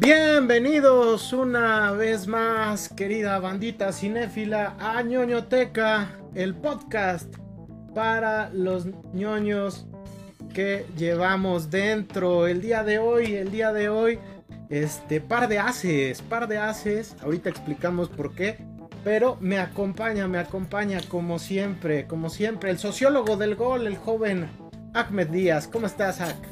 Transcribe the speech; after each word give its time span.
Bienvenidos 0.00 1.34
una 1.34 1.92
vez 1.92 2.26
más, 2.26 2.88
querida 2.88 3.38
bandita 3.38 3.92
cinéfila, 3.92 4.74
a 4.78 5.02
ñoñoteca, 5.02 6.16
el 6.34 6.54
podcast 6.54 7.30
para 7.94 8.48
los 8.48 8.86
ñoños 9.12 9.86
que 10.54 10.86
llevamos 10.96 11.68
dentro. 11.68 12.46
El 12.46 12.62
día 12.62 12.82
de 12.82 12.98
hoy, 12.98 13.34
el 13.34 13.50
día 13.50 13.74
de 13.74 13.90
hoy, 13.90 14.18
este 14.70 15.20
par 15.20 15.48
de 15.48 15.58
haces, 15.58 16.22
par 16.22 16.48
de 16.48 16.56
haces. 16.56 17.14
Ahorita 17.22 17.50
explicamos 17.50 18.08
por 18.08 18.34
qué. 18.34 18.56
Pero 19.04 19.36
me 19.38 19.58
acompaña, 19.58 20.26
me 20.28 20.38
acompaña 20.38 21.02
como 21.10 21.38
siempre, 21.38 22.06
como 22.06 22.30
siempre, 22.30 22.70
el 22.70 22.78
sociólogo 22.78 23.36
del 23.36 23.54
gol, 23.54 23.86
el 23.86 23.98
joven 23.98 24.48
Ahmed 24.94 25.28
Díaz. 25.28 25.68
¿Cómo 25.68 25.86
estás, 25.86 26.22
Ak? 26.22 26.49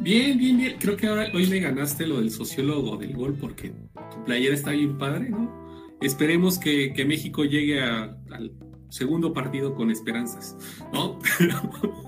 Bien, 0.00 0.38
bien, 0.38 0.56
bien. 0.56 0.76
Creo 0.78 0.96
que 0.96 1.08
ahora 1.08 1.28
hoy 1.34 1.46
me 1.48 1.58
ganaste 1.58 2.06
lo 2.06 2.20
del 2.20 2.30
sociólogo 2.30 2.96
del 2.96 3.14
gol 3.14 3.36
porque 3.40 3.72
tu 4.10 4.24
playera 4.24 4.54
está 4.54 4.70
bien 4.70 4.96
padre, 4.96 5.30
¿no? 5.30 5.68
Esperemos 6.00 6.58
que, 6.58 6.92
México 7.04 7.44
llegue 7.44 7.80
al 7.80 8.52
segundo 8.90 9.32
partido 9.32 9.74
con 9.74 9.90
esperanzas, 9.90 10.56
¿no? 10.92 11.18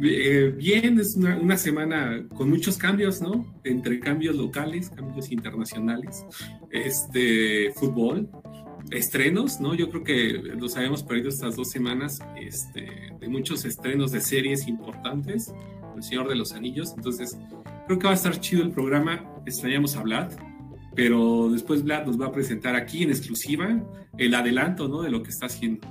Eh, 0.00 0.54
bien, 0.56 1.00
es 1.00 1.16
una, 1.16 1.56
semana 1.56 2.24
con 2.36 2.50
muchos 2.50 2.76
cambios, 2.76 3.20
¿no? 3.20 3.58
Entre 3.64 3.98
cambios 3.98 4.36
locales, 4.36 4.90
cambios 4.90 5.32
internacionales, 5.32 6.24
este, 6.70 7.72
fútbol, 7.72 8.30
estrenos, 8.90 9.60
¿no? 9.60 9.74
Yo 9.74 9.90
creo 9.90 10.04
que 10.04 10.32
los 10.56 10.76
habíamos 10.76 11.02
perdido 11.02 11.30
estas 11.30 11.56
dos 11.56 11.70
semanas, 11.70 12.20
este, 12.38 12.86
de 13.18 13.28
muchos 13.28 13.64
estrenos 13.64 14.12
de 14.12 14.20
series 14.20 14.68
importantes 14.68 15.52
el 15.98 16.04
Señor 16.04 16.28
de 16.28 16.36
los 16.36 16.52
Anillos. 16.52 16.94
Entonces, 16.96 17.38
creo 17.86 17.98
que 17.98 18.06
va 18.06 18.12
a 18.12 18.16
estar 18.16 18.38
chido 18.40 18.62
el 18.62 18.70
programa. 18.70 19.24
Extrañamos 19.46 19.96
a 19.96 20.02
Vlad, 20.02 20.32
pero 20.94 21.48
después 21.50 21.84
Vlad 21.84 22.06
nos 22.06 22.20
va 22.20 22.26
a 22.26 22.32
presentar 22.32 22.74
aquí 22.74 23.02
en 23.02 23.10
exclusiva 23.10 23.80
el 24.16 24.34
adelanto, 24.34 24.88
¿no? 24.88 25.02
De 25.02 25.10
lo 25.10 25.22
que 25.22 25.30
está 25.30 25.46
haciendo. 25.46 25.86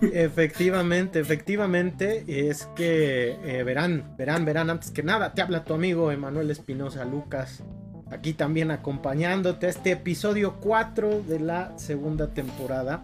Efectivamente, 0.00 1.20
efectivamente, 1.20 2.24
es 2.48 2.64
que 2.74 3.36
eh, 3.44 3.62
verán, 3.64 4.14
verán, 4.16 4.44
verán, 4.46 4.70
antes 4.70 4.90
que 4.90 5.02
nada, 5.02 5.34
te 5.34 5.42
habla 5.42 5.64
tu 5.64 5.74
amigo 5.74 6.10
Emanuel 6.10 6.50
Espinosa 6.50 7.04
Lucas, 7.04 7.62
aquí 8.10 8.32
también 8.32 8.70
acompañándote 8.70 9.66
a 9.66 9.68
este 9.68 9.92
episodio 9.92 10.56
4 10.60 11.22
de 11.28 11.40
la 11.40 11.78
segunda 11.78 12.32
temporada. 12.32 13.02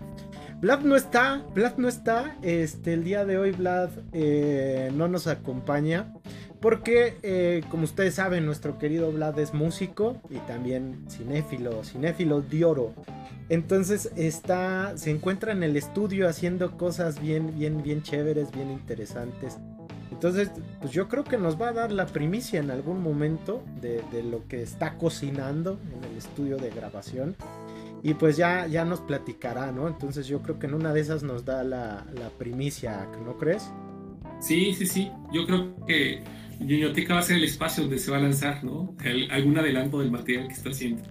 Vlad 0.60 0.80
no 0.80 0.96
está, 0.96 1.44
Vlad 1.54 1.76
no 1.76 1.86
está. 1.86 2.36
Este, 2.42 2.94
el 2.94 3.04
día 3.04 3.24
de 3.26 3.36
hoy 3.36 3.52
Vlad 3.52 3.90
eh, 4.12 4.90
no 4.94 5.06
nos 5.06 5.26
acompaña. 5.26 6.14
Porque, 6.60 7.18
eh, 7.22 7.62
como 7.70 7.84
ustedes 7.84 8.14
saben, 8.14 8.46
nuestro 8.46 8.78
querido 8.78 9.12
Vlad 9.12 9.38
es 9.38 9.52
músico 9.52 10.16
y 10.30 10.38
también 10.38 11.04
cinéfilo, 11.10 11.84
cinéfilo 11.84 12.40
de 12.40 12.64
oro. 12.64 12.94
Entonces 13.50 14.10
está, 14.16 14.96
se 14.96 15.10
encuentra 15.10 15.52
en 15.52 15.62
el 15.62 15.76
estudio 15.76 16.28
haciendo 16.28 16.76
cosas 16.78 17.20
bien, 17.20 17.56
bien, 17.58 17.82
bien 17.82 18.02
chéveres, 18.02 18.50
bien 18.52 18.70
interesantes. 18.70 19.58
Entonces, 20.10 20.50
pues 20.80 20.92
yo 20.92 21.08
creo 21.08 21.24
que 21.24 21.36
nos 21.36 21.60
va 21.60 21.68
a 21.68 21.72
dar 21.72 21.92
la 21.92 22.06
primicia 22.06 22.58
en 22.58 22.70
algún 22.70 23.02
momento 23.02 23.62
de, 23.82 24.02
de 24.10 24.22
lo 24.22 24.48
que 24.48 24.62
está 24.62 24.96
cocinando 24.96 25.78
en 25.94 26.10
el 26.10 26.16
estudio 26.16 26.56
de 26.56 26.70
grabación. 26.70 27.36
Y 28.02 28.14
pues 28.14 28.36
ya, 28.36 28.66
ya 28.66 28.84
nos 28.84 29.00
platicará, 29.00 29.72
¿no? 29.72 29.88
Entonces 29.88 30.26
yo 30.26 30.42
creo 30.42 30.58
que 30.58 30.66
en 30.66 30.74
una 30.74 30.92
de 30.92 31.00
esas 31.00 31.22
nos 31.22 31.44
da 31.44 31.64
la, 31.64 32.04
primicia, 32.38 33.08
¿no 33.24 33.36
crees? 33.36 33.70
Sí, 34.40 34.74
sí, 34.74 34.86
sí. 34.86 35.10
Yo 35.32 35.46
creo 35.46 35.74
que 35.86 36.22
Ñoñoteca 36.60 37.14
va 37.14 37.20
a 37.20 37.22
ser 37.22 37.36
el 37.36 37.44
espacio 37.44 37.84
donde 37.84 37.98
se 37.98 38.10
va 38.10 38.18
a 38.18 38.20
lanzar, 38.20 38.62
¿no? 38.64 38.94
algún 39.30 39.58
adelanto 39.58 39.98
del 39.98 40.10
material 40.10 40.48
que 40.48 40.54
está 40.54 40.70
haciendo. 40.70 41.02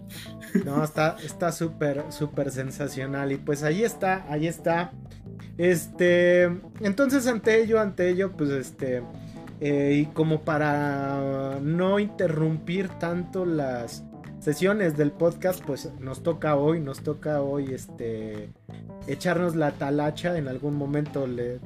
No, 0.64 0.84
está 0.84 1.18
está 1.24 1.52
súper, 1.52 2.04
súper 2.10 2.52
sensacional. 2.52 3.32
Y 3.32 3.38
pues 3.38 3.64
ahí 3.64 3.84
está, 3.84 4.26
ahí 4.30 4.48
está. 4.48 4.92
Este, 5.58 6.44
entonces 6.82 7.28
ante 7.28 7.62
ello, 7.62 7.80
ante 7.80 8.10
ello, 8.10 8.34
pues 8.36 8.50
este, 8.50 9.04
eh, 9.62 10.02
y 10.02 10.06
como 10.08 10.42
para 10.42 11.60
no 11.62 12.00
interrumpir 12.00 12.90
tanto 12.90 13.46
las, 13.46 14.04
sesiones 14.46 14.96
del 14.96 15.12
podcast, 15.12 15.66
pues 15.66 15.90
nos 16.00 16.22
toca 16.22 16.56
hoy, 16.56 16.80
nos 16.80 17.02
toca 17.02 17.42
hoy 17.42 17.74
este 17.74 18.52
echarnos 19.08 19.56
la 19.56 19.72
talacha, 19.72 20.38
en 20.38 20.48
algún 20.48 20.76
momento 20.76 21.26
le, 21.26 21.60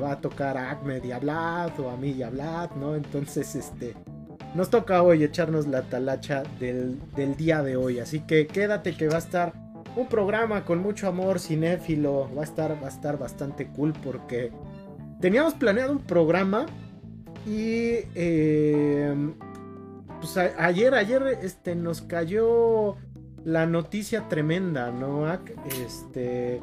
va 0.00 0.10
a 0.10 0.20
tocar 0.20 0.58
a 0.58 0.72
Ahmed 0.72 1.04
y 1.04 1.12
a 1.12 1.20
o 1.78 1.90
a 1.90 1.96
mí 1.96 2.10
y 2.10 2.24
a 2.24 2.32
¿no? 2.74 2.96
Entonces, 2.96 3.54
este, 3.54 3.94
nos 4.52 4.68
toca 4.68 5.04
hoy 5.04 5.22
echarnos 5.22 5.68
la 5.68 5.82
talacha 5.82 6.42
del, 6.58 6.98
del 7.14 7.36
día 7.36 7.62
de 7.62 7.76
hoy, 7.76 8.00
así 8.00 8.18
que 8.18 8.48
quédate 8.48 8.96
que 8.96 9.06
va 9.06 9.14
a 9.14 9.18
estar 9.18 9.52
un 9.94 10.08
programa 10.08 10.64
con 10.64 10.80
mucho 10.80 11.06
amor 11.06 11.38
cinéfilo, 11.38 12.28
va 12.36 12.40
a 12.40 12.44
estar, 12.44 12.82
va 12.82 12.88
a 12.88 12.90
estar 12.90 13.16
bastante 13.16 13.68
cool 13.68 13.92
porque 14.02 14.50
teníamos 15.20 15.54
planeado 15.54 15.92
un 15.92 16.00
programa 16.00 16.66
y 17.46 17.98
eh, 18.16 19.14
pues 20.24 20.38
ayer, 20.58 20.94
ayer 20.94 21.38
este, 21.42 21.74
nos 21.74 22.00
cayó 22.00 22.96
la 23.44 23.66
noticia 23.66 24.26
tremenda, 24.26 24.90
¿no? 24.90 25.30
Este, 25.84 26.62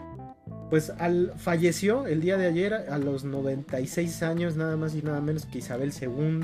pues 0.72 0.90
al, 0.98 1.34
falleció 1.38 2.08
el 2.08 2.22
día 2.22 2.38
de 2.38 2.48
ayer 2.48 2.74
a 2.74 2.98
los 2.98 3.24
96 3.24 4.24
años, 4.24 4.56
nada 4.56 4.78
más 4.78 4.96
y 4.96 5.04
nada 5.04 5.22
menos 5.22 5.46
que 5.46 5.60
Isabel 5.60 5.94
II, 5.94 6.42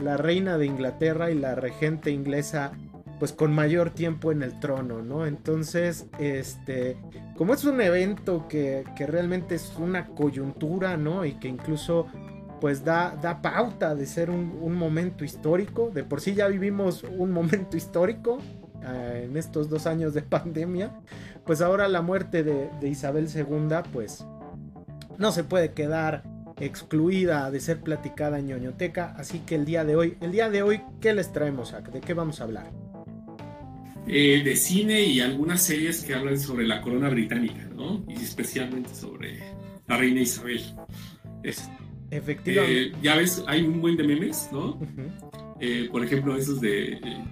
la 0.00 0.16
reina 0.16 0.58
de 0.58 0.66
Inglaterra 0.66 1.30
y 1.30 1.38
la 1.38 1.54
regente 1.54 2.10
inglesa, 2.10 2.72
pues 3.20 3.32
con 3.32 3.54
mayor 3.54 3.90
tiempo 3.90 4.32
en 4.32 4.42
el 4.42 4.58
trono, 4.58 5.02
¿no? 5.02 5.26
Entonces, 5.26 6.06
este, 6.18 6.96
como 7.36 7.54
es 7.54 7.62
un 7.64 7.80
evento 7.80 8.48
que, 8.48 8.84
que 8.96 9.06
realmente 9.06 9.54
es 9.54 9.72
una 9.78 10.08
coyuntura, 10.08 10.96
¿no? 10.96 11.24
Y 11.24 11.34
que 11.34 11.46
incluso 11.46 12.08
pues 12.60 12.84
da, 12.84 13.16
da 13.20 13.40
pauta 13.40 13.94
de 13.94 14.06
ser 14.06 14.30
un, 14.30 14.74
momento 14.74 15.24
histórico. 15.24 15.90
De 15.92 16.04
por 16.04 16.20
sí 16.20 16.34
ya 16.34 16.46
vivimos 16.48 17.04
un 17.04 17.32
momento 17.32 17.76
histórico 17.76 18.38
eh, 18.84 19.26
en 19.28 19.36
estos 19.36 19.68
dos 19.68 19.86
años 19.86 20.14
de 20.14 20.22
pandemia. 20.22 20.92
Pues 21.44 21.60
ahora 21.62 21.88
la 21.88 22.02
muerte 22.02 22.42
de, 22.42 22.88
Isabel 22.88 23.28
II, 23.34 23.76
pues 23.92 24.24
no 25.18 25.32
se 25.32 25.44
puede 25.44 25.72
quedar 25.72 26.22
excluida 26.58 27.50
de 27.50 27.60
ser 27.60 27.80
platicada 27.80 28.38
en 28.38 28.48
ñoñoteca. 28.48 29.14
Así 29.16 29.40
que 29.40 29.54
el 29.54 29.64
día 29.64 29.84
de 29.84 29.96
hoy, 29.96 30.18
el 30.20 30.30
día 30.30 30.50
de 30.50 30.62
hoy, 30.62 30.82
¿qué 31.00 31.14
les 31.14 31.32
traemos? 31.32 31.74
¿De 31.92 32.00
qué 32.00 32.14
vamos 32.14 32.40
a 32.40 32.44
hablar? 32.44 32.70
Eh, 34.06 34.42
de 34.44 34.56
cine 34.56 35.02
y 35.02 35.20
algunas 35.20 35.62
series 35.62 36.02
que 36.02 36.14
hablan 36.14 36.38
sobre 36.38 36.66
la 36.66 36.80
corona 36.80 37.08
británica, 37.08 37.68
¿no? 37.74 38.04
Y 38.08 38.14
especialmente 38.14 38.94
sobre 38.94 39.38
la 39.86 39.96
reina 39.96 40.20
Isabel. 40.20 40.62
Efectivamente. 42.10 42.82
Eh, 42.82 42.92
ya 43.02 43.16
ves, 43.16 43.42
hay 43.46 43.62
un 43.62 43.80
buen 43.80 43.96
de 43.96 44.04
memes, 44.04 44.48
¿no? 44.52 44.80
Eh, 45.60 45.88
por 45.90 46.04
ejemplo, 46.04 46.36
esos 46.36 46.60
de. 46.60 46.94
Eh, 46.94 47.24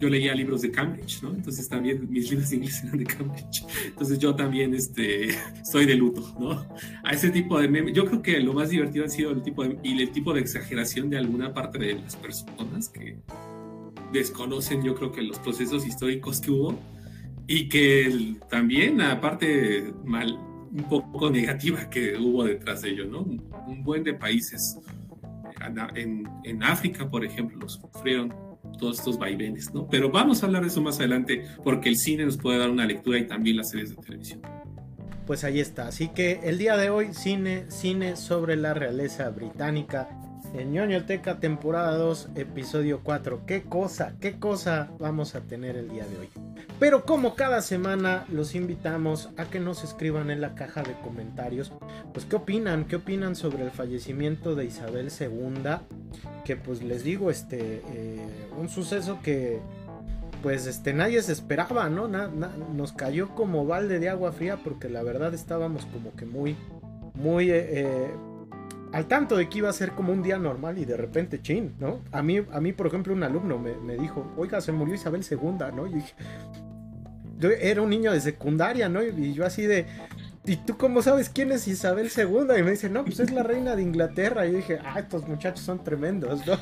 yo 0.00 0.08
leía 0.08 0.34
libros 0.34 0.60
de 0.62 0.70
Cambridge, 0.70 1.22
¿no? 1.22 1.30
Entonces 1.30 1.68
también 1.68 2.10
mis 2.10 2.28
libros 2.28 2.50
de 2.50 2.56
inglés 2.56 2.82
eran 2.84 2.98
de 2.98 3.04
Cambridge. 3.04 3.64
Entonces 3.86 4.18
yo 4.18 4.34
también 4.34 4.74
este, 4.74 5.28
estoy 5.62 5.86
de 5.86 5.94
luto, 5.94 6.34
¿no? 6.38 6.66
A 7.04 7.12
ese 7.12 7.30
tipo 7.30 7.58
de 7.58 7.68
memes. 7.68 7.94
Yo 7.94 8.04
creo 8.04 8.20
que 8.20 8.40
lo 8.40 8.52
más 8.52 8.70
divertido 8.70 9.04
ha 9.04 9.08
sido 9.08 9.30
el 9.30 9.42
tipo 9.42 9.62
de, 9.62 9.78
y 9.82 10.02
el 10.02 10.10
tipo 10.10 10.34
de 10.34 10.40
exageración 10.40 11.08
de 11.08 11.18
alguna 11.18 11.54
parte 11.54 11.78
de 11.78 11.94
las 11.94 12.16
personas 12.16 12.88
que 12.88 13.16
desconocen, 14.12 14.82
yo 14.82 14.94
creo 14.94 15.12
que 15.12 15.22
los 15.22 15.38
procesos 15.38 15.86
históricos 15.86 16.40
que 16.40 16.50
hubo 16.50 16.78
y 17.46 17.68
que 17.68 18.36
también, 18.48 19.00
aparte, 19.00 19.92
mal, 20.04 20.38
un 20.74 20.84
poco 20.88 21.30
negativa 21.30 21.88
que 21.88 22.18
hubo 22.18 22.44
detrás 22.44 22.82
de 22.82 22.90
ello, 22.90 23.06
¿no? 23.06 23.20
Un 23.20 23.82
buen 23.82 24.02
de 24.02 24.14
países 24.14 24.76
en, 25.94 26.28
en 26.42 26.62
África, 26.62 27.08
por 27.08 27.24
ejemplo, 27.24 27.68
sufrieron 27.68 28.34
todos 28.78 28.98
estos 28.98 29.18
vaivenes, 29.18 29.72
¿no? 29.72 29.88
Pero 29.88 30.10
vamos 30.10 30.42
a 30.42 30.46
hablar 30.46 30.62
de 30.62 30.68
eso 30.68 30.82
más 30.82 30.98
adelante 30.98 31.44
porque 31.62 31.88
el 31.88 31.96
cine 31.96 32.24
nos 32.24 32.36
puede 32.36 32.58
dar 32.58 32.70
una 32.70 32.86
lectura 32.86 33.18
y 33.18 33.26
también 33.26 33.56
las 33.56 33.70
series 33.70 33.90
de 33.90 34.02
televisión. 34.02 34.40
Pues 35.26 35.44
ahí 35.44 35.60
está. 35.60 35.88
Así 35.88 36.08
que 36.08 36.40
el 36.42 36.58
día 36.58 36.76
de 36.76 36.90
hoy, 36.90 37.14
cine, 37.14 37.64
cine 37.68 38.16
sobre 38.16 38.56
la 38.56 38.74
realeza 38.74 39.30
británica 39.30 40.08
en 40.54 40.72
ñoñoteca 40.72 41.40
temporada 41.40 41.96
2, 41.96 42.30
episodio 42.36 43.00
4. 43.02 43.42
¿Qué 43.44 43.64
cosa, 43.64 44.14
qué 44.20 44.38
cosa 44.38 44.90
vamos 45.00 45.34
a 45.34 45.40
tener 45.40 45.76
el 45.76 45.88
día 45.88 46.06
de 46.06 46.18
hoy? 46.18 46.28
Pero 46.78 47.04
como 47.04 47.34
cada 47.34 47.60
semana 47.60 48.24
los 48.30 48.54
invitamos 48.54 49.30
a 49.36 49.46
que 49.46 49.58
nos 49.58 49.82
escriban 49.82 50.30
en 50.30 50.40
la 50.40 50.54
caja 50.54 50.82
de 50.82 50.94
comentarios, 51.02 51.72
pues 52.12 52.24
qué 52.24 52.36
opinan, 52.36 52.84
qué 52.84 52.96
opinan 52.96 53.34
sobre 53.34 53.64
el 53.64 53.72
fallecimiento 53.72 54.54
de 54.54 54.66
Isabel 54.66 55.10
II, 55.18 55.70
que 56.44 56.56
pues 56.56 56.82
les 56.82 57.02
digo, 57.02 57.30
este, 57.30 57.82
eh, 57.92 58.48
un 58.56 58.68
suceso 58.68 59.18
que 59.22 59.60
pues 60.40 60.66
este 60.66 60.92
nadie 60.92 61.20
se 61.22 61.32
esperaba, 61.32 61.88
¿no? 61.88 62.06
nos 62.06 62.92
cayó 62.92 63.34
como 63.34 63.66
balde 63.66 63.98
de 63.98 64.08
agua 64.08 64.30
fría 64.30 64.58
porque 64.62 64.88
la 64.88 65.02
verdad 65.02 65.34
estábamos 65.34 65.84
como 65.86 66.14
que 66.14 66.26
muy, 66.26 66.54
muy... 67.14 67.50
Eh, 67.50 68.10
al 68.94 69.06
tanto 69.06 69.36
de 69.36 69.48
que 69.48 69.58
iba 69.58 69.68
a 69.68 69.72
ser 69.72 69.90
como 69.90 70.12
un 70.12 70.22
día 70.22 70.38
normal 70.38 70.78
y 70.78 70.84
de 70.84 70.96
repente, 70.96 71.42
chin, 71.42 71.74
¿no? 71.80 72.00
A 72.12 72.22
mí, 72.22 72.40
a 72.52 72.60
mí 72.60 72.72
por 72.72 72.86
ejemplo, 72.86 73.12
un 73.12 73.24
alumno 73.24 73.58
me, 73.58 73.74
me 73.74 73.96
dijo, 73.96 74.32
oiga, 74.36 74.60
se 74.60 74.70
murió 74.70 74.94
Isabel 74.94 75.24
II, 75.28 75.38
¿no? 75.74 75.88
Y 75.88 75.94
dije, 75.94 76.14
yo 77.38 77.50
era 77.50 77.82
un 77.82 77.90
niño 77.90 78.12
de 78.12 78.20
secundaria, 78.20 78.88
¿no? 78.88 79.02
Y 79.02 79.34
yo 79.34 79.44
así 79.44 79.66
de, 79.66 79.86
¿y 80.44 80.56
tú 80.58 80.76
cómo 80.76 81.02
sabes 81.02 81.28
quién 81.28 81.50
es 81.50 81.66
Isabel 81.66 82.08
II? 82.16 82.56
Y 82.56 82.62
me 82.62 82.70
dice, 82.70 82.88
no, 82.88 83.04
pues 83.04 83.18
es 83.18 83.32
la 83.32 83.42
reina 83.42 83.74
de 83.74 83.82
Inglaterra. 83.82 84.46
Y 84.46 84.52
yo 84.52 84.56
dije, 84.58 84.78
ah, 84.84 85.00
estos 85.00 85.26
muchachos 85.26 85.64
son 85.64 85.82
tremendos, 85.82 86.46
¿no? 86.46 86.56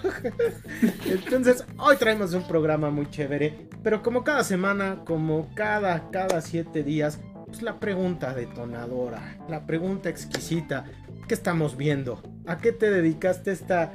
Entonces, 1.05 1.67
hoy 1.77 1.97
traemos 1.97 2.33
un 2.33 2.49
programa 2.49 2.89
muy 2.89 3.11
chévere. 3.11 3.69
Pero 3.83 4.03
como 4.03 4.25
cada 4.25 4.43
semana, 4.43 5.03
como 5.05 5.51
cada, 5.55 6.11
cada 6.11 6.41
siete 6.41 6.83
días, 6.83 7.21
pues 7.47 7.61
la 7.61 7.79
pregunta 7.79 8.33
detonadora, 8.33 9.37
la 9.51 9.67
pregunta 9.67 10.09
exquisita. 10.09 10.87
¿Qué 11.33 11.37
estamos 11.37 11.79
viendo? 11.79 12.21
¿A 12.47 12.59
qué 12.59 12.73
te 12.73 12.91
dedicaste 12.91 13.53
esta 13.53 13.91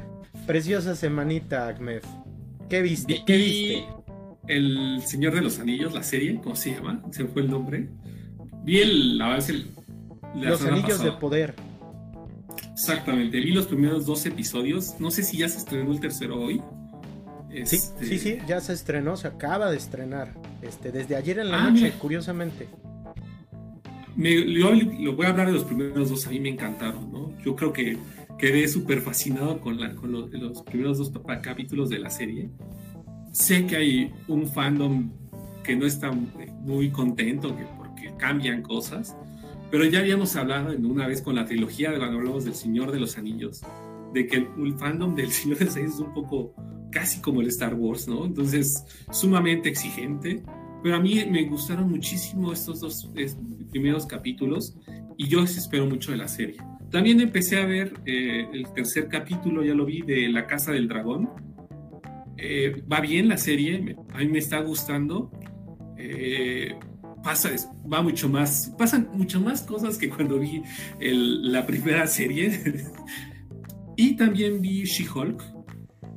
preciosa 0.47 0.95
semanita, 0.95 1.67
Agmef? 1.67 2.03
¿Qué 2.67 2.81
viste? 2.81 3.21
¿Qué 3.27 3.37
viste? 3.37 3.85
El 4.47 5.03
Señor 5.05 5.35
de 5.35 5.41
los 5.41 5.59
Anillos, 5.59 5.93
la 5.93 6.01
serie, 6.01 6.39
¿cómo 6.43 6.55
se 6.55 6.71
llama? 6.71 7.03
Se 7.11 7.25
fue 7.25 7.43
el 7.43 7.51
nombre. 7.51 7.89
Vi 8.63 8.79
el, 8.79 9.19
Los 9.19 10.65
Anillos 10.65 11.03
de 11.03 11.11
Poder. 11.11 11.53
Exactamente, 12.73 13.39
vi 13.39 13.51
los 13.51 13.67
primeros 13.67 14.07
dos 14.07 14.25
episodios. 14.25 14.95
No 14.99 15.11
sé 15.11 15.21
si 15.21 15.37
ya 15.37 15.47
se 15.47 15.59
estrenó 15.59 15.91
el 15.91 15.99
tercero 15.99 16.41
hoy. 16.41 16.63
Sí, 17.51 17.65
sí, 17.65 17.75
este, 17.75 18.17
sí, 18.17 18.39
ya 18.47 18.61
se 18.61 18.73
estrenó, 18.73 19.15
se 19.15 19.27
acaba 19.27 19.69
de 19.69 19.77
estrenar. 19.77 20.33
Este, 20.63 20.91
desde 20.91 21.15
ayer 21.15 21.37
en 21.37 21.51
la 21.51 21.65
ah, 21.65 21.69
noche, 21.69 21.93
curiosamente. 21.99 22.67
Me, 24.17 24.51
yo 24.51 24.73
lo 24.73 25.15
voy 25.15 25.25
a 25.25 25.29
hablar 25.29 25.47
de 25.47 25.53
los 25.53 25.63
primeros 25.63 26.09
dos, 26.09 26.27
a 26.27 26.31
mí 26.31 26.39
me 26.39 26.49
encantaron, 26.49 27.11
¿no? 27.11 27.31
Yo 27.45 27.55
creo 27.55 27.71
que 27.71 27.97
quedé 28.37 28.67
súper 28.67 29.01
fascinado 29.01 29.61
con, 29.61 29.79
la, 29.79 29.95
con 29.95 30.11
los, 30.11 30.29
los 30.31 30.61
primeros 30.63 30.97
dos 30.97 31.11
capítulos 31.41 31.89
de 31.89 31.99
la 31.99 32.09
serie 32.09 32.49
sé 33.37 33.67
que 33.67 33.75
hay 33.75 34.13
un 34.27 34.47
fandom 34.47 35.11
que 35.63 35.75
no 35.75 35.85
está 35.85 36.11
muy 36.11 36.89
contento 36.89 37.55
que 37.55 37.65
porque 37.77 38.11
cambian 38.17 38.63
cosas, 38.63 39.15
pero 39.69 39.85
ya 39.85 39.99
habíamos 39.99 40.35
hablado 40.35 40.71
en 40.71 40.85
una 40.85 41.07
vez 41.07 41.21
con 41.21 41.35
la 41.35 41.45
trilogía 41.45 41.91
de 41.91 41.97
cuando 41.97 42.17
hablamos 42.17 42.45
del 42.45 42.55
Señor 42.55 42.91
de 42.91 42.99
los 42.99 43.17
Anillos, 43.17 43.61
de 44.13 44.25
que 44.25 44.37
el, 44.37 44.73
fandom 44.77 45.13
del 45.13 45.31
Señor 45.31 45.59
de 45.59 45.65
los 45.65 45.75
Anillos 45.75 45.95
es 45.95 45.99
un 45.99 46.13
poco 46.13 46.55
casi 46.91 47.21
como 47.21 47.41
el 47.41 47.47
Star 47.47 47.75
Wars, 47.75 48.07
¿no? 48.07 48.25
Entonces, 48.25 48.83
sumamente 49.11 49.69
exigente, 49.69 50.41
pero 50.81 50.95
a 50.95 50.99
mí 50.99 51.23
me 51.29 51.43
gustaron 51.47 51.89
muchísimo 51.91 52.51
estos 52.51 52.79
dos 52.79 52.95
primeros 53.69 54.05
capítulos 54.05 54.77
y 55.17 55.27
yo 55.27 55.43
espero 55.43 55.85
mucho 55.85 56.11
de 56.11 56.17
la 56.17 56.27
serie. 56.27 56.57
También 56.91 57.19
empecé 57.19 57.59
a 57.59 57.65
ver 57.65 57.93
eh, 58.05 58.47
el 58.53 58.71
tercer 58.73 59.09
capítulo, 59.09 59.63
ya 59.63 59.73
lo 59.73 59.85
vi, 59.85 60.01
de 60.01 60.29
La 60.29 60.47
Casa 60.47 60.71
del 60.71 60.87
Dragón, 60.87 61.29
eh, 62.37 62.81
va 62.91 63.01
bien 63.01 63.27
la 63.27 63.37
serie, 63.37 63.95
a 64.13 64.19
mí 64.19 64.27
me 64.27 64.39
está 64.39 64.61
gustando. 64.61 65.31
Eh, 65.97 66.75
pasa, 67.23 67.49
va 67.91 68.01
mucho 68.01 68.29
más, 68.29 68.73
pasan 68.77 69.09
mucho 69.13 69.41
más 69.41 69.63
cosas 69.63 69.97
que 69.97 70.07
cuando 70.09 70.39
vi 70.39 70.61
la 70.99 71.65
primera 71.65 72.07
serie. 72.07 72.85
y 73.97 74.15
también 74.15 74.61
vi 74.61 74.83
She-Hulk. 74.83 75.43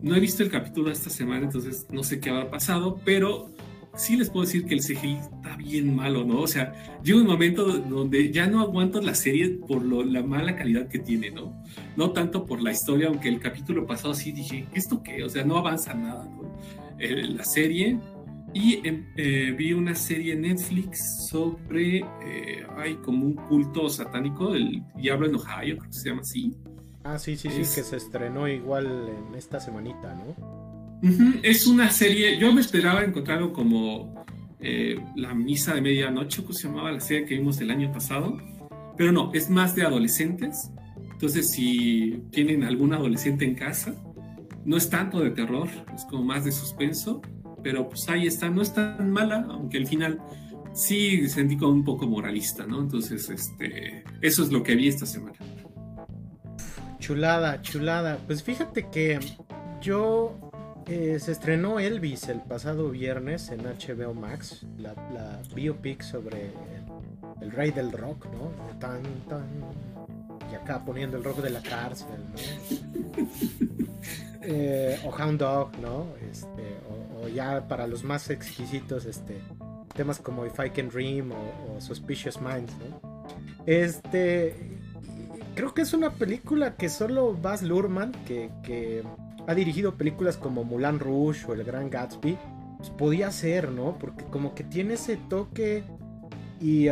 No 0.02 0.14
he 0.14 0.20
visto 0.20 0.42
el 0.42 0.50
capítulo 0.50 0.90
esta 0.90 1.10
semana, 1.10 1.44
entonces 1.44 1.86
no 1.90 2.02
sé 2.02 2.20
qué 2.20 2.30
habrá 2.30 2.50
pasado, 2.50 3.00
pero 3.04 3.50
sí 3.94 4.16
les 4.16 4.30
puedo 4.30 4.46
decir 4.46 4.64
que 4.64 4.74
el 4.74 4.80
CGI 4.80 5.18
está 5.18 5.56
bien 5.56 5.94
malo, 5.94 6.24
¿no? 6.24 6.40
O 6.40 6.46
sea, 6.46 6.72
llega 7.02 7.20
un 7.20 7.26
momento 7.26 7.64
donde 7.64 8.30
ya 8.32 8.46
no 8.46 8.60
aguanto 8.60 9.00
la 9.00 9.14
serie 9.14 9.50
por 9.66 9.84
la 9.84 10.22
mala 10.22 10.56
calidad 10.56 10.88
que 10.88 10.98
tiene, 10.98 11.30
¿no? 11.30 11.62
No 11.96 12.10
tanto 12.12 12.46
por 12.46 12.62
la 12.62 12.72
historia, 12.72 13.08
aunque 13.08 13.28
el 13.28 13.40
capítulo 13.40 13.86
pasado 13.86 14.14
sí 14.14 14.32
dije, 14.32 14.66
¿esto 14.74 15.02
qué? 15.02 15.24
O 15.24 15.28
sea, 15.28 15.44
no 15.44 15.56
avanza 15.56 15.94
nada 15.94 16.24
con 16.36 16.50
la 16.98 17.44
serie. 17.44 17.98
Y 18.52 18.86
em, 18.86 19.06
eh, 19.16 19.54
vi 19.56 19.72
una 19.72 19.94
serie 19.94 20.32
en 20.32 20.42
Netflix 20.42 21.28
sobre, 21.28 21.98
eh, 21.98 22.66
hay 22.76 22.96
como 22.96 23.24
un 23.24 23.34
culto 23.34 23.88
satánico, 23.88 24.54
el 24.54 24.82
Diablo 24.96 25.26
en 25.28 25.36
Ohio, 25.36 25.78
creo 25.78 25.90
que 25.90 25.96
se 25.96 26.08
llama 26.08 26.22
así. 26.22 26.56
Ah, 27.04 27.18
sí, 27.18 27.36
sí, 27.36 27.48
sí, 27.48 27.58
que 27.58 27.84
se 27.84 27.96
estrenó 27.96 28.48
igual 28.48 29.08
en 29.08 29.34
esta 29.36 29.60
semanita, 29.60 30.14
¿no? 30.14 30.59
Es 31.42 31.66
una 31.66 31.90
serie, 31.90 32.38
yo 32.38 32.52
me 32.52 32.60
esperaba 32.60 33.02
encontrarlo 33.02 33.52
como 33.52 34.24
eh, 34.60 34.98
La 35.16 35.34
Misa 35.34 35.74
de 35.74 35.80
Medianoche, 35.80 36.44
que 36.44 36.52
se 36.52 36.68
llamaba 36.68 36.92
la 36.92 37.00
serie 37.00 37.24
que 37.24 37.36
vimos 37.36 37.60
el 37.60 37.70
año 37.70 37.90
pasado, 37.92 38.36
pero 38.96 39.12
no, 39.12 39.32
es 39.32 39.48
más 39.48 39.74
de 39.74 39.82
adolescentes. 39.82 40.70
Entonces, 41.12 41.50
si 41.50 42.22
tienen 42.30 42.64
algún 42.64 42.92
adolescente 42.92 43.44
en 43.44 43.54
casa, 43.54 43.94
no 44.64 44.76
es 44.76 44.90
tanto 44.90 45.20
de 45.20 45.30
terror, 45.30 45.68
es 45.94 46.04
como 46.04 46.24
más 46.24 46.44
de 46.44 46.52
suspenso, 46.52 47.22
pero 47.62 47.88
pues 47.88 48.08
ahí 48.08 48.26
está, 48.26 48.50
no 48.50 48.60
es 48.60 48.74
tan 48.74 49.10
mala, 49.10 49.46
aunque 49.50 49.78
al 49.78 49.86
final 49.86 50.20
sí 50.74 51.28
sentí 51.28 51.56
como 51.56 51.72
un 51.72 51.84
poco 51.84 52.06
moralista, 52.06 52.66
¿no? 52.66 52.80
Entonces, 52.80 53.28
este, 53.30 54.04
eso 54.20 54.42
es 54.42 54.52
lo 54.52 54.62
que 54.62 54.74
vi 54.74 54.88
esta 54.88 55.06
semana. 55.06 55.38
Chulada, 56.98 57.62
chulada. 57.62 58.18
Pues 58.26 58.42
fíjate 58.42 58.88
que 58.90 59.18
yo 59.80 60.49
eh, 60.90 61.20
se 61.20 61.30
estrenó 61.30 61.78
Elvis 61.78 62.28
el 62.28 62.40
pasado 62.40 62.90
viernes 62.90 63.50
en 63.50 63.60
HBO 63.60 64.12
Max, 64.12 64.66
la, 64.76 65.40
biopic 65.54 66.02
sobre 66.02 66.50
el, 67.40 67.52
rey 67.52 67.70
del 67.70 67.92
rock, 67.92 68.26
¿no? 68.32 68.50
Tan, 68.80 69.00
tan, 69.28 69.46
y 70.50 70.54
acá 70.56 70.84
poniendo 70.84 71.16
el 71.16 71.22
rock 71.22 71.42
de 71.42 71.50
la 71.50 71.62
cárcel, 71.62 72.18
¿no? 72.18 73.28
Eh, 74.42 74.98
o 75.04 75.10
Hound 75.10 75.38
Dog, 75.38 75.78
¿no? 75.80 76.06
Este, 76.32 76.78
o, 77.22 77.28
ya 77.28 77.68
para 77.68 77.86
los 77.86 78.02
más 78.02 78.30
exquisitos, 78.30 79.04
este, 79.04 79.38
temas 79.94 80.18
como 80.18 80.46
If 80.46 80.58
I 80.58 80.70
Can 80.70 80.88
Dream 80.88 81.30
o, 81.30 81.78
Suspicious 81.78 82.40
Minds, 82.40 82.72
¿no? 82.78 83.26
Este, 83.66 84.56
creo 85.54 85.74
que 85.74 85.82
es 85.82 85.92
una 85.92 86.10
película 86.10 86.74
que 86.74 86.88
solo 86.88 87.34
Baz 87.34 87.62
Luhrmann, 87.62 88.12
que, 88.24 88.50
que 88.62 89.04
ha 89.46 89.54
dirigido 89.54 89.96
películas 89.96 90.36
como 90.36 90.64
Mulan 90.64 90.98
Rouge 90.98 91.46
o 91.46 91.54
El 91.54 91.64
Gran 91.64 91.90
Gatsby, 91.90 92.38
pues 92.78 92.90
podía 92.90 93.30
ser, 93.30 93.70
¿no? 93.70 93.98
Porque 93.98 94.24
como 94.24 94.54
que 94.54 94.64
tiene 94.64 94.94
ese 94.94 95.16
toque 95.16 95.84
y 96.60 96.88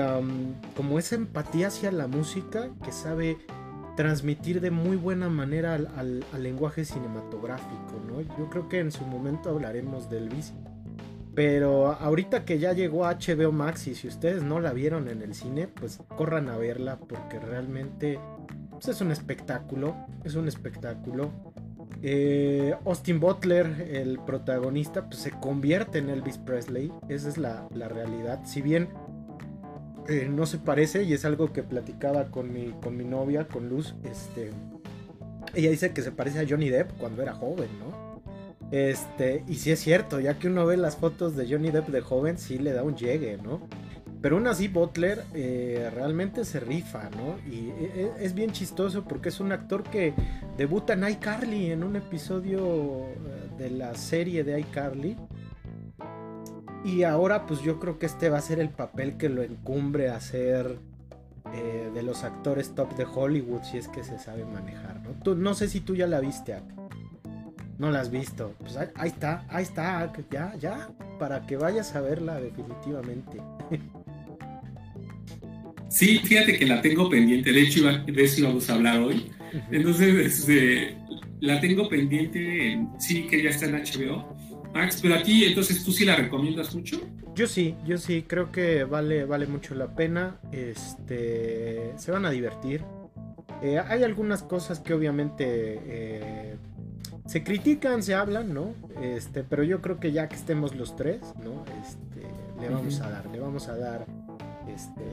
como 0.76 0.98
esa 0.98 1.16
empatía 1.16 1.68
hacia 1.68 1.92
la 1.92 2.06
música 2.06 2.70
que 2.84 2.92
sabe 2.92 3.36
transmitir 3.98 4.60
de 4.60 4.70
muy 4.70 4.96
buena 4.96 5.28
manera 5.28 5.74
al, 5.74 6.24
lenguaje 6.38 6.84
cinematográfico, 6.84 8.00
¿no? 8.06 8.20
Yo 8.20 8.48
creo 8.48 8.68
que 8.68 8.78
en 8.78 8.92
su 8.92 9.04
momento 9.04 9.50
hablaremos 9.50 10.08
de 10.08 10.18
Elvis. 10.18 10.54
Pero 11.34 11.92
ahorita 11.92 12.44
que 12.44 12.58
ya 12.58 12.72
llegó 12.72 13.06
a 13.06 13.14
HBO 13.18 13.52
Max 13.52 13.86
y 13.88 13.94
si 13.94 14.08
ustedes 14.08 14.42
no 14.42 14.60
la 14.60 14.72
vieron 14.72 15.08
en 15.08 15.22
el 15.22 15.34
cine, 15.34 15.68
pues 15.68 16.00
corran 16.16 16.48
a 16.48 16.56
verla 16.56 16.98
porque 16.98 17.38
realmente 17.38 18.18
pues, 18.70 18.88
es 18.88 19.00
un 19.00 19.10
espectáculo, 19.10 19.96
es 20.22 20.36
un 20.36 20.46
espectáculo. 20.46 21.47
Eh, 22.02 22.74
Austin 22.84 23.18
Butler, 23.18 23.88
el 23.92 24.20
protagonista, 24.20 25.06
pues 25.06 25.20
se 25.20 25.30
convierte 25.30 25.98
en 25.98 26.10
Elvis 26.10 26.38
Presley. 26.38 26.92
Esa 27.08 27.28
es 27.28 27.38
la, 27.38 27.68
realidad. 27.70 28.40
Si 28.44 28.62
bien 28.62 28.88
eh, 30.08 30.28
no 30.30 30.46
se 30.46 30.58
parece, 30.58 31.02
y 31.02 31.12
es 31.12 31.24
algo 31.24 31.52
que 31.52 31.62
platicaba 31.62 32.30
con 32.30 32.52
mi, 32.52 32.72
con 32.82 32.96
mi 32.96 33.04
novia, 33.04 33.48
con 33.48 33.68
Luz, 33.68 33.94
este, 34.04 34.52
ella 35.54 35.70
dice 35.70 35.92
que 35.92 36.02
se 36.02 36.12
parece 36.12 36.40
a 36.40 36.46
Johnny 36.48 36.68
Depp 36.68 36.92
cuando 36.98 37.22
era 37.22 37.34
joven, 37.34 37.68
¿no? 37.78 38.08
Este, 38.70 39.44
y 39.48 39.54
sí 39.54 39.70
es 39.70 39.80
cierto, 39.80 40.20
ya 40.20 40.38
que 40.38 40.46
uno 40.46 40.66
ve 40.66 40.76
las 40.76 40.96
fotos 40.96 41.36
de 41.36 41.50
Johnny 41.50 41.70
Depp 41.70 41.88
de 41.88 42.02
joven, 42.02 42.38
sí 42.38 42.58
le 42.58 42.72
da 42.72 42.82
un 42.82 42.96
llegue, 42.96 43.38
¿no? 43.38 43.60
Pero 44.20 44.36
aún 44.36 44.46
así 44.46 44.68
Butler 44.68 45.24
eh, 45.34 45.90
realmente 45.94 46.44
se 46.44 46.60
rifa, 46.60 47.08
¿no? 47.10 47.38
Y 47.50 47.70
e, 47.70 47.92
e, 47.94 48.24
es 48.24 48.34
bien 48.34 48.50
chistoso 48.50 49.04
porque 49.04 49.28
es 49.28 49.40
un 49.40 49.52
actor 49.52 49.84
que 49.84 50.12
debuta 50.58 50.94
en 50.94 51.08
iCarly, 51.08 51.70
en 51.70 51.84
un 51.84 51.94
episodio 51.96 53.06
eh, 53.06 53.48
de 53.56 53.70
la 53.70 53.94
serie 53.94 54.42
de 54.42 54.60
iCarly. 54.60 55.16
Y 56.84 57.04
ahora 57.04 57.46
pues 57.46 57.62
yo 57.62 57.78
creo 57.78 57.98
que 57.98 58.06
este 58.06 58.28
va 58.28 58.38
a 58.38 58.42
ser 58.42 58.58
el 58.58 58.68
papel 58.68 59.16
que 59.16 59.28
lo 59.28 59.42
encumbre 59.42 60.10
a 60.10 60.20
ser 60.20 60.78
eh, 61.54 61.90
de 61.94 62.02
los 62.02 62.24
actores 62.24 62.74
top 62.74 62.96
de 62.96 63.04
Hollywood, 63.04 63.62
si 63.62 63.78
es 63.78 63.88
que 63.88 64.02
se 64.02 64.18
sabe 64.18 64.44
manejar, 64.44 65.00
¿no? 65.02 65.10
Tú, 65.22 65.34
no 65.36 65.54
sé 65.54 65.68
si 65.68 65.80
tú 65.80 65.94
ya 65.94 66.06
la 66.06 66.20
viste, 66.20 66.54
Ak. 66.54 66.64
No 67.78 67.92
la 67.92 68.00
has 68.00 68.10
visto. 68.10 68.54
Pues 68.58 68.76
ahí, 68.76 68.88
ahí 68.96 69.08
está, 69.08 69.44
ahí 69.48 69.62
está, 69.62 70.00
Ak. 70.00 70.24
Ya, 70.30 70.54
ya. 70.58 70.90
Para 71.20 71.46
que 71.46 71.56
vayas 71.56 71.94
a 71.94 72.00
verla 72.00 72.40
definitivamente. 72.40 73.40
Sí, 75.88 76.18
fíjate 76.18 76.58
que 76.58 76.66
la 76.66 76.82
tengo 76.82 77.08
pendiente, 77.08 77.50
de 77.50 77.62
hecho 77.62 77.82
de 77.84 78.22
eso 78.22 78.40
íbamos 78.40 78.68
a 78.68 78.74
hablar 78.74 78.98
hoy. 78.98 79.30
Entonces, 79.70 80.14
este, 80.14 80.96
la 81.40 81.60
tengo 81.60 81.88
pendiente, 81.88 82.86
sí 82.98 83.26
que 83.26 83.42
ya 83.42 83.50
está 83.50 83.66
en 83.66 83.82
HBO. 83.82 84.36
Max, 84.74 84.98
pero 85.00 85.14
a 85.14 85.22
ti, 85.22 85.44
entonces, 85.44 85.82
¿tú 85.82 85.92
sí 85.92 86.04
la 86.04 86.16
recomiendas 86.16 86.74
mucho? 86.74 87.00
Yo 87.34 87.46
sí, 87.46 87.74
yo 87.86 87.98
sí, 87.98 88.24
creo 88.26 88.52
que 88.52 88.84
vale, 88.84 89.24
vale 89.24 89.46
mucho 89.46 89.74
la 89.74 89.94
pena. 89.94 90.40
Este, 90.52 91.92
se 91.96 92.10
van 92.10 92.26
a 92.26 92.30
divertir. 92.30 92.82
Eh, 93.62 93.78
hay 93.78 94.02
algunas 94.02 94.42
cosas 94.42 94.80
que 94.80 94.94
obviamente 94.94 95.44
eh, 95.46 96.56
se 97.26 97.42
critican, 97.42 98.02
se 98.02 98.14
hablan, 98.14 98.54
¿no? 98.54 98.74
Este, 99.02 99.42
pero 99.42 99.62
yo 99.62 99.80
creo 99.80 99.98
que 99.98 100.12
ya 100.12 100.28
que 100.28 100.36
estemos 100.36 100.76
los 100.76 100.96
tres, 100.96 101.20
¿no? 101.42 101.64
Este, 101.82 102.26
le 102.60 102.68
vamos 102.68 103.00
a 103.00 103.10
dar, 103.10 103.26
le 103.26 103.40
vamos 103.40 103.68
a 103.68 103.76
dar 103.76 104.06
este 104.66 105.04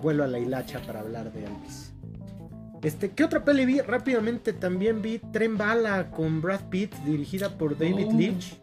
vuelo 0.00 0.24
a 0.24 0.26
la 0.26 0.38
hilacha 0.38 0.80
para 0.82 1.00
hablar 1.00 1.32
de 1.32 1.44
Elvis. 1.44 1.91
Este, 2.82 3.10
¿qué 3.12 3.22
otra 3.22 3.44
peli 3.44 3.64
vi? 3.64 3.80
Rápidamente 3.80 4.52
también 4.52 5.02
vi 5.02 5.18
Tren 5.18 5.56
Bala 5.56 6.10
con 6.10 6.40
Brad 6.40 6.68
Pitt, 6.68 6.92
dirigida 7.04 7.56
por 7.56 7.78
David 7.78 8.08
oh. 8.08 8.18
Leitch, 8.18 8.58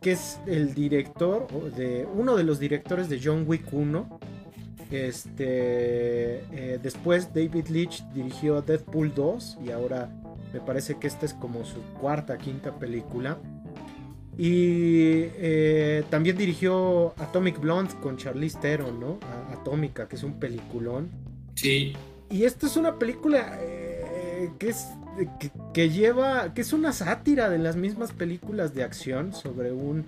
que 0.00 0.12
es 0.12 0.40
el 0.46 0.74
director 0.74 1.46
de 1.74 2.08
uno 2.12 2.36
de 2.36 2.42
los 2.42 2.58
directores 2.58 3.08
de 3.08 3.20
John 3.22 3.44
Wick 3.46 3.72
1. 3.72 4.20
Este, 4.90 6.40
eh, 6.50 6.80
después 6.82 7.32
David 7.32 7.68
Leitch 7.68 8.04
dirigió 8.12 8.62
Deadpool 8.62 9.14
2 9.14 9.58
y 9.64 9.70
ahora 9.70 10.10
me 10.52 10.60
parece 10.60 10.98
que 10.98 11.06
esta 11.06 11.24
es 11.24 11.34
como 11.34 11.64
su 11.64 11.80
cuarta, 12.00 12.36
quinta 12.36 12.76
película. 12.76 13.38
Y 14.36 15.28
eh, 15.36 16.02
también 16.10 16.36
dirigió 16.36 17.14
Atomic 17.18 17.60
Blonde 17.60 17.94
con 18.00 18.16
Charlize 18.16 18.58
Theron, 18.58 18.98
¿no? 18.98 19.20
Atómica, 19.52 20.08
que 20.08 20.16
es 20.16 20.24
un 20.24 20.40
peliculón. 20.40 21.10
Sí. 21.54 21.92
Y 22.30 22.44
esta 22.44 22.66
es 22.66 22.76
una 22.76 22.98
película 22.98 23.58
eh, 23.60 24.50
que 24.58 24.70
es 24.70 24.86
que, 25.72 25.90
lleva, 25.90 26.54
que 26.54 26.62
es 26.62 26.72
una 26.72 26.92
sátira 26.92 27.50
de 27.50 27.58
las 27.58 27.76
mismas 27.76 28.12
películas 28.12 28.74
de 28.74 28.84
acción 28.84 29.34
sobre 29.34 29.72
un, 29.72 30.06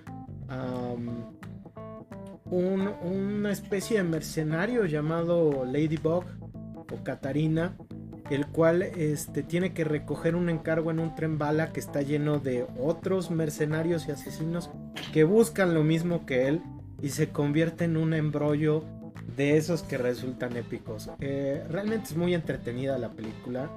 un 2.45 2.87
una 3.03 3.51
especie 3.51 3.97
de 3.97 4.03
mercenario 4.03 4.85
llamado 4.85 5.65
Ladybug 5.65 6.23
o 6.91 7.03
Katarina 7.03 7.75
el 8.29 8.47
cual 8.47 8.81
este, 8.81 9.43
tiene 9.43 9.73
que 9.73 9.83
recoger 9.83 10.35
un 10.35 10.49
encargo 10.49 10.91
en 10.91 10.99
un 10.99 11.15
tren 11.15 11.37
bala 11.37 11.73
que 11.73 11.79
está 11.79 12.01
lleno 12.01 12.39
de 12.39 12.65
otros 12.79 13.31
mercenarios 13.31 14.07
y 14.07 14.11
asesinos 14.11 14.69
que 15.11 15.23
buscan 15.23 15.73
lo 15.73 15.83
mismo 15.83 16.25
que 16.25 16.47
él 16.47 16.61
y 17.01 17.09
se 17.09 17.29
convierte 17.29 17.85
en 17.85 17.97
un 17.97 18.13
embrollo 18.13 18.85
de 19.35 19.57
esos 19.57 19.83
que 19.83 19.97
resultan 19.97 20.55
épicos. 20.57 21.09
Eh, 21.19 21.63
realmente 21.69 22.07
es 22.09 22.17
muy 22.17 22.33
entretenida 22.33 22.97
la 22.97 23.09
película. 23.09 23.69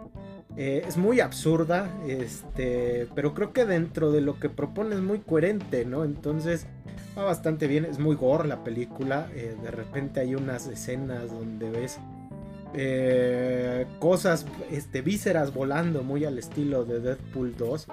Eh, 0.56 0.84
es 0.86 0.96
muy 0.96 1.20
absurda, 1.20 1.90
este, 2.06 3.08
pero 3.14 3.34
creo 3.34 3.52
que 3.52 3.66
dentro 3.66 4.10
de 4.10 4.22
lo 4.22 4.38
que 4.38 4.48
propone 4.48 4.94
es 4.94 5.02
muy 5.02 5.18
coherente, 5.18 5.84
¿no? 5.84 6.04
Entonces 6.04 6.66
va 7.16 7.24
bastante 7.24 7.66
bien, 7.66 7.84
es 7.84 7.98
muy 7.98 8.16
gore 8.16 8.48
la 8.48 8.64
película. 8.64 9.28
Eh, 9.34 9.54
de 9.62 9.70
repente 9.70 10.20
hay 10.20 10.34
unas 10.34 10.66
escenas 10.66 11.30
donde 11.30 11.70
ves 11.70 11.98
cosas, 14.00 14.44
este, 14.70 15.00
vísceras 15.00 15.54
volando 15.54 16.02
muy 16.02 16.26
al 16.26 16.36
estilo 16.38 16.84
de 16.84 17.00
Deadpool 17.00 17.56
2, 17.56 17.86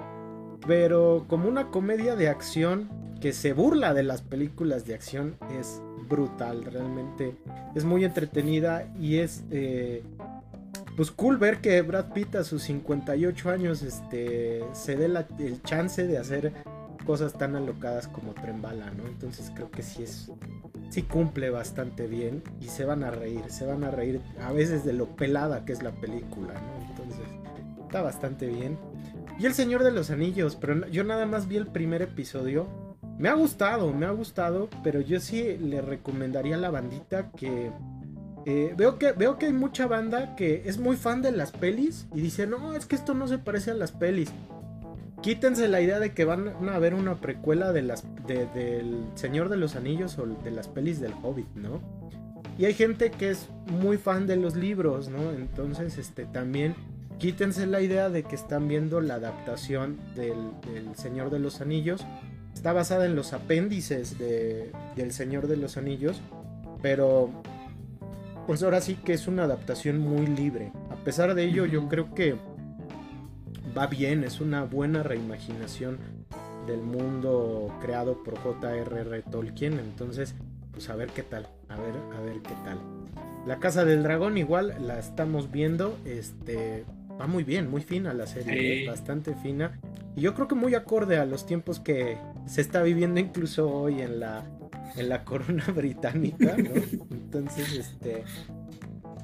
pero 0.68 1.24
como 1.30 1.48
una 1.48 1.68
comedia 1.68 2.18
de 2.18 2.28
acción 2.28 2.90
que 3.22 3.32
se 3.32 3.54
burla 3.54 3.94
de 3.94 4.04
las 4.04 4.22
películas 4.22 4.86
de 4.86 4.96
acción 4.96 5.38
es 5.58 5.82
brutal, 6.14 6.64
realmente 6.66 7.36
es 7.76 7.84
muy 7.84 8.06
entretenida 8.06 8.88
y 9.00 9.18
es 9.18 9.44
eh, 9.50 10.04
pues 10.96 11.12
cool 11.12 11.38
ver 11.38 11.60
que 11.60 11.82
Brad 11.82 12.14
Pitt 12.14 12.36
a 12.36 12.44
sus 12.44 12.64
58 12.64 13.50
años 13.50 13.82
este, 13.82 14.64
se 14.74 14.96
dé 14.96 15.06
el 15.06 15.62
chance 15.64 16.06
de 16.06 16.18
hacer 16.18 16.54
cosas 17.06 17.34
tan 17.34 17.56
alocadas 17.56 18.08
como 18.08 18.34
Tren 18.34 18.62
Bala, 18.62 18.92
¿no? 18.92 19.08
Entonces 19.08 19.52
creo 19.54 19.70
que 19.72 19.82
sí 19.82 20.04
es 20.04 20.32
sí 20.90 21.02
cumple 21.02 21.50
bastante 21.50 22.06
bien 22.06 22.44
y 22.62 22.66
se 22.66 22.86
van 22.86 23.04
a 23.04 23.10
reír, 23.10 23.42
se 23.50 23.66
van 23.66 23.84
a 23.84 23.90
reír 23.90 24.22
a 24.40 24.52
veces 24.52 24.86
de 24.86 24.94
lo 24.94 25.08
pelada 25.16 25.66
que 25.66 25.74
es 25.74 25.82
la 25.82 25.92
película, 25.92 26.54
¿no? 26.54 26.90
Entonces 26.90 27.26
está 27.82 28.02
bastante 28.04 28.48
bien. 28.48 28.78
Y 29.40 29.48
El 29.48 29.56
Señor 29.56 29.84
de 29.84 29.92
los 29.92 30.12
Anillos, 30.12 30.56
pero 30.56 30.88
yo 30.88 31.04
nada 31.04 31.26
más 31.26 31.48
vi 31.48 31.58
el 31.58 31.68
primer 31.68 32.04
episodio. 32.04 32.68
Me 33.18 33.30
ha 33.30 33.34
gustado, 33.34 33.94
me 33.94 34.06
ha 34.06 34.12
gustado, 34.12 34.70
pero 34.84 35.02
yo 35.02 35.20
sí 35.20 35.58
le 35.58 35.82
recomendaría 35.82 36.56
a 36.56 36.60
la 36.60 36.72
bandita 36.72 37.32
que 37.32 37.72
eh, 38.46 38.74
veo 38.76 38.98
que 38.98 39.14
veo 39.14 39.38
que 39.38 39.46
hay 39.46 39.54
mucha 39.54 39.88
banda 39.88 40.36
que 40.36 40.64
es 40.66 40.78
muy 40.78 40.98
fan 40.98 41.22
de 41.22 41.32
las 41.32 41.52
pelis 41.52 42.08
y 42.14 42.22
dice, 42.22 42.48
no, 42.48 42.76
es 42.76 42.86
que 42.86 42.96
esto 42.96 43.14
no 43.14 43.28
se 43.28 43.38
parece 43.38 43.72
a 43.72 43.76
las 43.76 43.92
pelis 43.92 44.32
quítense 45.24 45.70
la 45.70 45.80
idea 45.80 46.00
de 46.00 46.12
que 46.12 46.26
van 46.26 46.54
a 46.70 46.80
ver 46.80 46.94
una 46.94 47.16
precuela 47.16 47.72
de 47.72 47.82
del 48.54 49.06
Señor 49.16 49.50
de 49.50 49.58
los 49.58 49.76
Anillos 49.76 50.20
o 50.20 50.26
de 50.28 50.52
las 50.52 50.68
pelis 50.68 51.00
del 51.00 51.14
Hobbit, 51.24 51.48
¿no? 51.56 51.82
Y 52.60 52.66
hay 52.66 52.74
gente 52.74 53.10
que 53.10 53.32
es 53.32 53.50
muy 53.66 53.98
fan 53.98 54.28
de 54.28 54.36
los 54.36 54.56
libros, 54.56 55.10
¿no? 55.10 55.32
Entonces, 55.32 55.98
este 55.98 56.26
también 56.26 56.76
quítense 57.18 57.66
la 57.66 57.82
idea 57.82 58.10
de 58.10 58.24
que 58.24 58.36
están 58.36 58.68
viendo 58.68 59.00
la 59.00 59.16
adaptación 59.16 59.98
del, 60.14 60.38
Señor 60.96 61.30
de 61.32 61.40
los 61.40 61.62
Anillos. 61.62 62.06
Está 62.54 62.74
basada 62.74 63.06
en 63.06 63.16
los 63.16 63.34
apéndices 63.34 64.18
de, 64.18 64.72
del 64.96 65.12
Señor 65.12 65.48
de 65.48 65.58
los 65.58 65.78
Anillos, 65.78 66.22
pero 66.82 67.30
pues 68.48 68.62
ahora 68.64 68.82
sí 68.82 68.96
que 68.96 69.14
es 69.14 69.28
una 69.28 69.44
adaptación 69.44 69.98
muy 70.00 70.28
libre. 70.28 70.72
A 70.92 70.96
pesar 70.96 71.34
de 71.36 71.44
ello, 71.44 71.66
yo 71.66 71.88
creo 71.88 72.14
que 72.14 72.36
va 73.78 73.88
bien, 73.88 74.24
es 74.24 74.42
una 74.42 74.64
buena 74.64 75.04
reimaginación 75.04 75.98
del 76.68 76.82
mundo 76.82 77.74
creado 77.82 78.24
por 78.24 78.38
J.R.R. 78.38 79.22
Tolkien. 79.24 79.80
Entonces, 79.80 80.36
pues 80.72 80.90
a 80.90 80.96
ver 80.96 81.10
qué 81.10 81.24
tal, 81.24 81.48
a 81.70 81.78
ver, 81.78 81.96
a 82.16 82.22
ver 82.22 82.42
qué 82.42 82.54
tal. 82.64 82.80
La 83.46 83.60
Casa 83.60 83.84
del 83.84 84.04
Dragón 84.04 84.38
igual 84.38 84.76
la 84.80 85.00
estamos 85.00 85.52
viendo, 85.52 85.98
este, 86.06 86.86
va 87.20 87.28
muy 87.28 87.44
bien, 87.44 87.70
muy 87.70 87.82
fina 87.82 88.14
la 88.14 88.28
serie, 88.28 88.88
bastante 88.88 89.34
fina. 89.36 89.80
Y 90.16 90.22
yo 90.22 90.34
creo 90.34 90.48
que 90.48 90.56
muy 90.56 90.76
acorde 90.76 91.18
a 91.18 91.26
los 91.26 91.46
tiempos 91.46 91.80
que 91.80 92.18
se 92.46 92.62
está 92.62 92.84
viviendo 92.84 93.20
incluso 93.20 93.72
hoy 93.72 94.02
en 94.02 94.20
la, 94.20 94.44
en 94.96 95.10
la 95.10 95.24
corona 95.24 95.66
británica, 95.76 96.56
¿no? 96.58 96.72
Entonces, 97.12 97.74
este, 97.74 98.24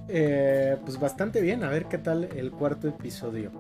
eh, 0.08 0.78
pues 0.84 1.00
bastante 1.00 1.42
bien, 1.42 1.64
a 1.64 1.70
ver 1.70 1.86
qué 1.86 1.98
tal 1.98 2.30
el 2.36 2.52
cuarto 2.52 2.88
episodio. 2.88 3.52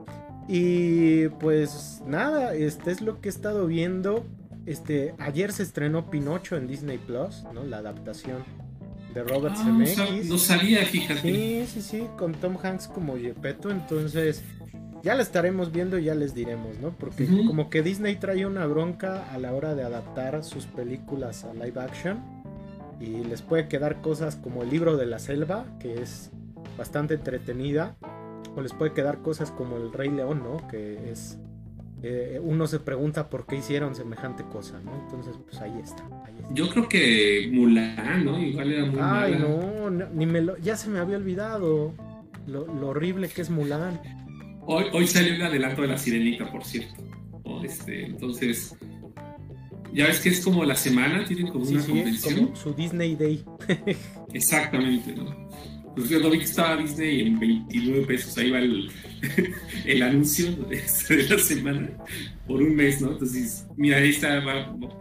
Y 0.47 1.27
pues 1.27 2.01
nada, 2.07 2.55
este 2.55 2.91
es 2.91 3.01
lo 3.01 3.21
que 3.21 3.29
he 3.29 3.31
estado 3.31 3.67
viendo. 3.67 4.25
Este, 4.65 5.13
ayer 5.19 5.51
se 5.51 5.63
estrenó 5.63 6.09
Pinocho 6.09 6.57
en 6.57 6.67
Disney 6.67 6.97
Plus, 6.97 7.43
¿no? 7.53 7.63
La 7.63 7.77
adaptación 7.77 8.43
de 9.13 9.23
Robert 9.23 9.55
ah, 9.57 9.63
Zemeckis. 9.63 10.29
No, 10.29 10.37
sabía, 10.37 10.85
fíjate. 10.85 11.21
Sí, 11.21 11.65
sí, 11.67 11.81
sí, 11.81 12.07
con 12.17 12.33
Tom 12.33 12.57
Hanks 12.61 12.87
como 12.87 13.17
Gepetto, 13.17 13.71
entonces 13.71 14.43
ya 15.03 15.15
la 15.15 15.23
estaremos 15.23 15.71
viendo 15.71 15.97
y 15.97 16.05
ya 16.05 16.15
les 16.15 16.33
diremos, 16.33 16.77
¿no? 16.79 16.91
Porque 16.91 17.27
como 17.27 17.69
que 17.69 17.81
Disney 17.81 18.17
trae 18.17 18.45
una 18.45 18.65
bronca 18.65 19.31
a 19.31 19.37
la 19.37 19.53
hora 19.53 19.75
de 19.75 19.83
adaptar 19.83 20.43
sus 20.43 20.65
películas 20.65 21.45
a 21.45 21.53
live 21.53 21.79
action 21.79 22.19
y 22.99 23.23
les 23.23 23.41
puede 23.41 23.67
quedar 23.67 24.01
cosas 24.01 24.35
como 24.35 24.63
el 24.63 24.69
libro 24.69 24.97
de 24.97 25.05
la 25.05 25.19
selva, 25.19 25.65
que 25.79 26.01
es 26.01 26.31
bastante 26.77 27.13
entretenida, 27.13 27.95
o 28.55 28.61
les 28.61 28.73
puede 28.73 28.93
quedar 28.93 29.21
cosas 29.21 29.51
como 29.51 29.77
el 29.77 29.93
Rey 29.93 30.09
León, 30.09 30.43
¿no? 30.43 30.67
Que 30.67 31.11
es... 31.11 31.37
Eh, 32.01 32.39
uno 32.41 32.65
se 32.65 32.79
pregunta 32.79 33.29
por 33.29 33.45
qué 33.45 33.57
hicieron 33.57 33.93
semejante 33.93 34.43
cosa, 34.43 34.79
¿no? 34.83 34.95
Entonces, 35.03 35.35
pues 35.43 35.61
ahí 35.61 35.73
está, 35.83 36.07
Yo 36.53 36.69
creo 36.69 36.87
que 36.87 37.49
Mulan, 37.51 38.23
¿no? 38.23 38.39
Igual 38.41 38.71
era 38.71 38.85
muy 38.85 38.99
Ay, 39.01 39.35
no, 39.37 39.89
ni 39.89 40.25
me 40.25 40.41
lo, 40.41 40.57
ya 40.57 40.77
se 40.77 40.89
me 40.89 40.99
había 40.99 41.17
olvidado 41.17 41.93
lo, 42.47 42.65
horrible 42.87 43.27
que 43.27 43.41
es 43.41 43.49
Mulan. 43.49 43.99
Hoy, 44.65 44.85
hoy 44.93 45.07
salió 45.07 45.33
el 45.33 45.41
adelanto 45.41 45.81
de 45.81 45.89
la 45.89 45.97
sirenita, 45.97 46.49
por 46.49 46.63
cierto. 46.63 47.03
Este, 47.63 48.05
entonces, 48.05 48.75
ya 49.93 50.07
ves 50.07 50.19
que 50.21 50.29
es 50.29 50.41
como 50.41 50.63
la 50.63 50.75
semana, 50.75 51.25
tienen 51.25 51.47
como 51.47 51.65
una 51.65 51.83
convención. 51.85 52.55
su 52.55 52.73
Disney 52.73 53.15
Day. 53.15 53.43
Exactamente, 54.33 55.15
¿no? 55.15 55.49
Pues 55.99 56.11
yo 56.11 56.19
lo 56.19 56.29
vi 56.29 56.37
que 56.37 56.45
estaba 56.45 56.77
Disney 56.77 57.27
en 57.27 57.37
29 57.37 58.05
pesos, 58.05 58.37
ahí 58.37 58.49
va 58.51 58.59
el, 58.59 58.89
el 59.85 60.01
anuncio 60.01 60.49
de, 60.53 60.81
la 61.29 61.37
semana 61.37 61.89
por 62.47 62.61
un 62.61 62.73
mes, 62.73 63.01
¿no? 63.01 63.11
Entonces, 63.11 63.67
mira, 63.75 63.97
ahí 63.97 64.11
está, 64.11 64.41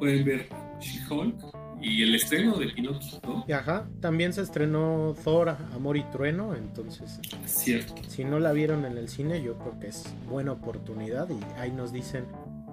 pueden 0.00 0.24
ver 0.24 0.48
She-Hulk 0.80 1.36
y 1.80 2.02
el 2.02 2.16
estreno 2.16 2.58
de 2.58 2.70
Pinocchio, 2.70 3.20
¿no? 3.22 3.46
Ajá, 3.54 3.88
también 4.00 4.32
se 4.32 4.42
estrenó 4.42 5.14
Thor, 5.22 5.50
Amor 5.72 5.96
y 5.96 6.02
Trueno, 6.10 6.56
entonces. 6.56 7.20
Cierto. 7.46 8.02
Si 8.08 8.24
no 8.24 8.40
la 8.40 8.50
vieron 8.50 8.84
en 8.84 8.98
el 8.98 9.08
cine, 9.08 9.40
yo 9.40 9.56
creo 9.56 9.78
que 9.78 9.86
es 9.86 10.04
buena 10.28 10.50
oportunidad 10.50 11.28
y 11.30 11.60
ahí 11.60 11.70
nos 11.70 11.92
dicen 11.92 12.24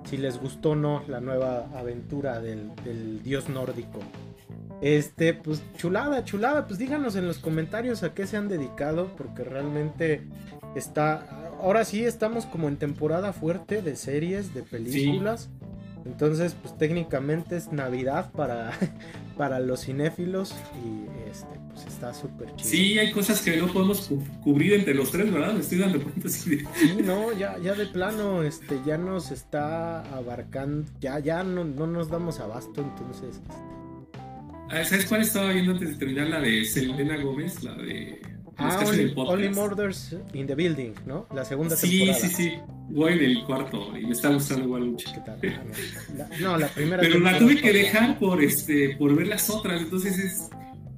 si 0.10 0.18
les 0.18 0.40
gustó 0.40 0.72
o 0.72 0.76
no 0.76 1.04
la 1.08 1.20
nueva 1.20 1.70
aventura 1.78 2.42
del, 2.42 2.72
del 2.84 3.22
dios 3.22 3.50
nórdico. 3.50 4.00
Este, 4.82 5.34
pues 5.34 5.64
chulada, 5.78 6.24
chulada, 6.26 6.68
pues 6.68 6.80
díganos 6.80 7.16
en 7.16 7.28
los 7.28 7.40
comentarios 7.40 8.04
a 8.04 8.14
qué 8.14 8.28
se 8.28 8.38
han 8.38 8.50
dedicado, 8.50 9.10
porque 9.18 9.44
realmente 9.44 10.22
está, 10.76 11.50
ahora 11.60 11.86
sí 11.86 12.04
estamos 12.04 12.46
como 12.46 12.68
en 12.68 12.78
temporada 12.78 13.34
fuerte 13.34 13.82
de 13.82 13.96
series, 13.96 14.54
de 14.54 14.64
películas. 14.64 15.50
Entonces, 16.06 16.56
pues 16.62 16.78
técnicamente 16.78 17.58
es 17.58 17.72
Navidad 17.72 18.32
para, 18.32 18.72
para 19.38 19.60
los 19.60 19.86
cinéfilos 19.86 20.54
y 20.76 21.30
este, 21.32 21.60
pues 21.74 21.88
está 21.88 22.14
súper 22.14 22.56
chido. 22.56 22.70
Sí, 22.70 23.00
hay 23.00 23.12
cosas 23.12 23.42
que 23.42 23.58
no 23.58 23.68
podemos 23.68 24.12
cubrir 24.44 24.74
entre 24.74 24.94
los 24.94 25.10
tres, 25.10 25.34
¿verdad? 25.34 25.54
Me 25.54 25.62
estoy 25.62 25.80
dando 25.80 26.04
cuenta 26.04 26.30
Sí, 26.30 26.62
no, 27.04 27.32
ya, 27.34 27.58
ya 27.58 27.74
de 27.74 27.88
plano, 27.88 28.44
este, 28.44 28.80
ya 28.86 29.00
nos 29.00 29.32
está 29.32 30.02
abarcando, 30.16 30.88
ya, 31.00 31.18
ya 31.18 31.44
no, 31.44 31.64
no 31.64 31.88
nos 31.88 32.10
damos 32.10 32.40
abasto, 32.40 32.82
entonces. 32.82 33.38
Este. 33.38 33.76
Ah, 34.70 34.84
¿Sabes 34.84 35.06
cuál 35.06 35.22
estaba 35.22 35.52
viendo 35.52 35.74
antes 35.74 35.90
de 35.90 35.96
terminar? 35.96 36.28
La 36.28 36.42
de 36.42 36.66
Selena 36.66 37.18
Gómez, 37.18 37.64
la 37.64 37.76
de 37.76 38.20
Ah, 38.58 38.84
Only, 39.16 39.50
Murders 39.50 40.16
in 40.34 40.48
the 40.48 40.56
Building, 40.56 40.94
¿no? 41.06 41.28
La 41.34 41.44
segunda 41.44 41.76
sí, 41.76 42.00
temporada. 42.00 42.20
Sí, 42.20 42.28
sí, 42.30 42.44
sí. 42.44 42.60
Voy 42.90 43.14
en 43.14 43.24
el 43.24 43.44
cuarto 43.44 43.98
y 43.98 44.06
me 44.06 44.14
está 44.14 44.30
gustando 44.30 44.64
igual 44.64 44.86
mucho. 44.92 45.10
¿Qué 45.14 45.20
tal? 45.20 45.40
Ah, 46.20 46.30
no, 46.40 46.58
la 46.58 46.68
primera 46.68 47.02
Pero 47.02 47.20
la 47.20 47.38
tuve 47.38 47.58
que 47.60 47.74
dejar 47.74 48.18
por, 48.18 48.42
este, 48.42 48.96
por 48.98 49.14
ver 49.16 49.28
las 49.28 49.50
otras, 49.50 49.82
entonces 49.82 50.20
es... 50.20 50.50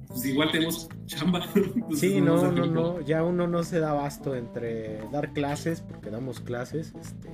Pues 0.06 0.24
igual 0.24 0.50
tenemos 0.52 0.88
chamba. 1.06 1.46
sí, 1.94 2.20
no, 2.20 2.50
no, 2.50 2.66
no, 2.66 3.00
ya 3.02 3.24
uno 3.24 3.46
no 3.46 3.62
se 3.62 3.78
da 3.78 3.90
abasto 3.90 4.34
entre 4.34 5.00
dar 5.12 5.32
clases, 5.32 5.82
porque 5.82 6.10
damos 6.10 6.40
clases, 6.40 6.94
este, 6.98 7.28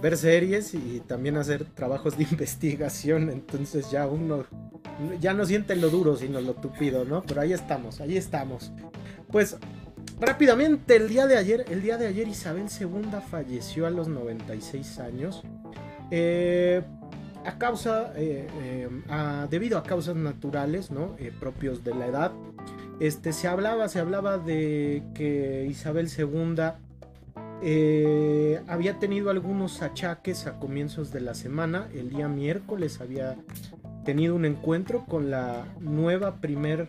ver 0.00 0.16
series 0.16 0.72
y 0.72 1.02
también 1.06 1.36
hacer 1.36 1.64
trabajos 1.64 2.16
de 2.16 2.24
investigación, 2.30 3.28
entonces 3.28 3.90
ya 3.90 4.06
uno 4.06 4.46
ya 5.20 5.34
no 5.34 5.44
siente 5.44 5.76
lo 5.76 5.90
duro, 5.90 6.16
sino 6.16 6.40
lo 6.40 6.54
tupido, 6.54 7.04
¿no? 7.04 7.22
Pero 7.22 7.40
ahí 7.40 7.52
estamos, 7.52 8.00
ahí 8.00 8.16
estamos. 8.16 8.72
Pues 9.30 9.56
rápidamente, 10.20 10.96
el 10.96 11.08
día 11.08 11.26
de 11.26 11.36
ayer, 11.36 11.64
el 11.68 11.82
día 11.82 11.98
de 11.98 12.06
ayer 12.06 12.28
Isabel 12.28 12.66
II 12.80 13.08
falleció 13.30 13.86
a 13.86 13.90
los 13.90 14.08
96 14.08 14.98
años. 14.98 15.42
Eh, 16.10 16.82
a 17.44 17.58
causa, 17.58 18.12
eh, 18.16 18.48
eh, 18.60 18.88
debido 19.50 19.78
a 19.78 19.84
causas 19.84 20.16
naturales, 20.16 20.90
¿no? 20.90 21.16
propios 21.38 21.84
de 21.84 21.94
la 21.94 22.06
edad. 22.06 22.32
Este, 22.98 23.32
se 23.32 23.46
hablaba, 23.46 23.88
se 23.88 24.00
hablaba 24.00 24.38
de 24.38 25.04
que 25.14 25.66
Isabel 25.70 26.08
II 26.08 26.56
había 28.66 28.98
tenido 28.98 29.30
algunos 29.30 29.82
achaques 29.82 30.46
a 30.46 30.58
comienzos 30.58 31.12
de 31.12 31.20
la 31.20 31.34
semana. 31.34 31.88
El 31.94 32.10
día 32.10 32.26
miércoles 32.26 33.00
había 33.00 33.36
tenido 34.06 34.36
un 34.36 34.44
encuentro 34.44 35.04
con 35.04 35.30
la 35.30 35.66
nueva 35.80 36.36
primer 36.40 36.88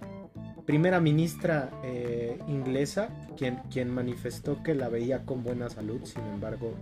primera 0.65 0.99
ministra 0.99 1.71
eh, 1.84 2.38
inglesa, 2.47 3.10
quien, 3.38 3.56
quien 3.71 3.89
manifestó 3.89 4.62
que 4.63 4.75
la 4.75 4.89
veía 4.89 5.23
con 5.23 5.41
buena 5.41 5.69
salud, 5.69 6.01
sin 6.03 6.23
embargo, 6.25 6.73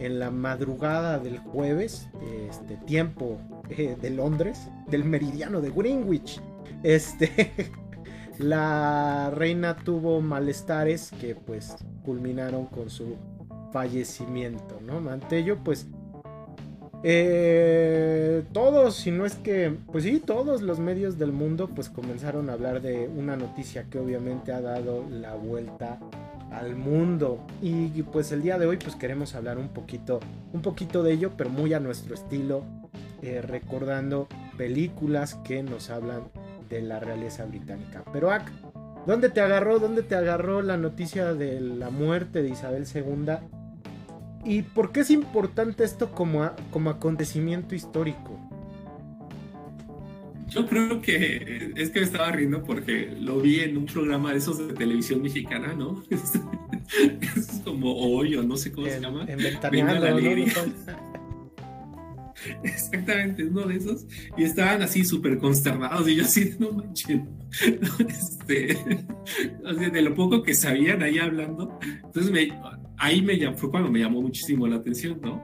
en 0.00 0.18
la 0.18 0.32
madrugada 0.32 1.20
del 1.20 1.38
jueves, 1.38 2.08
este 2.50 2.76
tiempo 2.78 3.38
eh, 3.70 3.96
de 4.00 4.10
Londres, 4.10 4.68
del 4.88 5.04
meridiano 5.04 5.60
de 5.60 5.70
Greenwich, 5.70 6.40
este, 6.82 7.52
la 8.38 9.30
reina 9.30 9.76
tuvo 9.76 10.20
malestares 10.20 11.12
que 11.20 11.36
pues 11.36 11.76
culminaron 12.04 12.66
con 12.66 12.90
su 12.90 13.16
fallecimiento, 13.72 14.80
¿no? 14.84 15.00
Mantello 15.00 15.58
pues 15.62 15.86
eh, 17.04 18.42
todos, 18.52 18.96
si 18.96 19.10
no 19.10 19.24
es 19.24 19.36
que, 19.36 19.74
pues 19.92 20.04
sí, 20.04 20.20
todos 20.20 20.62
los 20.62 20.80
medios 20.80 21.18
del 21.18 21.32
mundo 21.32 21.68
pues 21.68 21.88
comenzaron 21.88 22.50
a 22.50 22.54
hablar 22.54 22.82
de 22.82 23.08
una 23.08 23.36
noticia 23.36 23.84
que 23.84 23.98
obviamente 23.98 24.52
ha 24.52 24.60
dado 24.60 25.04
la 25.08 25.34
vuelta 25.34 25.98
al 26.50 26.74
mundo 26.76 27.46
y 27.60 28.02
pues 28.02 28.32
el 28.32 28.42
día 28.42 28.58
de 28.58 28.66
hoy 28.66 28.78
pues 28.78 28.96
queremos 28.96 29.34
hablar 29.34 29.58
un 29.58 29.68
poquito, 29.68 30.18
un 30.52 30.62
poquito 30.62 31.02
de 31.02 31.12
ello, 31.12 31.32
pero 31.36 31.50
muy 31.50 31.72
a 31.74 31.80
nuestro 31.80 32.14
estilo, 32.14 32.64
eh, 33.22 33.42
recordando 33.42 34.28
películas 34.56 35.34
que 35.44 35.62
nos 35.62 35.90
hablan 35.90 36.22
de 36.68 36.82
la 36.82 37.00
realeza 37.00 37.44
británica. 37.44 38.04
Pero 38.12 38.30
Ak, 38.30 38.50
¿dónde 39.06 39.28
te 39.28 39.40
agarró? 39.40 39.78
¿Dónde 39.78 40.02
te 40.02 40.14
agarró 40.14 40.62
la 40.62 40.76
noticia 40.76 41.34
de 41.34 41.60
la 41.60 41.90
muerte 41.90 42.42
de 42.42 42.50
Isabel 42.50 42.86
II? 42.92 43.57
¿Y 44.44 44.62
por 44.62 44.92
qué 44.92 45.00
es 45.00 45.10
importante 45.10 45.84
esto 45.84 46.10
como, 46.12 46.50
como 46.70 46.90
acontecimiento 46.90 47.74
histórico? 47.74 48.38
Yo 50.48 50.66
creo 50.66 51.02
que 51.02 51.72
es 51.76 51.90
que 51.90 52.00
me 52.00 52.06
estaba 52.06 52.32
riendo 52.32 52.62
porque 52.62 53.14
lo 53.20 53.40
vi 53.40 53.60
en 53.60 53.76
un 53.76 53.86
programa 53.86 54.32
de 54.32 54.38
esos 54.38 54.66
de 54.66 54.72
televisión 54.72 55.20
mexicana, 55.20 55.74
¿no? 55.74 56.02
es 56.10 57.60
como 57.64 57.94
hoy 57.94 58.36
o 58.36 58.42
no 58.42 58.56
sé 58.56 58.72
cómo 58.72 58.86
se 58.86 59.00
llama. 59.00 59.26
En 59.28 59.40
Exactamente, 62.62 63.44
uno 63.44 63.66
de 63.66 63.76
esos. 63.76 64.06
Y 64.36 64.44
estaban 64.44 64.82
así 64.82 65.04
súper 65.04 65.38
consternados 65.38 66.08
y 66.08 66.16
yo 66.16 66.24
así, 66.24 66.54
no 66.58 66.72
manches. 66.72 67.20
Este, 68.08 68.76
de 69.90 70.02
lo 70.02 70.14
poco 70.14 70.42
que 70.42 70.54
sabían 70.54 71.02
ahí 71.02 71.18
hablando. 71.18 71.78
Entonces 72.04 72.30
me, 72.30 72.48
ahí 72.98 73.22
me 73.22 73.38
llamó, 73.38 73.56
fue 73.56 73.70
cuando 73.70 73.90
me 73.90 74.00
llamó 74.00 74.20
muchísimo 74.20 74.66
la 74.66 74.76
atención, 74.76 75.20
¿no? 75.22 75.42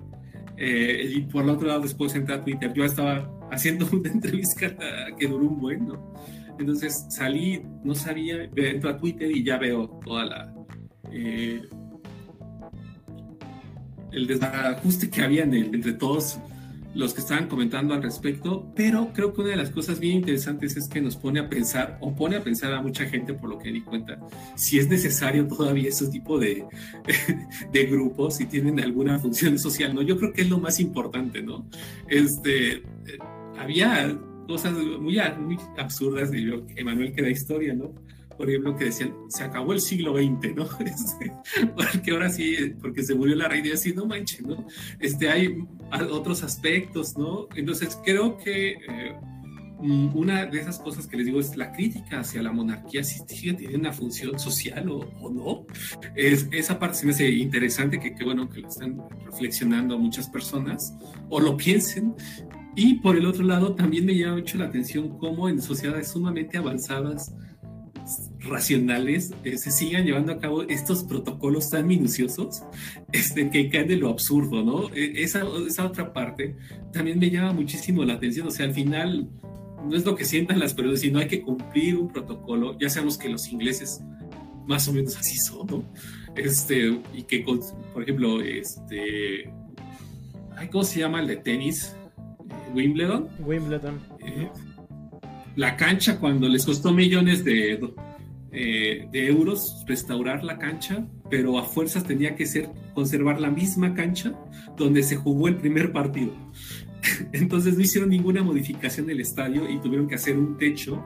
Eh, 0.57 1.13
y 1.17 1.21
por 1.23 1.45
el 1.45 1.51
otro 1.51 1.69
lado, 1.69 1.81
después 1.81 2.15
entré 2.15 2.35
a 2.35 2.41
Twitter. 2.43 2.73
Yo 2.73 2.85
estaba 2.85 3.31
haciendo 3.51 3.89
una 3.93 4.11
entrevista 4.11 4.77
que 5.19 5.27
duró 5.27 5.47
un 5.47 5.61
buen, 5.61 5.87
¿no? 5.87 6.15
Entonces 6.59 7.07
salí, 7.09 7.63
no 7.83 7.95
sabía, 7.95 8.49
entro 8.55 8.91
a 8.91 8.97
Twitter 8.97 9.31
y 9.31 9.43
ya 9.43 9.59
veo 9.59 9.89
toda 10.05 10.25
la. 10.25 10.55
Eh, 11.11 11.63
el 14.13 14.27
desajuste 14.29 15.11
que 15.11 15.23
había 15.23 15.43
entre 15.43 15.93
todos 15.95 16.39
los 16.95 17.13
que 17.13 17.21
estaban 17.21 17.49
comentando 17.49 17.93
al 17.95 18.03
respecto, 18.03 18.73
pero 18.75 19.13
creo 19.13 19.33
que 19.33 19.41
una 19.41 19.51
de 19.51 19.57
las 19.57 19.71
cosas 19.71 19.99
bien 19.99 20.17
interesantes 20.19 20.77
es 20.77 20.89
que 20.89 21.01
nos 21.01 21.17
pone 21.17 21.41
a 21.41 21.49
pensar, 21.49 21.99
o 22.01 22.15
pone 22.15 22.37
a 22.37 22.43
pensar 22.43 22.73
a 22.73 22.81
mucha 22.81 23.05
gente, 23.07 23.35
por 23.35 23.51
lo 23.51 23.59
que 23.59 23.73
di 23.73 23.81
cuenta, 23.81 24.19
si 24.55 24.79
es 24.79 24.89
necesario 24.89 25.47
todavía 25.47 25.89
ese 25.89 26.09
tipo 26.09 26.39
de, 26.39 26.65
de 27.73 27.87
grupos, 27.87 28.37
si 28.37 28.47
tienen 28.47 28.81
alguna 28.81 29.19
función 29.19 29.59
social, 29.59 29.95
¿no? 29.95 30.03
Yo 30.03 30.19
creo 30.19 30.33
que 30.33 30.43
es 30.43 30.51
lo 30.51 30.59
más 30.59 30.79
importante, 30.81 31.43
¿no? 31.43 31.67
Este, 32.09 32.75
eh, 32.77 32.83
había 33.59 34.17
cosas 34.47 34.73
muy, 34.73 35.19
muy 35.39 35.59
absurdas, 35.79 36.31
de 36.31 36.63
Emanuel 36.77 37.13
que 37.13 37.23
da 37.23 37.31
historia, 37.31 37.75
¿no? 37.75 37.93
Por 38.37 38.49
ejemplo, 38.49 38.77
que 38.77 38.87
decían, 38.87 39.15
se 39.29 39.45
acabó 39.45 39.73
el 39.73 39.81
siglo 39.81 40.15
XX, 40.17 40.55
¿no? 40.55 40.69
Este, 40.85 41.33
porque 41.75 42.11
ahora 42.11 42.31
sí, 42.31 42.75
porque 42.81 43.03
se 43.03 43.15
murió 43.15 43.35
la 43.37 43.49
reina 43.49 43.69
y 43.69 43.73
así, 43.73 43.93
no 43.93 44.07
manches, 44.07 44.43
¿no? 44.43 44.67
Este, 45.01 45.29
hay 45.29 45.59
otros 46.11 46.43
aspectos, 46.43 47.17
¿no? 47.17 47.49
Entonces 47.55 47.99
creo 48.05 48.37
que 48.37 48.73
eh, 48.73 49.17
mm, 49.81 50.17
una 50.17 50.47
de 50.47 50.61
esas 50.61 50.79
cosas 50.79 51.07
que 51.07 51.17
les 51.17 51.27
digo 51.27 51.41
es 51.41 51.57
la 51.57 51.73
crítica 51.73 52.21
hacia 52.21 52.43
la 52.43 52.53
monarquía, 52.53 53.05
si 53.05 53.25
tiene 53.25 53.77
una 53.77 53.93
función 53.93 54.39
social 54.39 54.89
o, 54.91 55.31
no. 55.31 55.67
Es, 56.15 56.49
esa 56.53 56.79
parte 56.79 56.99
se 56.99 57.07
me 57.07 57.13
hace 57.13 57.31
interesante, 57.31 57.99
que 57.99 58.15
qué 58.15 58.25
bueno 58.25 58.49
que 58.49 58.61
lo 58.61 58.69
están 58.69 59.01
reflexionando 59.25 59.99
muchas 59.99 60.29
personas 60.29 60.95
o 61.29 61.41
lo 61.41 61.57
piensen. 61.57 62.15
Y 62.77 62.95
por 62.95 63.17
el 63.17 63.27
otro 63.27 63.45
lado, 63.45 63.75
también 63.75 64.05
me 64.05 64.17
llama 64.17 64.37
mucho 64.37 64.59
la 64.59 64.65
atención 64.65 65.17
cómo 65.19 65.49
en 65.49 65.63
sociedades 65.63 66.09
sumamente 66.09 66.59
avanzadas, 66.59 67.33
racionales 68.41 69.33
eh, 69.45 69.57
se 69.57 69.71
sigan 69.71 70.05
llevando 70.05 70.33
a 70.33 70.39
cabo 70.39 70.63
estos 70.65 71.05
protocolos 71.05 71.71
tan 71.71 71.87
minuciosos 71.87 72.63
este, 73.13 73.49
que 73.51 73.71
caen 73.71 73.89
de 73.89 73.97
lo 73.97 74.11
absurdo, 74.11 74.63
¿no? 74.63 74.95
E, 74.95 75.23
esa, 75.23 75.43
esa 75.67 75.87
otra 75.87 76.13
parte 76.13 76.57
también 76.93 77.19
me 77.19 77.31
llama 77.31 77.53
muchísimo 77.53 78.05
la 78.05 78.15
atención, 78.15 78.49
o 78.49 78.51
sea, 78.51 78.67
al 78.67 78.75
final 78.75 79.29
no 79.89 79.97
es 79.97 80.05
lo 80.05 80.15
que 80.17 80.25
sientan 80.25 80.59
las 80.59 80.75
personas, 80.75 81.01
sino 81.01 81.19
hay 81.19 81.29
que 81.29 81.43
cumplir 81.43 81.97
un 81.97 82.09
protocolo, 82.09 82.79
ya 82.79 82.91
sabemos 82.91 83.19
que 83.19 83.29
los 83.29 83.49
ingleses 83.49 84.03
más 84.67 84.89
o 84.89 84.93
menos 84.93 85.17
así 85.17 85.37
son, 85.37 85.67
¿no? 85.67 85.85
Este, 86.37 87.01
y 87.15 87.23
que, 87.23 87.45
por 87.93 88.03
ejemplo, 88.03 88.41
este, 88.41 89.51
¿cómo 90.71 90.85
se 90.85 91.01
llama 91.01 91.21
el 91.21 91.29
de 91.29 91.37
tenis? 91.37 91.95
Wimbledon. 92.75 93.29
Wimbledon. 93.41 94.01
Eh, 94.21 94.49
la 95.57 95.77
cancha 95.77 96.19
cuando 96.19 96.49
les 96.49 96.67
costó 96.67 96.93
millones 96.93 97.45
de, 97.45 97.81
eh, 98.53 99.09
de 99.11 99.27
euros 99.27 99.85
restaurar 99.87 100.45
la 100.45 100.59
cancha, 100.59 101.07
pero 101.31 101.59
a 101.59 101.65
fuerzas 101.65 102.05
tenía 102.05 102.37
que 102.37 102.47
ser 102.47 102.71
conservar 102.95 103.41
la 103.41 103.51
misma 103.51 103.95
cancha 103.95 104.33
donde 104.77 105.03
se 105.03 105.17
jugó 105.17 105.49
el 105.49 105.57
primer 105.57 105.93
partido. 105.93 106.33
Entonces 107.33 107.77
no 107.77 107.83
hicieron 107.83 108.11
ninguna 108.11 108.43
modificación 108.43 109.07
del 109.07 109.21
estadio 109.21 109.69
y 109.69 109.79
tuvieron 109.79 110.09
que 110.09 110.15
hacer 110.15 110.39
un 110.39 110.57
techo 110.57 111.03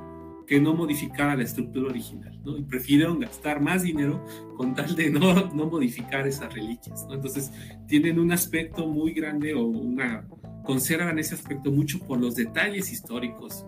que 0.46 0.60
no 0.60 0.74
modificara 0.74 1.36
la 1.36 1.42
estructura 1.42 1.90
original. 1.90 2.40
Y 2.56 2.62
prefirieron 2.62 3.20
gastar 3.20 3.60
más 3.60 3.82
dinero 3.82 4.24
con 4.56 4.74
tal 4.74 4.96
de 4.96 5.10
no, 5.10 5.52
no 5.54 5.66
modificar 5.66 6.26
esas 6.26 6.52
reliquias. 6.54 7.06
Entonces 7.10 7.52
tienen 7.86 8.18
un 8.18 8.32
aspecto 8.32 8.86
muy 8.86 9.12
grande 9.12 9.52
o 9.52 9.64
una 9.64 10.26
conservan 10.64 11.18
ese 11.18 11.34
aspecto 11.34 11.70
mucho 11.70 11.98
por 12.00 12.20
los 12.20 12.34
detalles 12.34 12.92
históricos, 12.92 13.64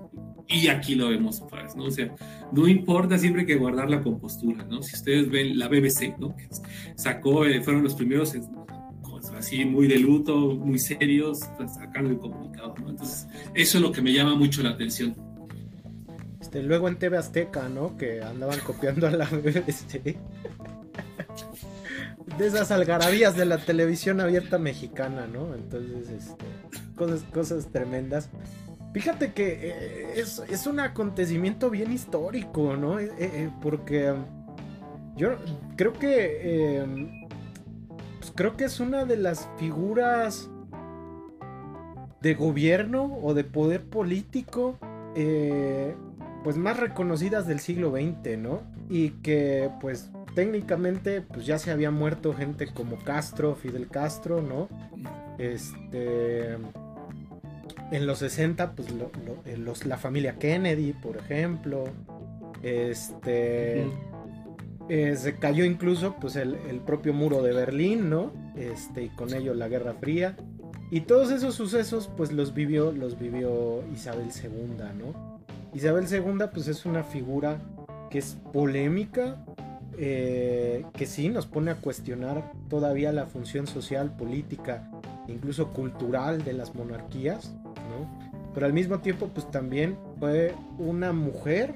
y 0.50 0.68
aquí 0.68 0.96
lo 0.96 1.08
vemos, 1.08 1.42
pues, 1.48 1.76
¿no? 1.76 1.84
O 1.84 1.90
sea, 1.90 2.14
no 2.52 2.66
importa 2.66 3.16
siempre 3.18 3.46
que 3.46 3.54
guardar 3.54 3.88
la 3.88 4.00
compostura, 4.00 4.64
¿no? 4.64 4.82
Si 4.82 4.96
ustedes 4.96 5.30
ven 5.30 5.58
la 5.58 5.68
BBC, 5.68 6.16
¿no? 6.18 6.36
Que 6.36 6.48
sacó, 6.96 7.44
eh, 7.44 7.62
fueron 7.62 7.84
los 7.84 7.94
primeros 7.94 8.34
así 9.36 9.64
muy 9.64 9.88
de 9.88 9.98
luto, 9.98 10.36
muy 10.54 10.78
serios, 10.78 11.40
sacando 11.74 12.10
el 12.10 12.18
comunicado, 12.18 12.74
¿no? 12.80 12.90
Entonces, 12.90 13.26
eso 13.54 13.78
es 13.78 13.82
lo 13.82 13.92
que 13.92 14.02
me 14.02 14.12
llama 14.12 14.34
mucho 14.34 14.62
la 14.62 14.70
atención. 14.70 15.14
Este, 16.40 16.62
luego 16.62 16.88
en 16.88 16.98
TV 16.98 17.16
Azteca, 17.16 17.68
¿no? 17.68 17.96
Que 17.96 18.22
andaban 18.22 18.58
copiando 18.60 19.06
a 19.06 19.10
la 19.10 19.24
BBC. 19.30 20.16
de 22.38 22.46
esas 22.46 22.70
algarabías 22.70 23.36
de 23.36 23.44
la 23.44 23.58
televisión 23.58 24.20
abierta 24.20 24.58
mexicana, 24.58 25.26
¿no? 25.26 25.54
Entonces, 25.54 26.10
este, 26.10 26.44
cosas, 26.96 27.22
cosas 27.32 27.72
tremendas. 27.72 28.30
Fíjate 28.92 29.32
que 29.32 29.70
eh, 29.70 30.14
es, 30.16 30.66
un 30.66 30.80
acontecimiento 30.80 31.70
bien 31.70 31.92
histórico, 31.92 32.76
¿no? 32.76 32.98
Eh, 32.98 33.10
eh, 33.18 33.50
porque 33.62 34.14
yo 35.16 35.36
creo 35.76 35.92
que 35.92 36.84
pues 38.18 38.32
creo 38.34 38.56
que 38.56 38.64
es 38.64 38.80
una 38.80 39.04
de 39.04 39.16
las 39.16 39.48
figuras 39.58 40.50
de 42.20 42.34
gobierno 42.34 43.18
o 43.22 43.32
de 43.32 43.44
poder 43.44 43.84
político 43.84 44.78
pues 46.42 46.56
más 46.56 46.78
reconocidas 46.78 47.46
del 47.46 47.60
siglo 47.60 47.92
XX, 47.92 48.38
¿no? 48.38 48.62
Y 48.88 49.10
que 49.22 49.70
pues 49.80 50.10
técnicamente 50.34 51.20
pues 51.20 51.46
ya 51.46 51.58
se 51.58 51.70
había 51.70 51.90
muerto 51.90 52.34
gente 52.34 52.66
como 52.72 52.98
Castro, 52.98 53.54
Fidel 53.54 53.88
Castro, 53.88 54.42
¿no? 54.42 54.68
Este 55.38 56.56
en 57.90 58.06
los 58.06 58.18
60, 58.18 58.72
pues 58.72 58.88
eh, 59.44 59.56
los, 59.56 59.86
la 59.86 59.96
familia 59.96 60.38
Kennedy, 60.38 60.92
por 60.92 61.16
ejemplo. 61.16 61.84
Este. 62.62 63.86
Eh, 64.88 65.14
se 65.16 65.36
cayó 65.36 65.64
incluso 65.64 66.16
pues 66.20 66.34
el, 66.34 66.56
propio 66.84 67.14
muro 67.14 67.42
de 67.42 67.52
Berlín, 67.52 68.10
¿no? 68.10 68.32
Este, 68.56 69.04
y 69.04 69.08
con 69.10 69.32
ello 69.32 69.54
la 69.54 69.68
Guerra 69.68 69.94
Fría. 69.94 70.36
Y 70.90 71.02
todos 71.02 71.30
esos 71.30 71.54
sucesos, 71.54 72.10
pues 72.16 72.32
los 72.32 72.52
vivió, 72.54 72.90
los 72.90 73.16
vivió 73.16 73.84
Isabel 73.94 74.30
II, 74.34 74.76
¿no? 74.98 75.38
Isabel 75.72 76.06
II, 76.10 76.46
pues 76.52 76.66
es 76.66 76.84
una 76.84 77.04
figura 77.04 77.60
que 78.10 78.18
es 78.18 78.36
polémica, 78.52 79.44
eh, 79.96 80.84
que 80.94 81.06
sí 81.06 81.28
nos 81.28 81.46
pone 81.46 81.70
a 81.70 81.76
cuestionar 81.76 82.52
todavía 82.68 83.12
la 83.12 83.26
función 83.26 83.68
social, 83.68 84.16
política, 84.16 84.90
incluso 85.28 85.68
cultural 85.68 86.42
de 86.42 86.52
las 86.52 86.74
monarquías, 86.74 87.54
pero 88.54 88.66
al 88.66 88.72
mismo 88.72 88.98
tiempo, 88.98 89.28
pues 89.28 89.50
también 89.50 89.96
fue 90.18 90.54
una 90.78 91.12
mujer 91.12 91.74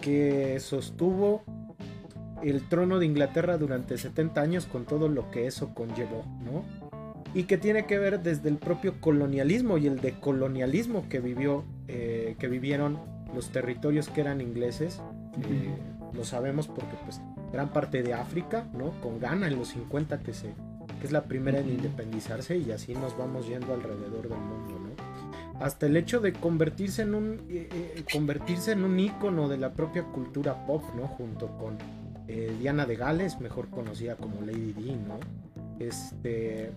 que 0.00 0.58
sostuvo 0.60 1.42
el 2.42 2.68
trono 2.68 2.98
de 2.98 3.06
Inglaterra 3.06 3.56
durante 3.56 3.96
70 3.96 4.40
años 4.40 4.66
con 4.66 4.84
todo 4.84 5.08
lo 5.08 5.30
que 5.30 5.46
eso 5.46 5.74
conllevó, 5.74 6.24
¿no? 6.44 6.64
Y 7.34 7.44
que 7.44 7.56
tiene 7.56 7.86
que 7.86 7.98
ver 7.98 8.22
desde 8.22 8.48
el 8.48 8.58
propio 8.58 9.00
colonialismo 9.00 9.78
y 9.78 9.86
el 9.86 10.00
decolonialismo 10.00 11.08
que 11.08 11.20
vivió, 11.20 11.64
eh, 11.88 12.36
que 12.38 12.48
vivieron 12.48 12.98
los 13.34 13.50
territorios 13.50 14.08
que 14.08 14.20
eran 14.20 14.42
ingleses. 14.42 15.00
Eh, 15.48 15.74
lo 16.12 16.24
sabemos 16.24 16.68
porque 16.68 16.94
pues 17.04 17.22
gran 17.52 17.72
parte 17.72 18.02
de 18.02 18.12
África, 18.12 18.66
¿no? 18.74 18.90
Con 19.00 19.18
Ghana 19.18 19.46
en 19.46 19.56
los 19.56 19.68
50 19.68 20.18
que 20.18 20.34
se 20.34 20.52
que 21.00 21.06
es 21.06 21.12
la 21.12 21.24
primera 21.24 21.58
en 21.58 21.70
independizarse 21.70 22.56
y 22.58 22.70
así 22.70 22.94
nos 22.94 23.16
vamos 23.16 23.48
yendo 23.48 23.72
alrededor 23.72 24.28
del 24.28 24.38
mundo, 24.38 24.78
¿no? 24.78 24.81
Hasta 25.62 25.86
el 25.86 25.96
hecho 25.96 26.20
de 26.20 26.32
convertirse 26.32 27.02
en 27.02 27.14
un 27.14 27.40
eh, 27.48 27.68
eh, 27.72 28.04
convertirse 28.12 28.72
en 28.72 28.82
un 28.82 28.98
ícono 28.98 29.48
de 29.48 29.58
la 29.58 29.72
propia 29.72 30.02
cultura 30.02 30.66
pop, 30.66 30.82
¿no? 30.96 31.06
Junto 31.06 31.56
con 31.56 31.78
eh, 32.26 32.52
Diana 32.58 32.84
de 32.84 32.96
Gales, 32.96 33.40
mejor 33.40 33.68
conocida 33.70 34.16
como 34.16 34.40
Lady 34.40 34.72
D, 34.72 34.96
¿no? 34.96 35.20
Este, 35.78 36.72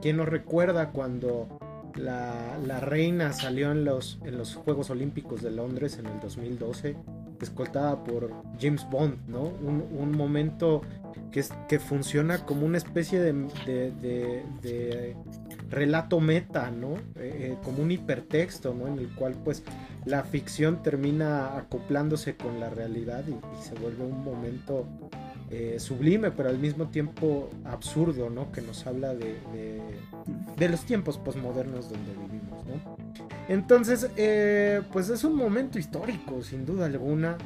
¿quién 0.00 0.16
nos 0.16 0.28
recuerda 0.28 0.90
cuando 0.90 1.48
la, 1.96 2.80
reina 2.80 3.32
salió 3.32 3.70
en 3.72 3.84
los, 3.84 4.18
en 4.24 4.38
los 4.38 4.54
Juegos 4.54 4.90
Olímpicos 4.90 5.42
de 5.42 5.50
Londres 5.50 5.98
en 5.98 6.06
el 6.06 6.20
2012? 6.20 6.96
escoltada 7.40 8.02
por 8.02 8.32
James 8.60 8.84
Bond, 8.90 9.16
¿no? 9.28 9.42
Un, 9.42 10.10
momento 10.10 10.82
que, 11.30 11.38
es, 11.38 11.52
que 11.68 11.78
funciona 11.78 12.44
como 12.44 12.66
una 12.66 12.78
especie 12.78 13.20
de 13.20 13.32
relato 15.70 16.20
meta, 16.20 16.70
¿no? 16.70 16.94
Eh, 17.16 17.52
eh, 17.52 17.56
como 17.62 17.82
un 17.82 17.90
hipertexto, 17.90 18.74
¿no? 18.74 18.86
En 18.86 18.98
el 18.98 19.08
cual 19.08 19.34
pues 19.44 19.62
la 20.04 20.22
ficción 20.24 20.82
termina 20.82 21.56
acoplándose 21.56 22.36
con 22.36 22.60
la 22.60 22.70
realidad 22.70 23.24
y, 23.26 23.38
se 23.62 23.74
vuelve 23.74 24.04
un 24.04 24.24
momento 24.24 24.86
eh, 25.50 25.76
sublime, 25.78 26.30
pero 26.30 26.48
al 26.48 26.58
mismo 26.58 26.88
tiempo 26.88 27.50
absurdo, 27.64 28.30
¿no? 28.30 28.50
Que 28.52 28.62
nos 28.62 28.86
habla 28.86 29.14
de, 29.14 29.36
de, 30.56 30.68
los 30.68 30.84
tiempos 30.84 31.18
posmodernos 31.18 31.90
donde 31.90 32.12
vivimos, 32.12 32.64
¿no? 32.66 32.96
Entonces, 33.48 34.10
pues 34.92 35.08
es 35.08 35.24
un 35.24 35.34
momento 35.34 35.78
histórico, 35.78 36.42
sin 36.42 36.66
duda 36.66 36.86
alguna 36.86 37.38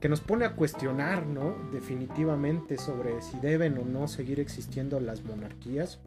que 0.00 0.08
nos 0.08 0.20
pone 0.20 0.44
a 0.44 0.52
cuestionar, 0.52 1.26
¿no? 1.26 1.56
Definitivamente 1.72 2.76
sobre 2.76 3.22
si 3.22 3.38
deben 3.40 3.78
o 3.78 3.84
no 3.84 4.08
seguir 4.08 4.40
existiendo 4.40 5.00
las 5.00 5.24
monarquías. 5.24 5.98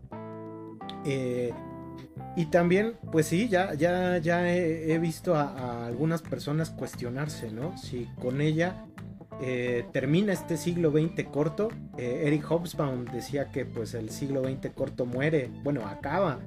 Eh, 1.06 1.52
y 2.36 2.46
también, 2.46 2.94
pues 3.12 3.28
sí, 3.28 3.50
ya, 3.50 3.74
ya, 3.74 4.18
ya 4.18 4.54
he, 4.54 4.98
visto 5.00 5.36
a, 5.36 5.86
algunas 5.86 6.22
personas 6.22 6.70
cuestionarse, 6.70 7.52
¿no? 7.52 7.78
Si 7.78 8.06
con 8.22 8.40
ella 8.42 8.86
eh, 9.42 9.86
termina 9.92 10.34
este 10.34 10.58
siglo 10.58 10.92
XX 10.92 11.26
corto. 11.32 11.70
Eh, 11.98 12.24
Eric 12.26 12.46
Hobsbawm 12.50 13.06
decía 13.06 13.52
que 13.52 13.66
pues 13.66 13.94
el 13.94 14.10
siglo 14.10 14.44
XX 14.44 14.72
corto 14.74 15.06
muere, 15.06 15.50
bueno, 15.64 15.86
acaba 15.88 16.40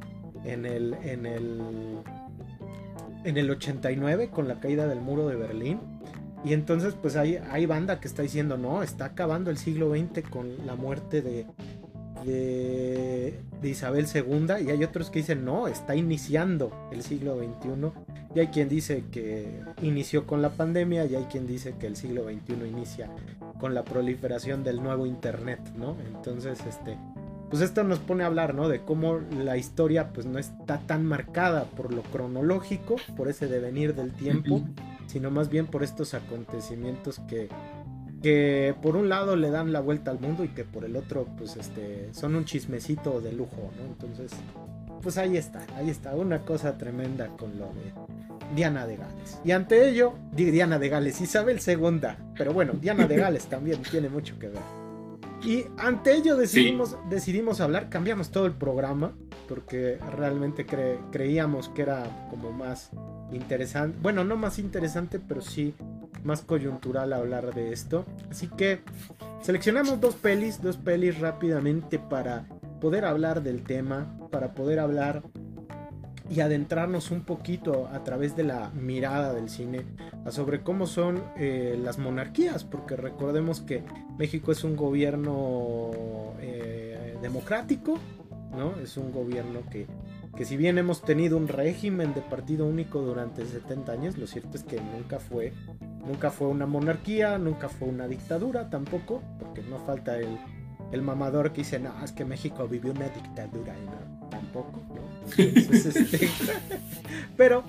en 0.45 0.67
el, 0.67 0.95
en 1.03 1.27
el, 1.27 1.61
en 3.25 3.37
el 3.37 3.51
89 3.51 4.31
con 4.31 4.49
la 4.49 4.61
caída 4.61 4.87
del 4.87 5.01
muro 5.01 5.29
de 5.29 5.37
Berlín. 5.37 5.81
Y 6.45 6.55
entonces 6.55 6.95
pues 7.01 7.17
hay, 7.17 7.37
hay 7.51 7.67
banda 7.67 8.01
que 8.01 8.09
está 8.09 8.23
diciendo, 8.23 8.59
no, 8.59 8.83
está 8.83 9.07
acabando 9.07 9.51
el 9.51 9.59
siglo 9.59 9.95
XX 9.95 10.29
con 10.29 10.67
la 10.67 10.75
muerte 10.75 11.23
de, 11.23 11.47
de, 12.25 13.41
Isabel 13.63 14.07
II 14.13 14.65
y 14.67 14.71
hay 14.71 14.83
otros 14.83 15.11
que 15.11 15.21
dicen 15.21 15.45
no, 15.45 15.69
está 15.69 15.95
iniciando 15.95 16.73
el 16.91 17.03
siglo 17.03 17.37
XXI 17.37 17.93
y 18.35 18.41
hay 18.41 18.47
quien 18.49 18.69
dice 18.69 19.05
que 19.13 19.61
inició 19.83 20.27
con 20.27 20.43
la 20.43 20.51
pandemia 20.51 21.05
y 21.07 21.15
hay 21.15 21.25
quien 21.25 21.47
dice 21.47 21.75
que 21.79 21.87
el 21.87 21.97
siglo 21.97 22.25
XXI 22.25 22.69
inicia 22.69 23.09
con 23.61 23.75
la 23.75 23.85
proliferación 23.85 24.65
del 24.65 24.83
nuevo 24.83 25.07
Internet, 25.07 25.61
¿no? 25.77 25.97
Entonces, 26.13 26.59
este, 26.67 26.97
pues 27.51 27.63
esto 27.63 27.85
nos 27.85 27.99
pone 27.99 28.25
a 28.25 28.27
hablar, 28.27 28.55
¿no? 28.55 28.69
De 28.69 28.81
cómo 28.81 29.21
la 29.39 29.57
historia 29.57 30.13
pues 30.13 30.27
no 30.27 30.39
está 30.39 30.81
tan 30.81 31.05
marcada 31.05 31.65
por 31.65 31.93
lo 31.93 32.03
cronológico, 32.03 32.97
por 33.17 33.29
ese 33.29 33.47
devenir 33.47 33.95
del 33.95 34.13
tiempo, 34.13 34.63
sino 35.07 35.31
más 35.31 35.51
bien 35.51 35.67
por 35.67 35.83
estos 35.83 36.15
acontecimientos 36.15 37.21
que 37.29 37.51
que 38.23 38.75
por 38.81 38.97
un 38.97 39.09
lado 39.09 39.37
le 39.37 39.51
dan 39.51 39.73
la 39.73 39.81
vuelta 39.81 40.11
al 40.11 40.21
mundo 40.21 40.45
y 40.45 40.49
que 40.49 40.65
por 40.65 40.85
el 40.85 40.97
otro 40.97 41.27
pues 41.37 41.57
este 41.57 42.09
son 42.13 42.37
un 42.37 42.45
chismecito 42.45 43.21
de 43.21 43.33
lujo, 43.33 43.71
¿no? 43.77 43.85
Entonces, 43.85 44.33
pues 45.03 45.19
ahí 45.19 45.37
está, 45.37 45.67
ahí 45.77 45.91
está, 45.91 46.15
una 46.15 46.43
cosa 46.43 46.79
tremenda 46.79 47.29
con 47.37 47.59
lo 47.59 47.67
de 47.67 47.93
Diana 48.55 48.87
de 48.87 48.97
Gales. 48.97 49.41
Y 49.45 49.51
ante 49.51 49.89
ello, 49.89 50.15
Diana 50.33 50.79
de 50.79 50.89
Gales, 50.89 51.21
Isabel 51.21 51.61
II, 51.67 52.01
pero 52.37 52.53
bueno, 52.53 52.75
Diana 52.81 53.07
de 53.07 53.17
Gales 53.19 53.47
también 53.47 53.83
tiene 53.83 54.09
mucho 54.09 54.39
que 54.39 54.49
ver. 54.49 54.83
Y 55.45 55.65
ante 55.77 56.15
ello 56.15 56.37
decidimos, 56.37 56.97
decidimos 57.11 57.61
hablar, 57.61 57.89
cambiamos 57.89 58.31
todo 58.31 58.47
el 58.47 58.53
programa, 58.53 59.13
porque 59.49 59.99
realmente 60.17 60.65
creíamos 61.11 61.69
que 61.71 61.83
era 61.83 62.29
como 62.31 62.53
más 62.53 62.91
interesante, 63.33 63.99
bueno, 64.01 64.23
no 64.23 64.37
más 64.37 64.61
interesante, 64.61 65.19
pero 65.19 65.41
sí 65.41 65.75
más 66.25 66.43
coyuntural 66.43 67.13
hablar 67.13 67.55
de 67.55 67.73
esto. 67.73 68.05
Así 68.31 68.49
que 68.49 68.81
seleccionamos 69.43 70.01
dos 70.01 70.15
pelis, 70.15 70.63
dos 70.63 70.77
pelis 70.77 71.19
rápidamente 71.19 71.99
para 71.99 72.47
poder 72.81 73.05
hablar 73.05 73.43
del 73.43 73.63
tema, 73.63 74.19
para 74.31 74.55
poder 74.55 74.81
hablar 74.81 75.23
y 76.31 76.41
adentrarnos 76.41 77.11
un 77.11 77.23
poquito 77.23 77.89
a 77.93 78.05
través 78.05 78.37
de 78.37 78.45
la 78.45 78.71
mirada 78.71 79.35
del 79.35 79.51
cine 79.51 79.85
sobre 80.31 80.63
cómo 80.63 80.87
son 80.87 81.23
eh, 81.37 81.79
las 81.83 81.99
monarquías, 81.99 82.65
porque 82.65 82.97
recordemos 82.97 83.61
que 83.61 83.83
México 84.19 84.53
es 84.53 84.65
un 84.65 84.77
gobierno 84.77 85.91
eh, 86.41 87.19
democrático, 87.21 87.99
¿no? 88.57 88.77
Es 88.81 88.97
un 88.97 89.13
gobierno 89.13 89.61
que 89.71 89.87
que 90.37 90.45
si 90.45 90.57
bien 90.57 90.79
hemos 90.79 91.03
tenido 91.03 91.37
un 91.37 91.49
régimen 91.49 92.15
de 92.15 92.23
partido 92.23 92.67
único 92.67 93.03
durante 93.03 93.45
70 93.45 93.93
años, 93.93 94.19
lo 94.19 94.27
cierto 94.27 94.57
es 94.57 94.65
que 94.65 94.81
nunca 94.81 95.19
fue, 95.19 95.53
nunca 96.07 96.31
fue 96.31 96.49
una 96.49 96.67
monarquía, 96.67 97.39
nunca 97.39 97.69
fue 97.69 97.89
una 97.89 98.09
dictadura 98.09 98.71
tampoco, 98.71 99.23
porque 99.39 99.63
no 99.63 99.79
falta 99.79 100.19
el, 100.19 100.39
el 100.91 101.03
mamador 101.03 101.53
que 101.53 101.63
dice, 101.63 101.79
no, 101.79 101.93
es 102.03 102.13
que 102.13 102.25
México 102.25 102.67
vivió 102.67 102.93
una 102.93 103.09
dictadura, 103.09 103.75
y 103.79 103.85
no, 103.85 104.29
tampoco, 104.31 104.83
¿no? 104.89 105.03
Este, 105.37 106.29
pero, 107.37 107.65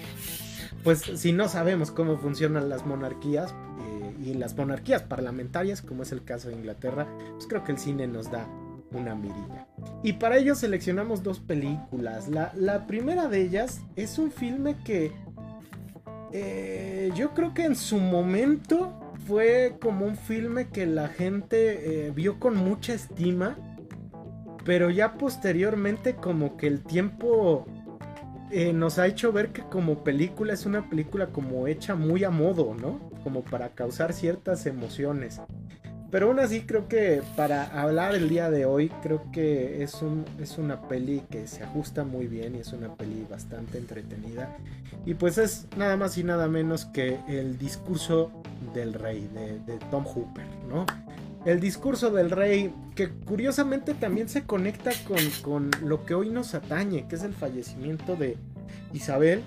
pues 0.83 1.01
si 1.01 1.33
no 1.33 1.49
sabemos 1.49 1.91
cómo 1.91 2.17
funcionan 2.17 2.69
las 2.69 2.85
monarquías, 2.85 3.51
eh, 3.51 4.15
y 4.23 4.33
las 4.35 4.55
monarquías 4.55 5.03
parlamentarias, 5.03 5.81
como 5.81 6.03
es 6.03 6.13
el 6.13 6.23
caso 6.23 6.47
de 6.47 6.55
Inglaterra, 6.55 7.07
pues 7.33 7.45
creo 7.47 7.63
que 7.65 7.73
el 7.73 7.77
cine 7.77 8.07
nos 8.07 8.31
da 8.31 8.47
una 8.93 9.15
mirilla. 9.15 9.67
Y 10.03 10.13
para 10.13 10.37
ello 10.37 10.55
seleccionamos 10.55 11.23
dos 11.23 11.39
películas. 11.39 12.27
La, 12.29 12.87
primera 12.87 13.27
de 13.27 13.41
ellas 13.41 13.81
es 13.95 14.17
un 14.17 14.31
filme 14.31 14.75
que 14.83 15.11
eh, 16.31 17.11
yo 17.15 17.33
creo 17.33 17.53
que 17.53 17.65
en 17.65 17.75
su 17.75 17.97
momento 17.97 19.13
fue 19.27 19.77
como 19.81 20.05
un 20.05 20.15
filme 20.15 20.69
que 20.69 20.85
la 20.85 21.07
gente 21.07 22.07
eh, 22.07 22.11
vio 22.11 22.39
con 22.39 22.55
mucha 22.55 22.93
estima, 22.93 23.57
pero 24.65 24.89
ya 24.89 25.17
posteriormente 25.17 26.15
como 26.15 26.57
que 26.57 26.67
el 26.67 26.81
tiempo 26.81 27.65
eh, 28.51 28.71
nos 28.71 28.99
ha 28.99 29.07
hecho 29.07 29.31
ver 29.31 29.51
que 29.51 29.63
como 29.63 30.03
película 30.03 30.53
es 30.53 30.65
una 30.65 30.87
película 30.89 31.27
como 31.27 31.67
hecha 31.67 31.95
muy 31.95 32.23
a 32.23 32.29
modo, 32.29 32.75
¿no? 32.75 32.99
Como 33.23 33.41
para 33.41 33.69
causar 33.69 34.13
ciertas 34.13 34.65
emociones. 34.65 35.41
Pero 36.13 36.27
aún 36.27 36.39
así 36.39 36.61
creo 36.61 36.87
que 36.87 37.23
para 37.35 37.63
hablar 37.63 38.13
el 38.13 38.29
día 38.29 38.51
de 38.51 38.65
hoy, 38.67 38.89
creo 39.01 39.31
que 39.31 39.81
es, 39.81 39.99
un, 40.03 40.25
es 40.39 40.59
una 40.59 40.87
peli 40.87 41.23
que 41.31 41.47
se 41.47 41.63
ajusta 41.63 42.03
muy 42.03 42.27
bien 42.27 42.53
y 42.53 42.59
es 42.59 42.71
una 42.71 42.93
peli 42.93 43.25
bastante 43.27 43.79
entretenida. 43.79 44.55
Y 45.07 45.15
pues 45.15 45.39
es 45.39 45.65
nada 45.75 45.97
más 45.97 46.15
y 46.19 46.23
nada 46.23 46.47
menos 46.47 46.85
que 46.85 47.17
el 47.27 47.57
discurso 47.57 48.31
del 48.75 48.93
rey 48.93 49.27
de, 49.33 49.79
Tom 49.89 50.05
Hooper, 50.05 50.45
¿no? 50.69 50.85
El 51.45 51.59
discurso 51.59 52.11
del 52.11 52.29
rey, 52.29 52.71
que 52.93 53.09
curiosamente 53.09 53.95
también 53.95 54.29
se 54.29 54.43
conecta 54.43 54.91
con, 55.07 55.17
con 55.41 55.71
lo 55.81 56.05
que 56.05 56.13
hoy 56.13 56.29
nos 56.29 56.53
atañe, 56.53 57.07
que 57.07 57.15
es 57.15 57.23
el 57.23 57.33
fallecimiento 57.33 58.15
de 58.15 58.37
Isabel, 58.93 59.41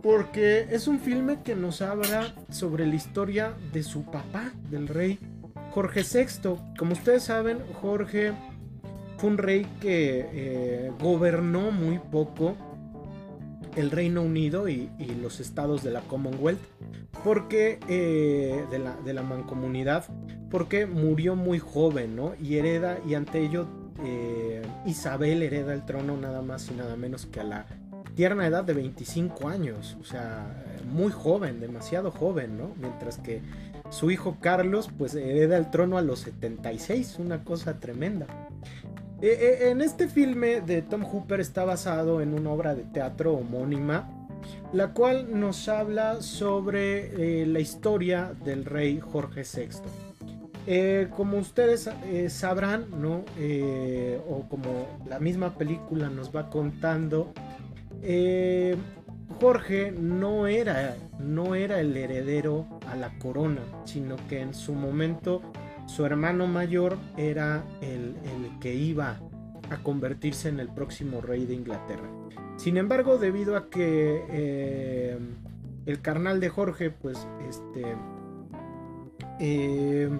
porque 0.00 0.68
es 0.70 0.86
un 0.86 1.00
filme 1.00 1.42
que 1.42 1.56
nos 1.56 1.82
habla 1.82 2.36
sobre 2.50 2.86
la 2.86 2.94
historia 2.94 3.52
de 3.72 3.82
su 3.82 4.04
papá, 4.04 4.52
del 4.70 4.86
rey 4.86 5.18
Jorge 5.70 6.02
VI. 6.02 6.56
Como 6.78 6.92
ustedes 6.92 7.24
saben, 7.24 7.58
Jorge 7.80 8.32
fue 9.18 9.30
un 9.30 9.38
rey 9.38 9.66
que 9.80 10.26
eh, 10.32 10.92
gobernó 11.00 11.70
muy 11.70 11.98
poco 11.98 12.56
el 13.76 13.90
Reino 13.90 14.22
Unido 14.22 14.68
y, 14.68 14.90
los 15.20 15.40
estados 15.40 15.82
de 15.82 15.90
la 15.90 16.00
Commonwealth, 16.00 16.60
porque 17.22 17.78
eh, 17.88 18.64
de, 18.70 19.12
la, 19.14 19.22
mancomunidad, 19.22 20.04
porque 20.50 20.86
murió 20.86 21.36
muy 21.36 21.58
joven, 21.58 22.16
¿no? 22.16 22.34
Y 22.40 22.56
hereda, 22.56 22.98
y 23.06 23.14
ante 23.14 23.40
ello 23.40 23.68
eh, 24.04 24.62
Isabel 24.86 25.42
hereda 25.42 25.74
el 25.74 25.84
trono 25.84 26.16
nada 26.16 26.42
más 26.42 26.68
y 26.70 26.74
nada 26.74 26.96
menos 26.96 27.26
que 27.26 27.40
a 27.40 27.44
la 27.44 27.66
tierna 28.14 28.46
edad 28.46 28.64
de 28.64 28.74
25 28.74 29.48
años, 29.48 29.96
o 30.00 30.04
sea, 30.04 30.64
muy 30.92 31.12
joven, 31.12 31.60
demasiado 31.60 32.10
joven, 32.10 32.58
¿no? 32.58 32.72
Mientras 32.80 33.18
que 33.18 33.40
su 33.90 34.10
hijo 34.10 34.38
Carlos 34.40 34.90
pues 34.96 35.14
hereda 35.14 35.56
el 35.56 35.70
trono 35.70 35.98
a 35.98 36.02
los 36.02 36.20
76, 36.20 37.18
una 37.18 37.44
cosa 37.44 37.78
tremenda. 37.78 38.26
E, 39.20 39.26
e, 39.28 39.70
en 39.70 39.82
este 39.82 40.08
filme 40.08 40.62
de 40.62 40.80
Tom 40.80 41.04
Hooper 41.04 41.40
está 41.40 41.64
basado 41.64 42.22
en 42.22 42.32
una 42.32 42.50
obra 42.50 42.74
de 42.74 42.84
teatro 42.84 43.34
homónima, 43.34 44.08
la 44.72 44.94
cual 44.94 45.38
nos 45.38 45.68
habla 45.68 46.22
sobre 46.22 47.42
eh, 47.42 47.46
la 47.46 47.60
historia 47.60 48.32
del 48.44 48.64
rey 48.64 48.98
Jorge 49.00 49.42
VI. 49.42 49.68
Eh, 50.66 51.08
como 51.14 51.38
ustedes 51.38 51.90
eh, 52.06 52.30
sabrán, 52.30 52.86
¿no? 53.00 53.24
o 54.28 54.48
como 54.48 54.86
la 55.08 55.18
misma 55.18 55.56
película 55.58 56.08
nos 56.08 56.34
va 56.34 56.48
contando, 56.48 57.32
Jorge 59.38 59.92
no 59.92 60.46
era, 60.46 60.96
no 61.18 61.54
era 61.54 61.80
el 61.80 61.96
heredero 61.96 62.66
a 62.86 62.96
la 62.96 63.18
corona, 63.18 63.62
sino 63.84 64.16
que 64.28 64.40
en 64.40 64.54
su 64.54 64.74
momento 64.74 65.42
su 65.86 66.04
hermano 66.04 66.46
mayor 66.46 66.98
era 67.16 67.64
el, 67.80 68.14
que 68.60 68.74
iba 68.74 69.18
a 69.70 69.82
convertirse 69.82 70.48
en 70.48 70.60
el 70.60 70.68
próximo 70.68 71.20
rey 71.20 71.46
de 71.46 71.54
Inglaterra. 71.54 72.08
Sin 72.56 72.76
embargo, 72.76 73.18
debido 73.18 73.56
a 73.56 73.70
que 73.70 74.24
eh, 74.30 75.18
el 75.86 76.00
carnal 76.00 76.40
de 76.40 76.48
Jorge, 76.48 76.90
pues, 76.90 77.26
este, 77.48 77.96
eh, 79.38 80.10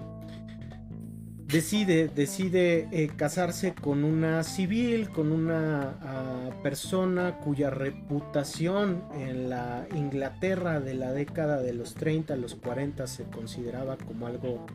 decide, 1.51 2.07
decide 2.07 2.87
eh, 2.91 3.09
casarse 3.15 3.73
con 3.73 4.03
una 4.03 4.43
civil, 4.43 5.09
con 5.09 5.31
una 5.31 5.97
ah, 6.01 6.49
persona 6.63 7.37
cuya 7.39 7.69
reputación 7.69 9.03
en 9.13 9.49
la 9.49 9.85
Inglaterra 9.93 10.79
de 10.79 10.93
la 10.93 11.11
década 11.11 11.61
de 11.61 11.73
los 11.73 11.95
30 11.95 12.33
a 12.33 12.37
los 12.37 12.55
40 12.55 13.05
se 13.07 13.23
consideraba 13.25 13.97
como 13.97 14.27
algo 14.27 14.65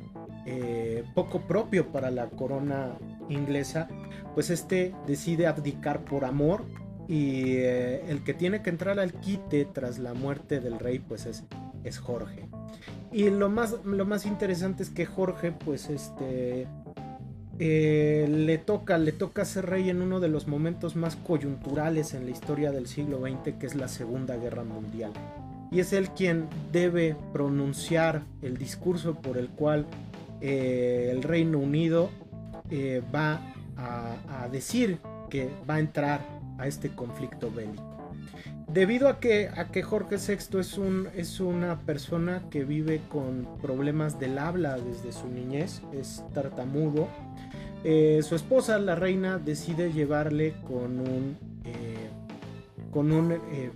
eh, 0.44 1.04
poco 1.14 1.40
propio 1.40 1.90
para 1.90 2.10
la 2.10 2.28
corona 2.30 2.96
inglesa, 3.28 3.88
pues 4.34 4.50
este 4.50 4.94
decide 5.06 5.46
abdicar 5.46 6.04
por 6.04 6.24
amor 6.24 6.64
y 7.08 7.56
eh, 7.56 8.04
el 8.08 8.22
que 8.22 8.34
tiene 8.34 8.62
que 8.62 8.70
entrar 8.70 8.98
al 8.98 9.12
quite 9.14 9.64
tras 9.64 9.98
la 9.98 10.14
muerte 10.14 10.60
del 10.60 10.78
rey 10.78 10.98
pues 10.98 11.26
es, 11.26 11.44
es 11.84 11.98
Jorge. 11.98 12.45
Y 13.12 13.30
lo 13.30 13.48
más, 13.48 13.76
lo 13.84 14.04
más 14.04 14.26
interesante 14.26 14.82
es 14.82 14.90
que 14.90 15.06
Jorge, 15.06 15.52
pues 15.52 15.88
este. 15.88 16.66
Eh, 17.58 18.26
le 18.28 18.58
toca, 18.58 18.98
le 18.98 19.12
toca 19.12 19.46
ser 19.46 19.64
rey 19.64 19.88
en 19.88 20.02
uno 20.02 20.20
de 20.20 20.28
los 20.28 20.46
momentos 20.46 20.94
más 20.94 21.16
coyunturales 21.16 22.12
en 22.12 22.26
la 22.26 22.30
historia 22.30 22.70
del 22.70 22.86
siglo 22.86 23.20
XX, 23.20 23.56
que 23.58 23.66
es 23.66 23.74
la 23.74 23.88
Segunda 23.88 24.36
Guerra 24.36 24.62
Mundial. 24.62 25.12
Y 25.70 25.80
es 25.80 25.94
él 25.94 26.10
quien 26.10 26.48
debe 26.70 27.16
pronunciar 27.32 28.24
el 28.42 28.58
discurso 28.58 29.14
por 29.14 29.38
el 29.38 29.48
cual 29.48 29.86
eh, 30.42 31.08
el 31.10 31.22
Reino 31.22 31.58
Unido 31.58 32.10
eh, 32.68 33.02
va 33.14 33.40
a 33.78 34.48
decir 34.52 34.98
que 35.30 35.50
va 35.68 35.74
a 35.74 35.80
entrar 35.80 36.20
a 36.58 36.66
este 36.66 36.90
conflicto 36.90 37.50
bélico 37.50 37.95
debido 38.76 39.08
a 39.08 39.20
que, 39.20 39.48
a 39.48 39.68
que 39.68 39.82
Jorge 39.82 40.16
VI 40.18 40.60
es, 40.60 40.76
un, 40.76 41.08
es 41.16 41.40
una 41.40 41.80
persona 41.80 42.42
que 42.50 42.62
vive 42.62 43.00
con 43.08 43.48
problemas 43.62 44.20
del 44.20 44.36
habla 44.36 44.76
desde 44.76 45.12
su 45.12 45.28
niñez, 45.28 45.80
es 45.94 46.22
tartamudo, 46.34 47.08
eh, 47.84 48.20
su 48.22 48.34
esposa, 48.34 48.78
la 48.78 48.94
reina, 48.94 49.38
decide 49.38 49.94
llevarle 49.94 50.56
con 50.68 51.00
un, 51.00 51.38
eh, 51.64 52.10
con 52.90 53.12
un 53.12 53.32
eh, 53.32 53.70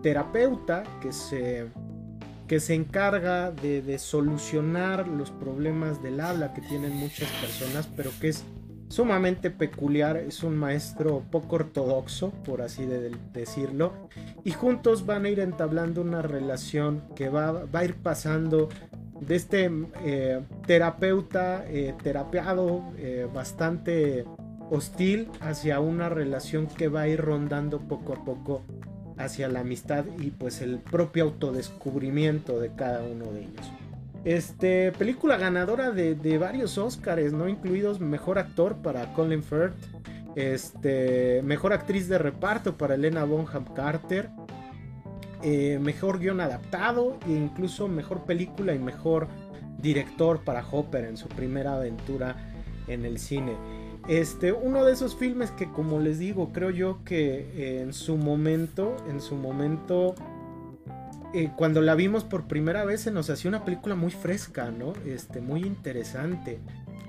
terapeuta 0.00 0.84
que 1.02 1.10
se, 1.10 1.66
que 2.46 2.60
se 2.60 2.74
encarga 2.74 3.50
de, 3.50 3.82
de, 3.82 3.98
solucionar 3.98 5.08
los 5.08 5.32
problemas 5.32 6.04
del 6.04 6.20
habla 6.20 6.54
que 6.54 6.60
tienen 6.60 6.94
muchas 6.94 7.28
personas, 7.40 7.88
pero 7.96 8.12
que 8.20 8.28
es 8.28 8.44
sumamente 8.88 9.50
peculiar, 9.50 10.16
es 10.16 10.42
un 10.42 10.56
maestro 10.56 11.22
poco 11.30 11.56
ortodoxo, 11.56 12.30
por 12.44 12.62
así 12.62 12.86
decirlo, 13.32 13.92
y 14.44 14.52
juntos 14.52 15.06
van 15.06 15.24
a 15.24 15.28
ir 15.28 15.40
entablando 15.40 16.00
una 16.00 16.22
relación 16.22 17.02
que 17.14 17.28
va, 17.28 17.64
a 17.72 17.84
ir 17.84 17.94
pasando 17.96 18.68
de 19.20 19.34
este 19.34 19.70
eh, 20.04 20.40
terapeuta 20.66 21.64
eh, 21.68 21.94
terapeado 22.02 22.84
eh, 22.98 23.26
bastante 23.32 24.24
hostil 24.70 25.28
hacia 25.40 25.80
una 25.80 26.08
relación 26.08 26.66
que 26.66 26.88
va 26.88 27.02
a 27.02 27.08
ir 27.08 27.20
rondando 27.20 27.80
poco 27.80 28.12
a 28.12 28.24
poco 28.24 28.62
hacia 29.16 29.48
la 29.48 29.60
amistad 29.60 30.04
y 30.18 30.30
pues 30.30 30.60
el 30.60 30.78
propio 30.78 31.24
autodescubrimiento 31.24 32.60
de 32.60 32.74
cada 32.74 33.02
uno 33.02 33.32
de 33.32 33.42
ellos. 33.42 33.85
Este, 34.26 34.90
película 34.90 35.36
ganadora 35.36 35.92
de, 35.92 36.38
varios 36.38 36.78
Oscars, 36.78 37.32
¿no? 37.32 37.48
Incluidos 37.48 38.00
Mejor 38.00 38.40
Actor 38.40 38.74
para 38.78 39.12
Colin 39.12 39.40
Firth. 39.40 39.76
Este, 40.34 41.42
Mejor 41.44 41.72
Actriz 41.72 42.08
de 42.08 42.18
Reparto 42.18 42.76
para 42.76 42.96
Elena 42.96 43.22
Bonham 43.22 43.64
Carter. 43.72 44.30
Eh, 45.44 45.78
mejor 45.80 46.18
Guión 46.18 46.40
Adaptado. 46.40 47.20
E 47.28 47.30
incluso 47.30 47.86
Mejor 47.86 48.24
Película 48.24 48.74
y 48.74 48.80
Mejor 48.80 49.28
Director 49.78 50.42
para 50.42 50.66
Hopper 50.68 51.04
en 51.04 51.16
su 51.16 51.28
primera 51.28 51.76
aventura 51.76 52.34
en 52.88 53.04
el 53.04 53.20
cine. 53.20 53.52
Este, 54.08 54.52
uno 54.52 54.84
de 54.84 54.94
esos 54.94 55.14
filmes 55.14 55.52
que 55.52 55.70
como 55.70 56.00
les 56.00 56.18
digo, 56.18 56.50
creo 56.52 56.70
yo 56.70 57.04
que 57.04 57.80
en 57.80 57.92
su 57.92 58.16
momento, 58.16 58.96
en 59.08 59.20
su 59.20 59.36
momento 59.36 60.16
eh, 61.34 61.50
cuando 61.56 61.80
la 61.80 61.94
vimos 61.94 62.24
por 62.24 62.46
primera 62.46 62.84
vez 62.84 63.02
se 63.02 63.10
nos 63.10 63.30
hacía 63.30 63.48
una 63.48 63.64
película 63.64 63.94
muy 63.94 64.10
fresca, 64.10 64.70
¿no? 64.70 64.92
Este, 65.04 65.40
muy 65.40 65.62
interesante. 65.62 66.60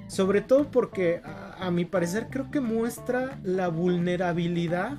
Sobre 0.08 0.42
todo 0.42 0.72
porque 0.72 1.22
a, 1.24 1.70
mi 1.70 1.86
parecer 1.86 2.28
creo 2.30 2.50
que 2.50 2.62
muestra 2.62 3.40
la 3.44 3.68
vulnerabilidad 3.68 4.98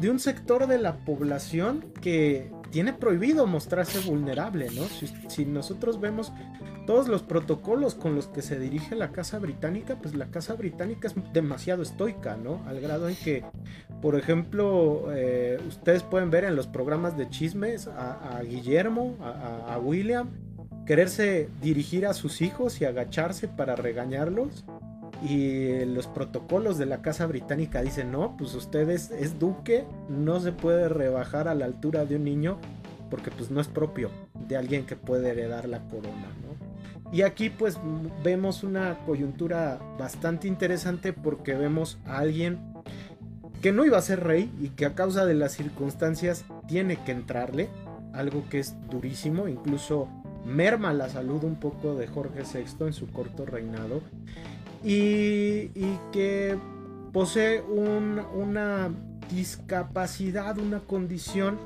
de 0.00 0.10
un 0.10 0.18
sector 0.20 0.66
de 0.66 0.78
la 0.78 0.98
población 0.98 1.86
que 2.02 2.52
tiene 2.70 2.92
prohibido 2.92 3.46
mostrarse 3.46 4.00
vulnerable, 4.00 4.68
¿no? 4.74 4.82
si 5.30 5.46
nosotros 5.46 5.98
vemos 5.98 6.30
todos 6.86 7.08
los 7.08 7.22
protocolos 7.22 7.94
con 7.94 8.14
los 8.14 8.28
que 8.28 8.42
se 8.42 8.58
dirige 8.58 8.94
la 8.94 9.10
Casa 9.10 9.38
Británica, 9.38 9.96
pues 10.00 10.14
la 10.14 10.26
Casa 10.26 10.54
Británica 10.54 11.08
es 11.08 11.14
demasiado 11.32 11.82
estoica, 11.82 12.36
¿no? 12.36 12.62
Al 12.66 12.80
grado 12.80 13.08
en 13.08 13.16
que, 13.16 13.44
por 14.00 14.16
ejemplo, 14.16 15.08
eh, 15.12 15.58
ustedes 15.66 16.02
pueden 16.02 16.30
ver 16.30 16.44
en 16.44 16.56
los 16.56 16.66
programas 16.66 17.16
de 17.16 17.28
chismes 17.28 17.88
a, 17.88 18.40
Guillermo, 18.42 19.16
a, 19.20 19.78
William, 19.78 20.30
quererse 20.86 21.48
dirigir 21.60 22.06
a 22.06 22.14
sus 22.14 22.40
hijos 22.40 22.80
y 22.80 22.84
agacharse 22.84 23.48
para 23.48 23.76
regañarlos. 23.76 24.64
y 25.22 25.84
los 25.86 26.06
protocolos 26.06 26.76
de 26.76 26.84
la 26.84 27.00
Casa 27.00 27.26
Británica 27.26 27.82
dicen, 27.82 28.12
no, 28.12 28.36
pues 28.36 28.54
ustedes 28.54 29.10
es 29.10 29.38
duque, 29.38 29.84
no 30.10 30.40
se 30.40 30.52
puede 30.52 30.88
rebajar 30.88 31.48
a 31.48 31.54
la 31.54 31.64
altura 31.64 32.04
de 32.04 32.16
un 32.16 32.24
niño 32.24 32.58
porque 33.10 33.30
pues 33.30 33.50
no 33.50 33.60
es 33.60 33.68
propio 33.68 34.10
de 34.48 34.56
alguien 34.56 34.84
que 34.84 34.96
puede 34.96 35.30
heredar 35.30 35.68
la 35.68 35.80
corona, 35.88 36.28
¿no? 36.42 36.65
Y 37.12 37.22
aquí 37.22 37.50
pues 37.50 37.78
vemos 38.24 38.62
una 38.62 38.98
coyuntura 39.06 39.78
bastante 39.98 40.48
interesante 40.48 41.12
porque 41.12 41.54
vemos 41.54 41.98
a 42.04 42.18
alguien 42.18 42.58
que 43.62 43.72
no 43.72 43.84
iba 43.84 43.98
a 43.98 44.02
ser 44.02 44.24
rey 44.24 44.52
y 44.60 44.70
que 44.70 44.86
a 44.86 44.94
causa 44.94 45.24
de 45.24 45.34
las 45.34 45.52
circunstancias 45.52 46.44
tiene 46.66 46.96
que 47.04 47.12
entrarle, 47.12 47.68
algo 48.12 48.44
que 48.48 48.58
es 48.58 48.74
durísimo, 48.90 49.48
incluso 49.48 50.08
merma 50.44 50.92
la 50.92 51.08
salud 51.08 51.44
un 51.44 51.56
poco 51.56 51.94
de 51.94 52.06
Jorge 52.06 52.42
VI 52.42 52.86
en 52.86 52.92
su 52.92 53.10
corto 53.10 53.46
reinado. 53.46 54.02
Y, 54.84 55.70
que 56.12 56.56
posee 57.12 57.60
una 57.62 58.90
discapacidad, 59.34 60.58
una 60.58 60.80
condición 60.80 61.58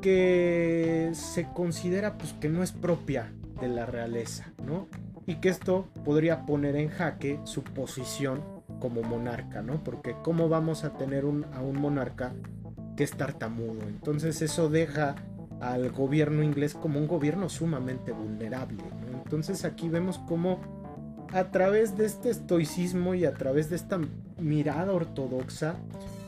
que 0.00 1.10
se 1.14 1.48
considera 1.52 2.16
pues 2.16 2.32
que 2.34 2.48
no 2.48 2.62
es 2.62 2.70
propia 2.70 3.32
de 3.60 3.68
la 3.68 3.86
realeza, 3.86 4.52
¿no? 4.64 4.86
Y 5.26 5.36
que 5.36 5.48
esto 5.48 5.86
podría 6.04 6.46
poner 6.46 6.76
en 6.76 6.88
jaque 6.88 7.40
su 7.44 7.62
posición 7.62 8.42
como 8.80 9.02
monarca, 9.02 9.62
¿no? 9.62 9.82
Porque 9.82 10.14
cómo 10.22 10.48
vamos 10.48 10.84
a 10.84 10.96
tener 10.96 11.24
a 11.24 11.60
un 11.60 11.80
monarca 11.80 12.32
que 12.96 13.04
es 13.04 13.12
tartamudo. 13.12 13.82
Entonces 13.88 14.42
eso 14.42 14.68
deja 14.68 15.14
al 15.60 15.90
gobierno 15.90 16.42
inglés 16.42 16.74
como 16.74 16.98
un 16.98 17.08
gobierno 17.08 17.48
sumamente 17.48 18.12
vulnerable. 18.12 18.84
Entonces 19.12 19.64
aquí 19.64 19.88
vemos 19.88 20.18
cómo 20.26 20.60
a 21.32 21.50
través 21.50 21.96
de 21.96 22.06
este 22.06 22.30
estoicismo 22.30 23.14
y 23.14 23.24
a 23.24 23.34
través 23.34 23.68
de 23.70 23.76
esta 23.76 24.00
mirada 24.38 24.92
ortodoxa 24.92 25.76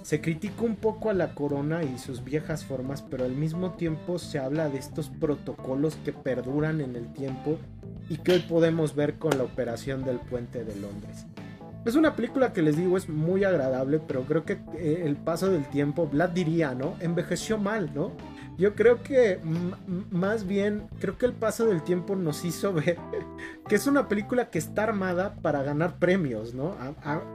se 0.02 0.20
critica 0.20 0.62
un 0.62 0.76
poco 0.76 1.10
a 1.10 1.14
la 1.14 1.34
corona 1.34 1.82
y 1.82 1.98
sus 1.98 2.24
viejas 2.24 2.64
formas, 2.64 3.02
pero 3.02 3.24
al 3.24 3.32
mismo 3.32 3.72
tiempo 3.72 4.18
se 4.18 4.38
habla 4.38 4.68
de 4.68 4.78
estos 4.78 5.08
protocolos 5.08 5.96
que 6.04 6.12
perduran 6.12 6.80
en 6.80 6.96
el 6.96 7.12
tiempo 7.12 7.58
y 8.08 8.16
que 8.18 8.32
hoy 8.32 8.40
podemos 8.40 8.94
ver 8.94 9.14
con 9.18 9.36
la 9.36 9.44
operación 9.44 10.04
del 10.04 10.18
puente 10.18 10.64
de 10.64 10.74
Londres. 10.76 11.26
Es 11.84 11.94
una 11.94 12.14
película 12.14 12.52
que 12.52 12.60
les 12.60 12.76
digo 12.76 12.96
es 12.96 13.08
muy 13.08 13.44
agradable, 13.44 14.00
pero 14.06 14.24
creo 14.24 14.44
que 14.44 14.58
eh, 14.76 15.02
el 15.06 15.16
paso 15.16 15.48
del 15.48 15.64
tiempo, 15.70 16.06
Vlad 16.06 16.30
diría, 16.30 16.74
¿no? 16.74 16.94
Envejeció 17.00 17.56
mal, 17.56 17.90
¿no? 17.94 18.12
Yo 18.58 18.74
creo 18.74 19.02
que 19.02 19.40
más 20.10 20.46
bien, 20.46 20.82
creo 20.98 21.16
que 21.16 21.24
el 21.24 21.32
paso 21.32 21.64
del 21.64 21.82
tiempo 21.82 22.14
nos 22.14 22.44
hizo 22.44 22.72
ver 22.74 22.98
que 23.66 23.74
es 23.76 23.86
una 23.86 24.06
película 24.06 24.50
que 24.50 24.58
está 24.58 24.82
armada 24.82 25.36
para 25.36 25.62
ganar 25.62 25.98
premios, 25.98 26.52
¿no? 26.52 26.76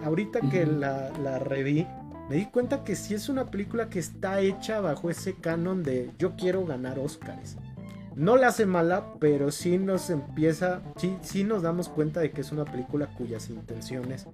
ahorita 0.04 0.42
que 0.52 0.68
la, 0.68 1.10
la 1.24 1.40
reví, 1.40 1.88
me 2.30 2.36
di 2.36 2.46
cuenta 2.46 2.84
que 2.84 2.96
sí 2.96 3.14
es 3.14 3.30
una 3.30 3.46
película 3.46 3.90
que 3.90 4.00
está 4.00 4.40
hecha 4.40 4.80
bajo 4.82 5.10
ese 5.10 5.36
canon 5.36 5.84
de 5.84 6.12
yo 6.18 6.36
quiero 6.36 6.66
ganar 6.66 7.00
Oscars. 7.00 7.58
No 8.16 8.38
la 8.38 8.48
hace 8.48 8.66
mala, 8.66 9.14
pero 9.20 9.52
sí 9.52 9.78
nos 9.78 10.10
empieza, 10.10 10.82
sí, 10.96 11.18
sí 11.22 11.44
nos 11.44 11.64
damos 11.64 11.90
cuenta 11.90 12.22
de 12.22 12.32
que 12.32 12.42
es 12.42 12.52
una 12.52 12.64
película 12.64 13.08
cuyas 13.08 13.50
intenciones 13.50 14.28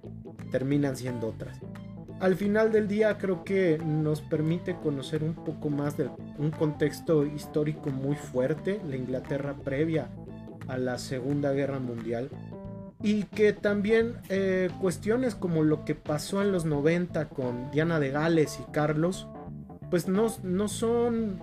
terminan 0.50 0.96
siendo 0.96 1.28
otras 1.28 1.58
al 2.22 2.36
final 2.36 2.70
del 2.70 2.86
día 2.86 3.18
creo 3.18 3.42
que 3.42 3.78
nos 3.84 4.20
permite 4.20 4.76
conocer 4.76 5.24
un 5.24 5.34
poco 5.34 5.70
más 5.70 5.96
de 5.96 6.08
un 6.38 6.52
contexto 6.52 7.26
histórico 7.26 7.90
muy 7.90 8.14
fuerte, 8.14 8.80
la 8.88 8.94
Inglaterra 8.94 9.56
previa 9.64 10.08
a 10.68 10.78
la 10.78 10.98
Segunda 10.98 11.52
Guerra 11.52 11.80
Mundial, 11.80 12.30
y 13.02 13.24
que 13.24 13.52
también 13.52 14.14
eh, 14.28 14.70
cuestiones 14.80 15.34
como 15.34 15.62
lo 15.62 15.84
que 15.84 15.94
pasó 15.94 16.40
en 16.42 16.52
los 16.52 16.64
90 16.64 17.28
con 17.28 17.70
Diana 17.70 17.98
de 17.98 18.10
Gales 18.10 18.58
y 18.60 18.72
Carlos, 18.72 19.26
pues 19.90 20.08
no, 20.08 20.32
no 20.42 20.68
son 20.68 21.42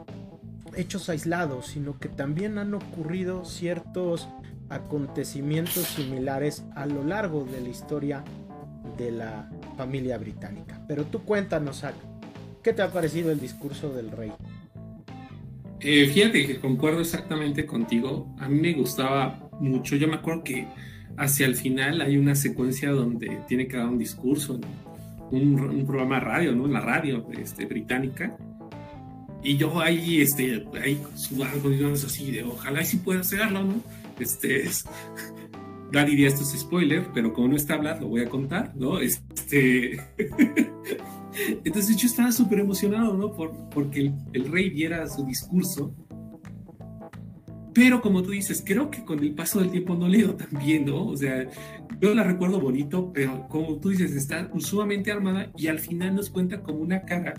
hechos 0.75 1.09
aislados, 1.09 1.67
sino 1.67 1.99
que 1.99 2.09
también 2.09 2.57
han 2.57 2.73
ocurrido 2.73 3.43
ciertos 3.43 4.29
acontecimientos 4.69 5.83
similares 5.83 6.63
a 6.75 6.85
lo 6.85 7.03
largo 7.03 7.43
de 7.43 7.61
la 7.61 7.69
historia 7.69 8.23
de 8.97 9.11
la 9.11 9.49
familia 9.77 10.17
británica. 10.17 10.81
Pero 10.87 11.05
tú 11.05 11.23
cuéntanos, 11.23 11.83
¿qué 12.63 12.73
te 12.73 12.81
ha 12.81 12.91
parecido 12.91 13.31
el 13.31 13.39
discurso 13.39 13.89
del 13.93 14.11
rey? 14.11 14.31
Eh, 15.81 16.07
fíjate 16.07 16.45
que 16.45 16.59
concuerdo 16.59 17.01
exactamente 17.01 17.65
contigo. 17.65 18.33
A 18.39 18.49
mí 18.49 18.59
me 18.59 18.73
gustaba 18.73 19.49
mucho. 19.59 19.95
Yo 19.95 20.07
me 20.07 20.15
acuerdo 20.15 20.43
que 20.43 20.67
hacia 21.19 21.45
el 21.45 21.55
final 21.55 22.01
hay 22.01 22.17
una 22.17 22.33
secuencia 22.33 22.91
donde 22.91 23.41
tiene 23.47 23.67
que 23.67 23.77
dar 23.77 23.87
un 23.87 23.99
discurso, 23.99 24.59
un, 25.31 25.59
un, 25.59 25.85
programa 25.85 26.15
de 26.15 26.21
radio, 26.21 26.55
¿no? 26.55 26.65
En 26.65 26.73
la 26.73 26.79
radio 26.79 27.27
este, 27.37 27.65
británica. 27.65 28.35
Y 29.43 29.57
yo 29.57 29.79
ahí, 29.81 30.21
este, 30.21 30.65
ahí 30.81 30.99
sudando, 31.15 31.69
digamos 31.69 32.03
así, 32.05 32.31
de 32.31 32.43
ojalá 32.43 32.83
sí 32.83 32.97
pueda 32.97 33.19
hacerlo, 33.19 33.63
¿no? 33.63 33.75
Este, 34.17 34.63
es, 34.63 34.85
ya 35.93 36.05
diría 36.05 36.29
esto 36.29 36.41
es 36.41 36.57
spoiler, 36.57 37.07
pero 37.13 37.33
como 37.33 37.49
no 37.49 37.55
está 37.57 37.75
hablando, 37.75 38.03
lo 38.03 38.09
voy 38.09 38.21
a 38.21 38.29
contar, 38.29 38.73
¿no? 38.75 38.99
Este. 38.99 40.01
Entonces 41.63 41.97
yo 41.97 42.07
estaba 42.07 42.31
súper 42.31 42.59
emocionado, 42.59 43.15
¿no? 43.15 43.33
Por, 43.33 43.51
porque 43.69 44.13
el, 44.33 44.51
rey 44.51 44.69
viera 44.69 45.07
su 45.07 45.25
discurso. 45.25 45.93
Pero 47.79 48.01
como 48.01 48.21
tú 48.21 48.31
dices, 48.31 48.61
creo 48.65 48.91
que 48.91 49.05
con 49.05 49.19
el 49.19 49.33
paso 49.33 49.61
del 49.61 49.71
tiempo 49.71 49.95
no 49.95 50.09
le 50.09 50.17
dio 50.17 50.35
tan 50.35 50.49
bien, 50.59 50.83
¿no? 50.85 51.07
O 51.07 51.15
sea, 51.15 51.47
yo 52.01 52.13
la 52.13 52.23
recuerdo 52.23 52.59
bonito, 52.59 53.09
pero 53.13 53.47
como 53.47 53.77
tú 53.77 53.87
dices, 53.87 54.13
está 54.17 54.51
sumamente 54.59 55.13
armada 55.13 55.49
y 55.55 55.67
al 55.67 55.79
final 55.79 56.13
nos 56.13 56.29
cuenta 56.29 56.61
como 56.61 56.79
una 56.79 57.03
cara 57.03 57.35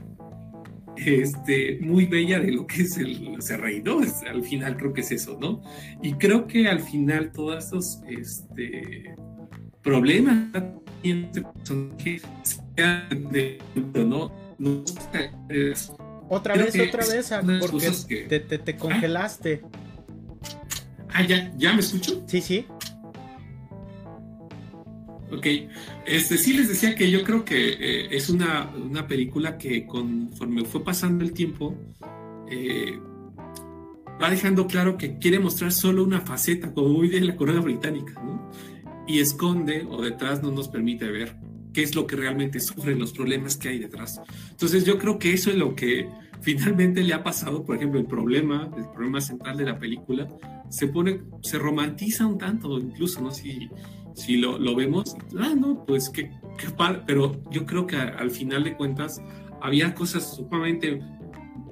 este, 0.96 1.78
muy 1.82 2.06
bella 2.06 2.40
de 2.40 2.52
lo 2.52 2.66
que 2.66 2.82
es 2.82 2.96
el, 2.96 3.36
ese 3.38 3.58
rey, 3.58 3.82
¿no? 3.82 4.00
al 4.00 4.42
final 4.42 4.78
creo 4.78 4.94
que 4.94 5.02
es 5.02 5.12
eso, 5.12 5.36
¿no? 5.38 5.60
Y 6.02 6.14
creo 6.14 6.46
que 6.46 6.68
al 6.68 6.80
final 6.80 7.32
todos 7.32 7.62
estos 7.62 8.00
este, 8.08 9.14
problemas 9.82 10.48
¿no? 14.54 14.84
otra 16.30 16.54
vez, 16.54 16.80
otra 16.80 17.04
vez, 17.04 17.30
porque 17.60 17.90
te, 18.26 18.40
te, 18.40 18.58
te, 18.58 18.76
congelaste. 18.76 19.60
Ah, 19.62 19.89
ya, 21.26 21.52
¿ya 21.56 21.72
me 21.72 21.80
escucho? 21.80 22.22
Sí, 22.26 22.40
sí. 22.40 22.66
Ok, 25.32 25.46
este, 26.06 26.36
sí 26.38 26.54
les 26.54 26.68
decía 26.68 26.94
que 26.94 27.10
yo 27.10 27.22
creo 27.22 27.44
que 27.44 27.68
eh, 27.68 28.08
es 28.10 28.28
una, 28.30 28.68
una, 28.70 29.06
película 29.06 29.58
que 29.58 29.86
conforme 29.86 30.64
fue 30.64 30.82
pasando 30.82 31.22
el 31.22 31.32
tiempo, 31.32 31.76
eh, 32.50 32.98
va 34.20 34.28
dejando 34.28 34.66
claro 34.66 34.96
que 34.96 35.18
quiere 35.18 35.38
mostrar 35.38 35.70
solo 35.72 36.02
una 36.02 36.20
faceta, 36.20 36.72
como 36.72 36.88
muy 36.88 37.08
bien 37.08 37.28
la 37.28 37.36
corona 37.36 37.60
británica, 37.60 38.14
¿no? 38.14 38.50
Y 39.06 39.20
esconde 39.20 39.86
o 39.88 40.02
detrás 40.02 40.42
no 40.42 40.50
nos 40.50 40.68
permite 40.68 41.08
ver 41.10 41.36
qué 41.72 41.82
es 41.82 41.94
lo 41.94 42.06
que 42.06 42.16
realmente 42.16 42.58
sufren, 42.58 42.98
los 42.98 43.12
problemas 43.12 43.56
que 43.56 43.68
hay 43.68 43.78
detrás. 43.78 44.20
Entonces 44.50 44.84
yo 44.84 44.98
creo 44.98 45.18
que 45.18 45.32
eso 45.32 45.50
es 45.50 45.56
lo 45.56 45.74
que 45.76 46.08
finalmente 46.40 47.02
le 47.02 47.14
ha 47.14 47.22
pasado, 47.22 47.64
por 47.64 47.76
ejemplo, 47.76 48.00
el 48.00 48.06
problema, 48.06 48.70
el 48.76 48.88
problema 48.90 49.20
central 49.20 49.56
de 49.56 49.64
la 49.64 49.78
película, 49.78 50.28
se 50.68 50.86
pone, 50.88 51.22
se 51.42 51.58
romantiza 51.58 52.26
un 52.26 52.38
tanto, 52.38 52.78
incluso, 52.78 53.20
¿no? 53.20 53.30
Si, 53.30 53.68
si 54.14 54.36
lo, 54.36 54.58
lo 54.58 54.74
vemos, 54.74 55.16
ah, 55.38 55.54
no, 55.56 55.84
pues 55.84 56.08
qué, 56.10 56.30
qué 56.58 56.70
padre, 56.70 57.02
pero 57.06 57.42
yo 57.50 57.66
creo 57.66 57.86
que 57.86 57.96
al 57.96 58.30
final 58.30 58.64
de 58.64 58.76
cuentas 58.76 59.22
había 59.60 59.94
cosas 59.94 60.36
sumamente 60.36 61.00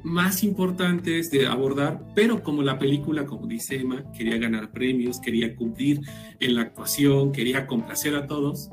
más 0.02 0.42
importantes 0.42 1.30
de 1.30 1.46
abordar, 1.46 2.04
pero 2.14 2.42
como 2.42 2.62
la 2.62 2.78
película, 2.78 3.26
como 3.26 3.46
dice 3.46 3.76
Emma, 3.76 4.04
quería 4.16 4.38
ganar 4.38 4.70
premios, 4.70 5.20
quería 5.20 5.54
cumplir 5.54 6.00
en 6.40 6.54
la 6.54 6.62
actuación, 6.62 7.32
quería 7.32 7.66
complacer 7.66 8.14
a 8.16 8.26
todos, 8.26 8.70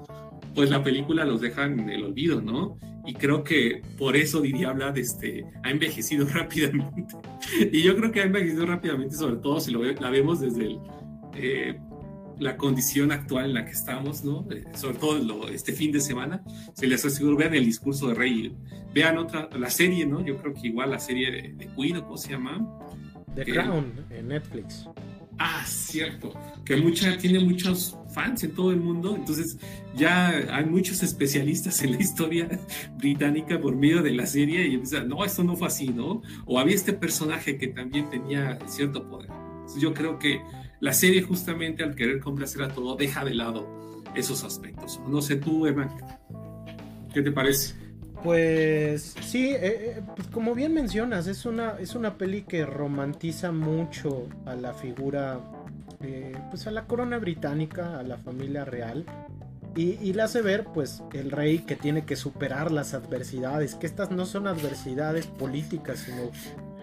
pues 0.54 0.70
la 0.70 0.84
película 0.84 1.26
los 1.26 1.42
deja 1.42 1.66
en 1.66 1.90
el 1.90 2.04
olvido, 2.04 2.42
¿no? 2.42 2.78
Y 3.06 3.14
creo 3.14 3.44
que 3.44 3.82
por 3.98 4.16
eso 4.16 4.42
diría 4.42 4.72
Vlad, 4.72 4.98
este, 4.98 5.46
ha 5.64 5.72
envejecido 5.72 6.28
rápidamente. 6.34 7.16
y 7.72 7.82
yo 7.82 7.96
creo 7.96 8.12
que 8.12 8.22
ha 8.22 8.24
envejecido 8.24 8.66
rápidamente, 8.66 9.16
sobre 9.16 9.38
todo 9.38 9.60
si 9.60 9.72
lo 9.72 9.84
la 9.84 10.10
vemos 10.10 10.40
desde 10.40 10.66
el, 10.66 10.80
eh, 11.36 11.80
la 12.40 12.58
condición 12.58 13.12
actual 13.12 13.46
en 13.46 13.54
la 13.54 13.66
que 13.66 13.72
estamos, 13.72 14.24
¿no? 14.24 14.46
Eh, 14.52 14.64
sobre 14.74 14.98
todo 14.98 15.48
este 15.50 15.74
fin 15.74 15.92
de 15.92 16.02
semana. 16.02 16.44
Se 16.74 16.88
les 16.88 17.06
aseguro, 17.06 17.38
vean 17.38 17.54
el 17.54 17.66
discurso 17.66 18.10
de 18.10 18.16
Rey, 18.16 18.56
vean 18.94 19.18
otra, 19.18 19.50
la 19.58 19.70
serie, 19.70 20.06
¿no? 20.06 20.26
Yo 20.26 20.38
creo 20.38 20.54
que 20.54 20.68
igual 20.68 20.92
la 20.92 21.00
serie 21.00 21.32
de, 21.32 21.42
de 21.54 21.68
Queen, 21.76 22.02
¿cómo 22.02 22.18
se 22.18 22.32
llama? 22.32 22.80
The 23.36 23.46
Crown, 23.46 23.92
en 24.12 24.30
Netflix. 24.30 24.88
Ah, 25.38 25.64
cierto, 25.66 26.34
que 26.64 26.78
mucha, 26.78 27.18
tiene 27.18 27.40
muchos 27.40 27.98
fans 28.14 28.44
en 28.46 28.52
todo 28.52 28.72
el 28.72 28.80
mundo, 28.80 29.16
entonces 29.16 29.58
ya 29.96 30.30
hay 30.30 30.66
muchos 30.66 31.04
especialistas 31.04 31.84
en 31.84 31.92
la 31.92 32.00
historia 32.00 32.48
británica 32.98 33.60
por 33.60 33.76
medio 33.76 34.02
de 34.02 34.12
la 34.12 34.26
serie 34.26 34.66
y 34.68 34.76
empiezan, 34.76 35.10
no, 35.10 35.26
esto 35.26 35.44
no 35.44 35.58
fue 35.58 35.68
así, 35.68 35.90
¿no? 35.90 36.22
O 36.46 36.58
había 36.58 36.76
este 36.76 36.94
personaje 36.94 37.58
que 37.58 37.68
también 37.68 38.10
tenía 38.10 38.58
cierto 38.66 39.10
poder. 39.10 39.30
Yo 39.78 39.94
creo 39.94 40.18
que 40.20 40.42
la 40.80 40.94
serie 40.94 41.22
justamente 41.22 41.84
al 41.84 41.96
querer 41.96 42.20
complacer 42.20 42.64
a 42.64 42.70
todo 42.70 42.96
deja 42.96 43.26
de 43.26 43.34
lado 43.34 44.04
esos 44.16 44.44
aspectos. 44.46 45.02
No 45.08 45.22
sé 45.22 45.36
tú, 45.36 45.68
Emma, 45.68 45.94
¿qué 47.14 47.22
te 47.22 47.32
parece? 47.32 47.76
Pues 48.24 49.16
sí, 49.22 49.50
eh, 49.50 49.60
eh, 49.62 50.02
pues 50.16 50.28
como 50.30 50.56
bien 50.56 50.74
mencionas, 50.74 51.28
es 51.28 51.46
una, 51.46 51.78
es 51.80 51.96
una 51.96 52.18
peli 52.18 52.44
que 52.44 52.66
romantiza 52.66 53.52
mucho 53.52 54.28
a 54.46 54.56
la 54.56 54.74
figura, 54.74 55.40
eh, 56.02 56.34
pues 56.50 56.66
a 56.68 56.72
la 56.72 56.86
corona 56.86 57.18
británica, 57.20 58.00
a 58.00 58.04
la 58.04 58.18
familia 58.18 58.66
real. 58.66 59.06
Y, 59.76 59.98
y 60.02 60.14
le 60.14 60.22
hace 60.22 60.42
ver, 60.42 60.66
pues, 60.74 61.04
el 61.14 61.32
rey 61.32 61.60
que 61.60 61.76
tiene 61.76 62.06
que 62.06 62.16
superar 62.16 62.72
las 62.72 62.94
adversidades, 62.94 63.76
que 63.76 63.86
estas 63.86 64.10
no 64.10 64.26
son 64.26 64.48
adversidades 64.48 65.28
políticas, 65.28 66.00
sino 66.00 66.32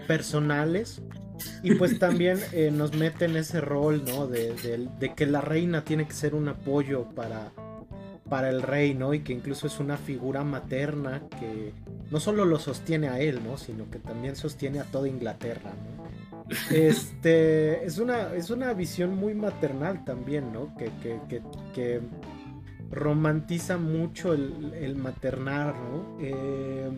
personales. 0.07 1.01
Y 1.63 1.75
pues 1.75 1.99
también 1.99 2.39
nos 2.77 2.95
mete 2.95 3.25
en 3.25 3.37
ese 3.37 3.61
rol, 3.63 4.05
¿no? 4.05 4.27
De, 4.27 4.55
de, 5.01 5.15
que 5.15 5.27
la 5.27 5.41
reina 5.41 5.83
tiene 5.83 6.07
que 6.07 6.13
ser 6.13 6.35
un 6.35 6.49
apoyo 6.49 7.09
para, 7.15 7.51
para 8.33 8.49
el 8.49 8.63
rey, 8.63 8.95
¿no? 8.95 9.13
Y 9.13 9.21
que 9.21 9.35
incluso 9.35 9.67
es 9.67 9.79
una 9.79 9.99
figura 9.99 10.43
materna 10.43 11.21
que 11.39 11.75
no 12.11 12.19
solo 12.19 12.47
lo 12.47 12.59
sostiene 12.59 13.11
a 13.11 13.21
él, 13.21 13.41
¿no? 13.45 13.59
Sino 13.59 13.91
que 13.91 13.99
también 13.99 14.37
sostiene 14.37 14.81
a 14.81 14.85
toda 14.85 15.07
Inglaterra, 15.07 15.71
¿no? 15.71 16.03
Este, 16.75 17.85
es 17.85 17.99
una, 17.99 18.33
es 18.33 18.49
una 18.49 18.73
visión 18.73 19.17
muy 19.17 19.35
maternal 19.35 20.07
también, 20.07 20.51
¿no? 20.51 20.75
Que, 20.79 20.91
que, 21.75 22.01
romantiza 22.91 23.77
mucho 23.77 24.33
el, 24.33 24.97
maternar, 24.97 25.75
¿no? 25.75 26.17
Eh, 26.23 26.91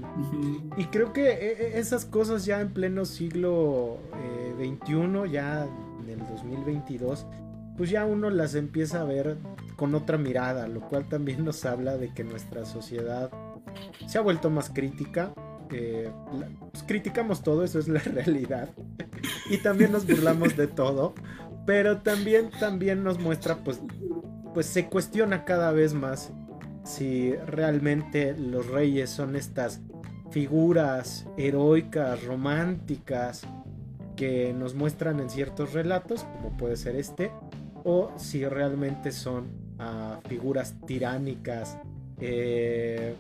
y 0.77 0.85
creo 0.85 1.13
que 1.13 1.33
e, 1.33 1.51
e, 1.51 1.79
esas 1.81 2.05
cosas 2.05 2.45
ya 2.45 2.61
en 2.61 2.73
pleno 2.73 3.05
siglo 3.05 3.99
XXI, 4.61 4.93
eh, 4.93 5.31
ya 5.33 5.67
en 6.05 6.11
el 6.11 6.19
2022, 6.29 7.27
pues 7.77 7.91
ya 7.91 8.07
uno 8.07 8.31
las 8.31 8.55
empieza 8.55 9.01
a 9.01 9.05
ver 9.05 9.37
con 9.77 9.95
otra 9.95 10.19
mirada, 10.19 10.69
lo 10.69 10.81
cual 10.81 11.09
también 11.09 11.45
nos 11.45 11.65
habla 11.65 11.97
de 11.97 12.13
que 12.13 12.25
nuestra 12.25 12.65
sociedad 12.65 13.31
se 14.07 14.19
ha 14.19 14.21
vuelto 14.21 14.51
más 14.51 14.71
crítica. 14.71 15.33
Eh, 15.71 16.11
pues 16.71 16.85
criticamos 16.85 17.43
todo, 17.43 17.65
eso 17.65 17.79
es 17.79 17.89
la 17.89 18.01
realidad. 18.05 18.71
y 19.51 19.59
también 19.59 19.93
nos 19.93 20.07
burlamos 20.07 20.57
de 20.57 20.67
todo. 20.67 21.15
Pero 21.67 21.99
también, 21.99 22.51
también 22.61 23.03
nos 23.03 23.19
muestra, 23.19 23.57
pues, 23.65 23.81
pues 24.53 24.67
se 24.67 24.87
cuestiona 24.87 25.45
cada 25.45 25.73
vez 25.73 25.95
más 25.95 26.33
si 26.85 27.33
realmente 27.35 28.37
los 28.37 28.67
reyes 28.69 29.09
son 29.09 29.37
estas 29.37 29.81
figuras 30.31 31.27
heroicas, 31.39 32.23
románticas, 32.25 33.47
que 34.17 34.53
nos 34.53 34.75
muestran 34.75 35.21
en 35.21 35.31
ciertos 35.31 35.73
relatos, 35.73 36.25
como 36.25 36.57
puede 36.57 36.77
ser 36.77 36.97
este, 36.97 37.33
o 37.85 38.13
si 38.17 38.47
realmente 38.47 39.13
son 39.13 39.64
figuras 40.29 40.75
tiránicas, 40.87 41.79
eh, 42.21 43.15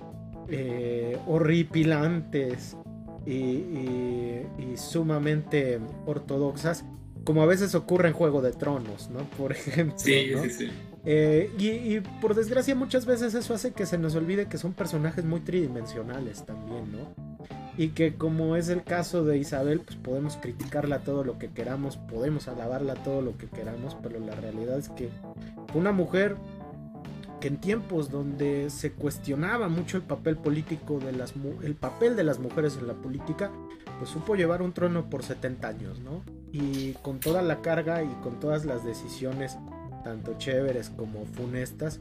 eh, 0.48 1.18
horripilantes 1.26 2.76
y, 3.26 4.42
sumamente 4.76 5.78
ortodoxas, 6.04 6.84
como 7.24 7.42
a 7.42 7.46
veces 7.46 7.74
ocurre 7.74 8.08
en 8.08 8.14
Juego 8.14 8.42
de 8.42 8.52
Tronos, 8.52 9.08
¿no? 9.10 9.20
Por 9.38 9.52
ejemplo. 9.52 9.98
Sí, 9.98 10.32
sí, 10.42 10.50
sí. 10.50 10.70
Eh, 11.06 11.50
y, 11.58 12.00
por 12.20 12.34
desgracia 12.34 12.74
muchas 12.74 13.06
veces 13.06 13.34
eso 13.34 13.54
hace 13.54 13.72
que 13.72 13.86
se 13.86 13.98
nos 13.98 14.14
olvide 14.14 14.46
que 14.46 14.56
son 14.58 14.72
personajes 14.72 15.24
muy 15.24 15.40
tridimensionales 15.40 16.44
también, 16.44 16.90
¿no? 16.92 17.34
y 17.76 17.88
que 17.88 18.14
como 18.14 18.56
es 18.56 18.68
el 18.68 18.84
caso 18.84 19.24
de 19.24 19.38
Isabel, 19.38 19.80
pues 19.80 19.96
podemos 19.96 20.36
criticarla 20.36 21.00
todo 21.00 21.24
lo 21.24 21.38
que 21.38 21.50
queramos, 21.50 21.96
podemos 21.96 22.46
alabarla 22.48 22.94
todo 22.94 23.20
lo 23.20 23.36
que 23.36 23.48
queramos, 23.48 23.96
pero 24.02 24.20
la 24.20 24.34
realidad 24.34 24.78
es 24.78 24.88
que 24.90 25.08
una 25.74 25.92
mujer 25.92 26.36
que 27.44 27.48
en 27.48 27.58
tiempos 27.58 28.10
donde 28.10 28.70
se 28.70 28.92
cuestionaba 28.92 29.68
mucho 29.68 29.98
el 29.98 30.02
papel 30.02 30.38
político 30.38 30.98
de 30.98 31.12
las 31.12 31.34
el 31.62 31.74
papel 31.74 32.16
de 32.16 32.24
las 32.24 32.38
mujeres 32.38 32.78
en 32.80 32.86
la 32.86 32.94
política, 32.94 33.50
pues 33.98 34.08
supo 34.08 34.34
llevar 34.34 34.62
un 34.62 34.72
trono 34.72 35.10
por 35.10 35.22
70 35.22 35.68
años, 35.68 36.00
¿no? 36.00 36.22
Y 36.52 36.92
con 37.02 37.20
toda 37.20 37.42
la 37.42 37.60
carga 37.60 38.02
y 38.02 38.08
con 38.22 38.40
todas 38.40 38.64
las 38.64 38.82
decisiones 38.82 39.58
tanto 40.04 40.38
chéveres 40.38 40.88
como 40.88 41.26
funestas 41.26 42.00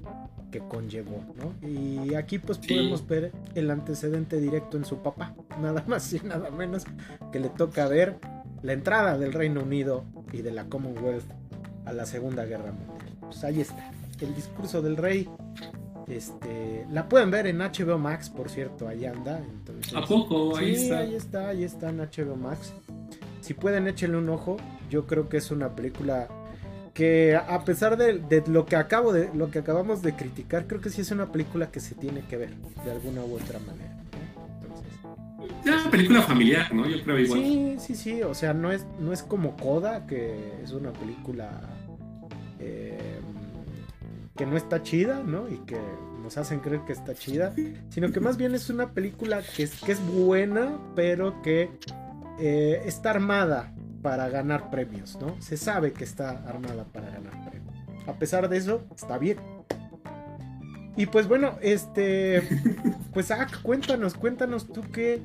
que 0.49 0.59
conllevó, 0.59 1.21
¿no? 1.35 1.67
Y 1.67 2.15
aquí 2.15 2.39
pues 2.39 2.57
podemos 2.57 3.05
ver 3.05 3.33
el 3.53 3.69
antecedente 3.69 4.39
directo 4.39 4.77
en 4.77 4.85
su 4.85 4.99
papá, 4.99 5.35
nada 5.61 5.83
más 5.87 6.13
y 6.13 6.21
nada 6.21 6.51
menos 6.51 6.85
que 7.33 7.41
le 7.41 7.49
toca 7.49 7.89
ver 7.89 8.15
la 8.61 8.71
entrada 8.71 9.17
del 9.17 9.33
Reino 9.33 9.63
Unido 9.63 10.05
y 10.31 10.41
de 10.41 10.51
la 10.51 10.69
Commonwealth 10.69 11.29
a 11.83 11.91
la 11.91 12.05
Segunda 12.05 12.45
Guerra 12.45 12.71
Mundial. 12.71 13.17
Pues 13.19 13.43
ahí 13.43 13.59
está, 13.59 13.91
el 14.21 14.35
discurso 14.35 14.81
del 14.81 14.97
rey. 14.97 15.29
Este, 16.07 16.85
la 16.91 17.07
pueden 17.07 17.31
ver 17.31 17.47
en 17.47 17.59
HBO 17.59 17.97
Max, 17.97 18.29
por 18.29 18.49
cierto, 18.49 18.87
ahí 18.87 19.05
anda. 19.05 19.39
Entonces, 19.39 19.93
¿A 19.95 20.01
poco? 20.05 20.57
Ahí 20.57 20.73
está. 20.73 20.99
Ahí 20.99 21.15
está, 21.15 21.47
ahí 21.49 21.63
está 21.63 21.89
en 21.89 21.97
HBO 21.99 22.35
Max. 22.35 22.73
Si 23.41 23.53
pueden, 23.53 23.87
échenle 23.87 24.17
un 24.17 24.29
ojo. 24.29 24.57
Yo 24.89 25.07
creo 25.07 25.27
que 25.27 25.37
es 25.37 25.51
una 25.51 25.75
película 25.75 26.27
que 26.93 27.35
a 27.35 27.63
pesar 27.65 27.97
de, 27.97 28.43
lo 28.47 28.65
que 28.65 28.75
acabo 28.75 29.11
de 29.11 29.29
lo 29.33 29.49
que 29.49 29.59
acabamos 29.59 30.01
de 30.01 30.15
criticar, 30.15 30.67
creo 30.67 30.79
que 30.79 30.89
sí 30.89 31.01
es 31.01 31.11
una 31.11 31.31
película 31.31 31.71
que 31.71 31.79
se 31.79 31.95
tiene 31.95 32.21
que 32.21 32.37
ver 32.37 32.53
de 32.85 32.91
alguna 32.91 33.21
u 33.23 33.35
otra 33.35 33.59
manera. 33.59 33.97
es 35.65 35.81
una 35.81 35.91
película 35.91 36.21
familiar, 36.21 36.73
¿no? 36.73 36.87
Yo 36.87 37.01
creo 37.03 37.19
igual. 37.19 37.41
Sí, 37.41 37.75
sí, 37.79 37.95
sí. 37.95 38.21
O 38.21 38.35
sea, 38.35 38.53
no 38.53 38.71
es, 38.71 38.85
no 38.99 39.11
es 39.11 39.23
como 39.23 39.57
Coda, 39.57 40.05
que 40.05 40.61
es 40.63 40.71
una 40.71 40.93
película 40.93 41.61
eh, 42.59 43.12
que 44.43 44.49
no 44.49 44.57
está 44.57 44.83
chida, 44.83 45.23
¿no? 45.25 45.47
Y 45.47 45.59
que 45.59 45.79
nos 46.21 46.35
hacen 46.37 46.59
creer 46.59 46.81
que 46.81 46.91
está 46.91 47.13
chida. 47.13 47.53
Sino 47.87 48.11
que 48.11 48.19
más 48.19 48.35
bien 48.35 48.53
es 48.55 48.69
una 48.69 48.91
película 48.91 49.41
que 49.55 49.63
es, 49.63 50.05
buena, 50.13 50.79
pero 50.97 51.41
que 51.41 51.69
eh, 52.39 52.81
está 52.85 53.11
armada 53.11 53.73
para 54.01 54.27
ganar 54.27 54.69
premios, 54.69 55.17
¿no? 55.21 55.41
Se 55.41 55.55
sabe 55.55 55.93
que 55.93 56.03
está 56.03 56.43
armada 56.45 56.83
para 56.83 57.09
ganar 57.09 57.31
premios. 57.49 57.73
A 58.05 58.15
pesar 58.15 58.49
de 58.49 58.57
eso, 58.57 58.83
está 58.93 59.17
bien. 59.17 59.37
Y 60.97 61.05
pues 61.05 61.29
bueno, 61.29 61.57
este. 61.61 62.43
Pues 63.13 63.31
Ak, 63.31 63.61
cuéntanos, 63.61 64.15
cuéntanos 64.15 64.67
tú 64.67 64.81
qué. 64.91 65.21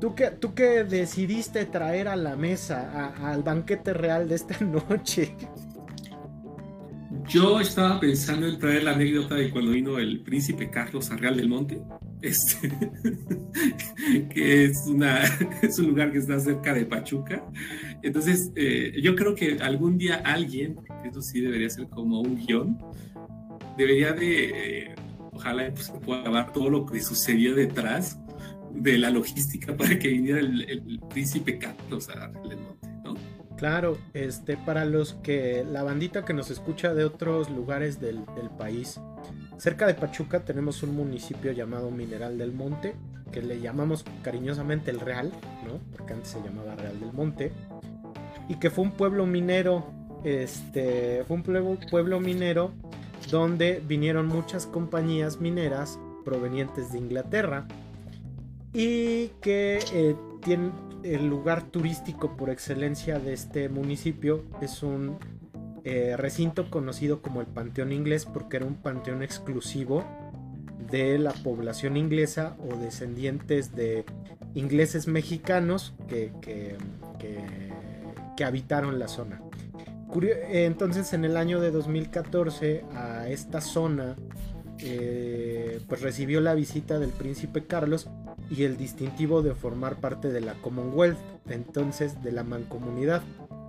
Tú 0.00 0.14
que, 0.14 0.30
tú 0.30 0.54
decidiste 0.54 1.66
traer 1.66 2.08
a 2.08 2.16
la 2.16 2.34
mesa, 2.34 3.12
al 3.22 3.42
banquete 3.42 3.92
real 3.92 4.26
de 4.26 4.36
esta 4.36 4.58
noche. 4.64 5.36
Yo 7.30 7.60
estaba 7.60 8.00
pensando 8.00 8.46
en 8.46 8.58
traer 8.58 8.84
la 8.84 8.92
anécdota 8.92 9.36
de 9.36 9.50
cuando 9.50 9.70
vino 9.70 9.98
el 9.98 10.20
príncipe 10.20 10.68
Carlos 10.68 11.10
a 11.10 11.16
Real 11.16 11.36
del 11.36 11.48
Monte 11.48 11.80
este, 12.22 12.68
que 14.34 14.64
es, 14.64 14.86
una, 14.86 15.22
un 15.78 15.86
lugar 15.86 16.12
que 16.12 16.18
está 16.18 16.38
cerca 16.40 16.74
de 16.74 16.84
Pachuca. 16.84 17.44
Entonces, 18.02 18.52
eh, 18.56 18.94
yo 19.02 19.14
creo 19.14 19.34
que 19.34 19.58
algún 19.60 19.98
día 19.98 20.22
alguien, 20.24 20.76
esto 21.04 21.22
sí 21.22 21.40
debería 21.40 21.70
ser 21.70 21.88
como 21.88 22.20
un 22.20 22.36
guion, 22.36 22.78
debería 23.76 24.12
de, 24.12 24.44
eh, 24.44 24.94
ojalá 25.32 25.72
pues, 25.72 25.92
pueda 26.04 26.22
grabar 26.22 26.52
todo 26.52 26.68
lo 26.68 26.86
que 26.86 27.00
sucedió 27.00 27.54
detrás 27.54 28.18
de 28.74 28.98
la 28.98 29.10
logística 29.10 29.76
para 29.76 29.98
que 29.98 30.08
viniera 30.08 30.40
el, 30.40 31.00
príncipe 31.10 31.58
Carlos 31.58 32.08
a 32.08 32.18
darle 32.18 32.54
el 32.54 32.60
monte. 32.60 32.79
Claro, 33.60 33.98
este, 34.14 34.56
para 34.56 34.86
los 34.86 35.12
que, 35.22 35.66
la 35.70 35.82
bandita 35.82 36.24
que 36.24 36.32
nos 36.32 36.50
escucha 36.50 36.94
de 36.94 37.04
otros 37.04 37.50
lugares 37.50 38.00
del, 38.00 38.24
país, 38.56 38.98
Cerca 39.58 39.86
de 39.86 39.92
Pachuca 39.92 40.46
tenemos 40.46 40.82
un 40.82 40.96
municipio 40.96 41.52
llamado 41.52 41.90
Mineral 41.90 42.38
del 42.38 42.52
Monte, 42.52 42.94
que 43.30 43.42
le 43.42 43.60
llamamos 43.60 44.06
cariñosamente 44.22 44.90
el 44.90 44.98
Real, 44.98 45.30
¿no? 45.66 45.78
Porque 45.94 46.14
antes 46.14 46.30
se 46.30 46.40
llamaba 46.40 46.74
Real 46.74 46.98
del 47.00 47.12
Monte. 47.12 47.52
Y 48.48 48.54
que 48.54 48.70
fue 48.70 48.82
un 48.82 48.92
pueblo 48.92 49.26
minero, 49.26 49.92
este, 50.24 51.22
fue 51.28 51.36
un 51.36 51.42
pueblo, 51.90 52.18
minero 52.18 52.72
donde 53.30 53.82
vinieron 53.86 54.26
muchas 54.26 54.64
compañías 54.64 55.38
mineras 55.38 55.98
provenientes 56.24 56.92
de 56.92 56.98
Inglaterra 56.98 57.66
y 58.72 59.28
que 59.42 59.80
eh, 59.92 60.16
tiene 60.42 60.70
el 61.02 61.28
lugar 61.28 61.62
turístico 61.70 62.36
por 62.36 62.50
excelencia 62.50 63.18
de 63.18 63.32
este 63.32 63.68
municipio 63.68 64.44
es 64.60 64.82
un 64.82 65.18
eh, 65.84 66.14
recinto 66.16 66.70
conocido 66.70 67.22
como 67.22 67.40
el 67.40 67.46
Panteón 67.46 67.92
Inglés 67.92 68.26
porque 68.26 68.58
era 68.58 68.66
un 68.66 68.74
panteón 68.74 69.22
exclusivo 69.22 70.04
de 70.90 71.18
la 71.18 71.32
población 71.32 71.96
inglesa 71.96 72.56
o 72.58 72.76
descendientes 72.76 73.74
de 73.74 74.04
ingleses 74.54 75.06
mexicanos 75.06 75.94
que, 76.08 76.32
que, 76.42 76.76
habitaron 78.42 78.98
la 78.98 79.06
zona. 79.06 79.42
Entonces 80.14 81.12
en 81.12 81.26
el 81.26 81.36
año 81.36 81.60
de 81.60 81.70
2014 81.70 82.84
a 82.94 83.28
esta 83.28 83.60
zona 83.60 84.16
eh, 84.78 85.78
pues 85.86 86.00
recibió 86.00 86.40
la 86.40 86.54
visita 86.54 86.98
del 86.98 87.10
príncipe 87.10 87.66
Carlos 87.66 88.08
y 88.50 88.64
el 88.64 88.76
distintivo 88.76 89.42
de 89.42 89.54
formar 89.54 89.96
parte 89.96 90.28
de 90.28 90.40
la 90.40 90.54
Commonwealth, 90.54 91.18
entonces 91.48 92.22
de 92.22 92.32
la 92.32 92.42
mancomunidad. 92.42 93.22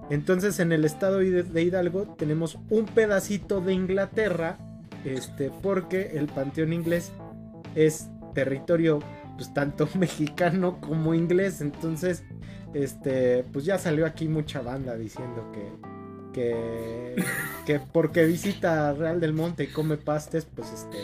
Entonces 0.10 0.60
en 0.60 0.72
el 0.72 0.84
estado 0.84 1.20
de 1.20 1.62
Hidalgo 1.62 2.16
tenemos 2.18 2.58
un 2.70 2.86
pedacito 2.86 3.62
de 3.62 3.74
Inglaterra 3.74 4.58
este, 5.06 5.52
porque 5.62 6.12
el 6.16 6.28
panteón 6.28 6.74
inglés 6.74 7.12
es 7.76 8.10
territorio 8.34 9.00
pues 9.36 9.54
tanto 9.54 9.88
mexicano 9.98 10.80
como 10.82 11.14
inglés, 11.14 11.62
entonces 11.62 12.24
este, 12.74 13.44
pues 13.52 13.66
ya 13.66 13.78
salió 13.78 14.06
aquí 14.06 14.28
mucha 14.28 14.62
banda 14.62 14.96
diciendo 14.96 15.52
que 15.52 15.91
que, 16.34 17.16
que 17.66 17.80
porque 17.80 18.26
visita 18.26 18.94
Real 18.94 19.20
del 19.20 19.34
Monte 19.34 19.66
y 19.66 19.68
come 19.68 19.98
pastes, 19.98 20.46
pues 20.46 20.72
este 20.72 20.98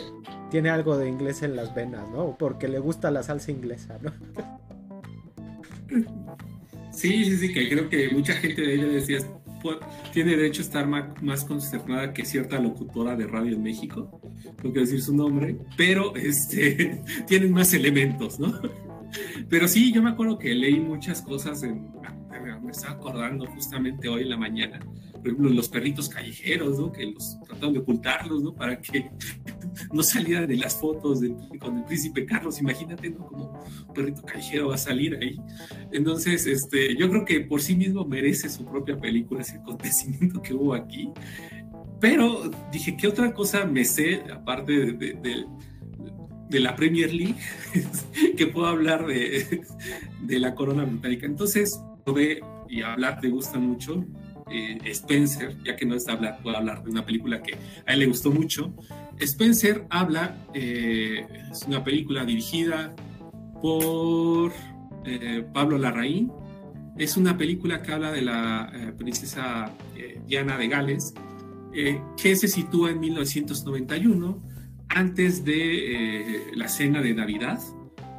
tiene 0.50 0.70
algo 0.70 0.96
de 0.96 1.08
inglés 1.08 1.42
en 1.42 1.56
las 1.56 1.74
venas, 1.74 2.08
¿no? 2.10 2.36
Porque 2.38 2.68
le 2.68 2.78
gusta 2.78 3.10
la 3.10 3.22
salsa 3.22 3.50
inglesa, 3.50 3.98
¿no? 4.02 4.12
Sí, 6.90 7.24
sí, 7.24 7.36
sí, 7.36 7.52
que 7.52 7.68
creo 7.68 7.88
que 7.88 8.10
mucha 8.10 8.32
gente 8.34 8.60
de 8.62 8.74
ella 8.74 8.86
decía, 8.86 9.18
tiene 10.12 10.36
derecho 10.36 10.62
a 10.62 10.64
estar 10.64 10.86
más, 10.86 11.44
consternada 11.44 12.12
que 12.12 12.24
cierta 12.24 12.58
locutora 12.58 13.16
de 13.16 13.26
radio 13.26 13.54
en 13.54 13.62
México, 13.62 14.20
no 14.62 14.70
quiero 14.70 14.80
decir 14.80 15.02
su 15.02 15.14
nombre, 15.14 15.56
pero 15.76 16.14
este, 16.16 17.02
tienen 17.26 17.52
más 17.52 17.72
elementos, 17.72 18.40
¿no? 18.40 18.52
Pero 19.48 19.68
sí, 19.68 19.92
yo 19.92 20.02
me 20.02 20.10
acuerdo 20.10 20.38
que 20.38 20.54
leí 20.54 20.80
muchas 20.80 21.22
cosas, 21.22 21.62
en, 21.62 21.88
me 22.62 22.70
estaba 22.70 22.94
acordando 22.94 23.46
justamente 23.46 24.08
hoy 24.08 24.22
en 24.22 24.30
la 24.30 24.36
mañana, 24.36 24.80
por 25.18 25.28
ejemplo, 25.28 25.50
los 25.50 25.68
perritos 25.68 26.08
callejeros, 26.08 26.78
¿no? 26.78 26.92
Que 26.92 27.06
los 27.06 27.38
trataron 27.40 27.74
de 27.74 27.80
ocultarlos, 27.80 28.42
¿no? 28.42 28.54
Para 28.54 28.80
que 28.80 29.10
no 29.92 30.02
saliera 30.02 30.46
de 30.46 30.56
las 30.56 30.76
fotos 30.76 31.20
con 31.58 31.78
el 31.78 31.84
príncipe 31.84 32.24
Carlos. 32.24 32.60
Imagínate, 32.60 33.10
¿no? 33.10 33.26
Como 33.26 33.62
un 33.88 33.94
perrito 33.94 34.22
callejero 34.22 34.68
va 34.68 34.74
a 34.74 34.78
salir 34.78 35.16
ahí. 35.20 35.36
Entonces, 35.92 36.46
este, 36.46 36.96
yo 36.96 37.08
creo 37.10 37.24
que 37.24 37.40
por 37.40 37.60
sí 37.60 37.76
mismo 37.76 38.04
merece 38.04 38.48
su 38.48 38.64
propia 38.64 38.98
película 38.98 39.42
ese 39.42 39.56
acontecimiento 39.56 40.40
que 40.40 40.54
hubo 40.54 40.74
aquí. 40.74 41.10
Pero 42.00 42.50
dije, 42.72 42.96
¿qué 42.96 43.08
otra 43.08 43.34
cosa 43.34 43.64
me 43.64 43.84
sé, 43.84 44.22
aparte 44.32 44.92
de, 44.92 45.46
de, 46.48 46.60
la 46.60 46.76
Premier 46.76 47.12
League, 47.12 47.34
que 48.36 48.46
puedo 48.46 48.66
hablar 48.66 49.06
de, 49.06 49.62
de 50.22 50.38
la 50.38 50.54
corona 50.54 50.84
británica? 50.84 51.26
Entonces, 51.26 51.80
ve 52.06 52.40
y 52.68 52.82
hablar 52.82 53.20
te 53.20 53.28
gusta 53.28 53.58
mucho 53.58 54.04
eh, 54.50 54.78
Spencer, 54.86 55.56
ya 55.64 55.76
que 55.76 55.84
no 55.84 55.94
está 55.94 56.12
hablar, 56.12 56.40
puedo 56.42 56.56
hablar 56.56 56.82
de 56.82 56.90
una 56.90 57.04
película 57.04 57.42
que 57.42 57.54
a 57.86 57.92
él 57.92 58.00
le 58.00 58.06
gustó 58.06 58.30
mucho. 58.30 58.72
Spencer 59.18 59.86
habla, 59.90 60.36
eh, 60.54 61.26
es 61.50 61.64
una 61.64 61.84
película 61.84 62.24
dirigida 62.24 62.94
por 63.60 64.52
eh, 65.04 65.44
Pablo 65.52 65.78
Larraín. 65.78 66.32
Es 66.96 67.16
una 67.16 67.36
película 67.36 67.82
que 67.82 67.92
habla 67.92 68.10
de 68.10 68.22
la 68.22 68.72
princesa 68.98 69.72
Diana 70.26 70.58
de 70.58 70.66
Gales, 70.66 71.14
que 71.72 72.34
se 72.34 72.48
sitúa 72.48 72.90
en 72.90 72.98
1991, 72.98 74.42
antes 74.88 75.44
de 75.44 76.42
la 76.56 76.66
cena 76.66 77.00
de 77.00 77.14
Navidad, 77.14 77.60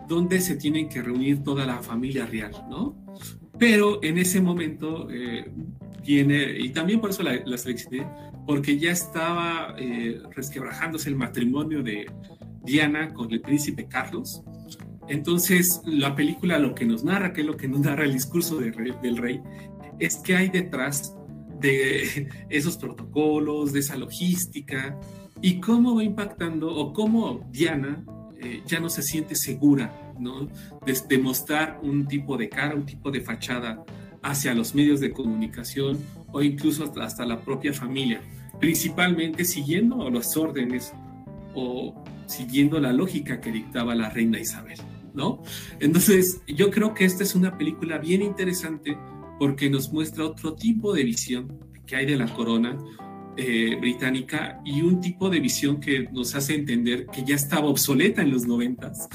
donde 0.07 0.39
se 0.39 0.55
tienen 0.55 0.87
que 0.87 1.01
reunir 1.01 1.43
toda 1.43 1.65
la 1.65 1.79
familia 1.79 2.25
real, 2.25 2.53
¿no? 2.69 2.95
Pero 3.57 4.01
en 4.01 4.17
ese 4.17 4.39
momento 4.39 5.09
y 6.05 6.69
también 6.69 6.99
por 6.99 7.11
eso 7.11 7.23
la, 7.23 7.57
seleccioné, 7.57 8.07
porque 8.45 8.77
ya 8.77 8.91
estaba 8.91 9.75
eh, 9.77 10.21
resquebrajándose 10.35 11.09
el 11.09 11.15
matrimonio 11.15 11.83
de 11.83 12.07
Diana 12.63 13.13
con 13.13 13.31
el 13.31 13.41
príncipe 13.41 13.87
Carlos. 13.87 14.43
Entonces, 15.07 15.81
la 15.85 16.15
película 16.15 16.59
lo 16.59 16.75
que 16.75 16.85
nos 16.85 17.03
narra, 17.03 17.33
que 17.33 17.41
es 17.41 17.47
lo 17.47 17.57
que 17.57 17.67
nos 17.67 17.81
narra 17.81 18.05
el 18.05 18.13
discurso 18.13 18.57
del 18.57 19.17
rey, 19.17 19.41
es 19.99 20.17
que 20.17 20.35
hay 20.35 20.49
detrás 20.49 21.15
de 21.59 22.29
esos 22.49 22.77
protocolos, 22.77 23.73
de 23.73 23.79
esa 23.79 23.97
logística, 23.97 24.97
y 25.41 25.59
cómo 25.59 25.95
va 25.95 26.03
impactando 26.03 26.73
o 26.73 26.93
cómo 26.93 27.47
Diana 27.51 28.03
eh, 28.41 28.61
ya 28.65 28.79
no 28.79 28.89
se 28.89 29.03
siente 29.03 29.35
segura, 29.35 30.13
¿no? 30.19 30.47
De, 30.85 30.97
de, 31.07 31.17
mostrar 31.17 31.79
un 31.81 32.07
tipo 32.07 32.37
de 32.37 32.49
cara, 32.49 32.75
un 32.75 32.85
tipo 32.85 33.09
de 33.09 33.21
fachada 33.21 33.83
hacia 34.21 34.53
los 34.53 34.75
medios 34.75 34.99
de 34.99 35.11
comunicación 35.11 35.97
o 36.31 36.41
incluso 36.41 36.91
hasta, 37.01 37.25
la 37.25 37.41
propia 37.41 37.73
familia, 37.73 38.21
principalmente 38.59 39.45
siguiendo 39.45 40.09
los 40.09 40.35
órdenes 40.37 40.93
o 41.55 42.03
siguiendo 42.27 42.79
la 42.79 42.93
lógica 42.93 43.41
que 43.41 43.51
dictaba 43.51 43.95
la 43.95 44.09
reina 44.09 44.39
Isabel, 44.39 44.79
¿no? 45.13 45.41
Entonces, 45.79 46.41
yo 46.47 46.69
creo 46.69 46.93
que 46.93 47.05
esta 47.05 47.23
es 47.23 47.33
una 47.33 47.57
película 47.57 47.97
bien 47.97 48.21
interesante 48.21 48.97
porque 49.39 49.69
nos 49.69 49.91
muestra 49.91 50.25
otro 50.25 50.53
tipo 50.53 50.93
de 50.93 51.03
visión 51.03 51.59
que 51.85 51.95
hay 51.95 52.05
de 52.05 52.17
la 52.17 52.31
corona 52.33 52.77
eh, 53.37 53.77
británica 53.79 54.61
y 54.65 54.81
un 54.81 54.99
tipo 54.99 55.29
de 55.29 55.39
visión 55.39 55.79
que 55.79 56.09
nos 56.11 56.35
hace 56.35 56.55
entender 56.55 57.07
que 57.07 57.23
ya 57.23 57.35
estaba 57.35 57.67
obsoleta 57.67 58.21
en 58.21 58.31
los 58.31 58.45
noventas 58.45 59.07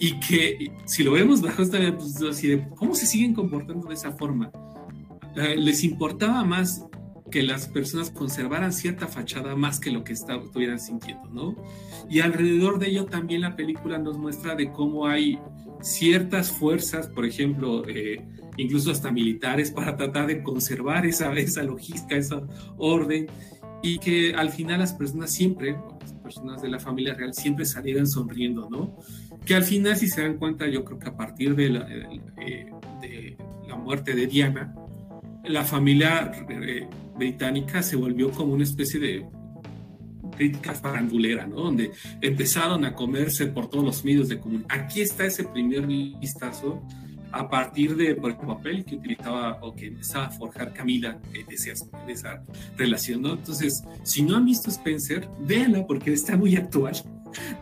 y 0.00 0.18
que 0.18 0.72
si 0.86 1.04
lo 1.04 1.12
vemos 1.12 1.42
bajo 1.42 1.62
esta 1.62 1.78
pues, 1.96 2.14
de 2.14 2.66
cómo 2.74 2.94
se 2.94 3.06
siguen 3.06 3.34
comportando 3.34 3.86
de 3.88 3.94
esa 3.94 4.12
forma, 4.12 4.50
eh, 5.36 5.56
les 5.56 5.84
importaba 5.84 6.42
más 6.42 6.86
que 7.30 7.42
las 7.42 7.68
personas 7.68 8.10
conservaran 8.10 8.72
cierta 8.72 9.06
fachada 9.06 9.54
más 9.54 9.78
que 9.78 9.90
lo 9.90 10.02
que 10.02 10.14
estuvieran 10.14 10.80
sintiendo, 10.80 11.28
¿no? 11.28 11.54
Y 12.08 12.20
alrededor 12.20 12.78
de 12.78 12.88
ello 12.88 13.04
también 13.06 13.42
la 13.42 13.54
película 13.54 13.98
nos 13.98 14.18
muestra 14.18 14.56
de 14.56 14.72
cómo 14.72 15.06
hay 15.06 15.38
ciertas 15.80 16.50
fuerzas, 16.50 17.06
por 17.06 17.24
ejemplo, 17.24 17.86
eh, 17.86 18.26
incluso 18.56 18.90
hasta 18.90 19.12
militares, 19.12 19.70
para 19.76 19.96
tratar 19.96 20.26
de 20.26 20.42
conservar 20.42 21.06
esa, 21.06 21.32
esa 21.34 21.62
logística, 21.62 22.16
esa 22.16 22.42
orden, 22.78 23.26
y 23.82 23.98
que 23.98 24.34
al 24.34 24.50
final 24.50 24.80
las 24.80 24.92
personas 24.92 25.30
siempre, 25.30 25.76
las 26.00 26.12
personas 26.14 26.62
de 26.62 26.68
la 26.68 26.80
familia 26.80 27.14
real, 27.14 27.32
siempre 27.32 27.64
salieran 27.64 28.06
sonriendo, 28.06 28.68
¿no? 28.68 28.96
Que 29.44 29.54
al 29.54 29.64
final, 29.64 29.96
si 29.96 30.08
se 30.08 30.22
dan 30.22 30.36
cuenta, 30.36 30.66
yo 30.68 30.84
creo 30.84 30.98
que 30.98 31.08
a 31.08 31.16
partir 31.16 31.54
de 31.56 31.70
la, 31.70 31.88
eh, 31.90 33.36
muerte 33.78 34.14
de 34.14 34.26
Diana, 34.26 34.74
la 35.44 35.64
familia 35.64 36.30
eh, 36.48 36.86
británica 37.16 37.82
se 37.82 37.96
volvió 37.96 38.30
como 38.30 38.52
una 38.52 38.64
especie 38.64 39.00
de 39.00 39.26
crítica 40.36 40.74
farandulera, 40.74 41.46
¿no? 41.46 41.56
Donde 41.56 41.90
empezaron 42.20 42.84
a 42.84 42.94
comerse 42.94 43.46
por 43.46 43.68
todos 43.68 43.84
los 43.84 44.04
medios 44.04 44.28
de 44.28 44.38
comunicación. 44.38 44.82
Aquí 44.82 45.00
está 45.00 45.26
ese 45.26 45.44
primer 45.44 45.86
vistazo 45.86 46.82
a 47.32 47.48
partir 47.48 47.96
de 47.96 48.14
por 48.14 48.30
el 48.30 48.36
papel 48.36 48.84
que 48.84 48.96
utilizaba 48.96 49.58
o 49.62 49.74
que 49.74 49.86
empezaba 49.86 50.26
a 50.26 50.30
forjar 50.30 50.72
Camila 50.72 51.18
de, 51.32 51.44
de 51.44 52.12
esa 52.12 52.42
relación, 52.76 53.22
¿no? 53.22 53.34
Entonces, 53.34 53.84
si 54.02 54.22
no 54.22 54.36
han 54.36 54.44
visto 54.44 54.70
Spencer, 54.70 55.28
véanla 55.40 55.86
porque 55.86 56.12
está 56.12 56.36
muy 56.36 56.56
actual 56.56 56.94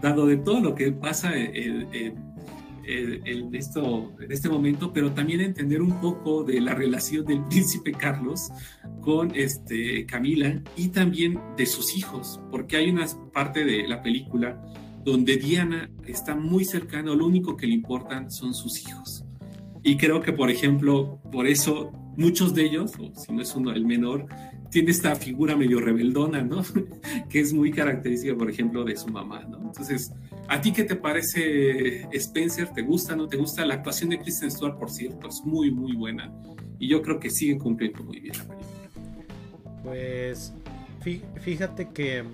dado 0.02 0.26
de 0.26 0.36
todo 0.36 0.60
lo 0.60 0.74
que 0.74 0.92
pasa 0.92 1.32
en, 1.36 1.88
esto, 3.54 4.12
en 4.20 4.32
este 4.32 4.48
momento, 4.48 4.92
pero 4.92 5.12
también 5.12 5.40
entender 5.40 5.82
un 5.82 6.00
poco 6.00 6.42
de 6.44 6.60
la 6.60 6.74
relación 6.74 7.24
del 7.26 7.44
príncipe 7.44 7.92
Carlos 7.92 8.50
con 9.00 9.34
este, 9.34 10.06
Camila 10.06 10.62
y 10.76 10.88
también 10.88 11.40
de 11.56 11.66
sus 11.66 11.96
hijos, 11.96 12.40
porque 12.50 12.76
hay 12.76 12.90
una 12.90 13.06
parte 13.32 13.64
de 13.64 13.86
la 13.86 14.02
película 14.02 14.60
donde 15.04 15.36
Diana 15.36 15.90
está 16.06 16.34
muy 16.34 16.64
cercana, 16.64 17.14
lo 17.14 17.26
único 17.26 17.56
que 17.56 17.66
le 17.66 17.74
importan 17.74 18.30
son 18.30 18.54
sus 18.54 18.86
hijos. 18.86 19.24
Y 19.82 19.96
creo 19.96 20.20
que, 20.20 20.32
por 20.32 20.50
ejemplo, 20.50 21.20
por 21.32 21.46
eso 21.46 21.92
muchos 22.16 22.52
de 22.52 22.64
ellos, 22.64 22.92
o 22.98 23.12
si 23.14 23.32
no 23.32 23.40
es 23.40 23.54
uno 23.54 23.70
el 23.70 23.86
menor, 23.86 24.26
tiene 24.70 24.90
esta 24.90 25.14
figura 25.16 25.56
medio 25.56 25.80
rebeldona, 25.80 26.42
¿no? 26.42 26.62
que 27.28 27.40
es 27.40 27.52
muy 27.52 27.70
característica, 27.70 28.36
por 28.36 28.50
ejemplo, 28.50 28.84
de 28.84 28.96
su 28.96 29.08
mamá, 29.08 29.44
¿no? 29.44 29.60
Entonces, 29.60 30.12
¿a 30.48 30.60
ti 30.60 30.72
qué 30.72 30.84
te 30.84 30.96
parece 30.96 32.08
Spencer? 32.12 32.68
¿Te 32.72 32.82
gusta, 32.82 33.16
no 33.16 33.28
te 33.28 33.36
gusta? 33.36 33.64
La 33.64 33.74
actuación 33.74 34.10
de 34.10 34.18
Kristen 34.18 34.50
Stewart, 34.50 34.78
por 34.78 34.90
cierto, 34.90 35.28
es 35.28 35.42
muy, 35.44 35.70
muy 35.70 35.94
buena. 35.94 36.32
Y 36.78 36.88
yo 36.88 37.02
creo 37.02 37.18
que 37.18 37.30
sigue 37.30 37.58
cumpliendo 37.58 38.02
muy 38.04 38.20
bien 38.20 38.36
la 38.36 38.44
película. 38.44 38.78
Pues, 39.82 40.52
fíjate 41.40 41.88
que 41.88 42.24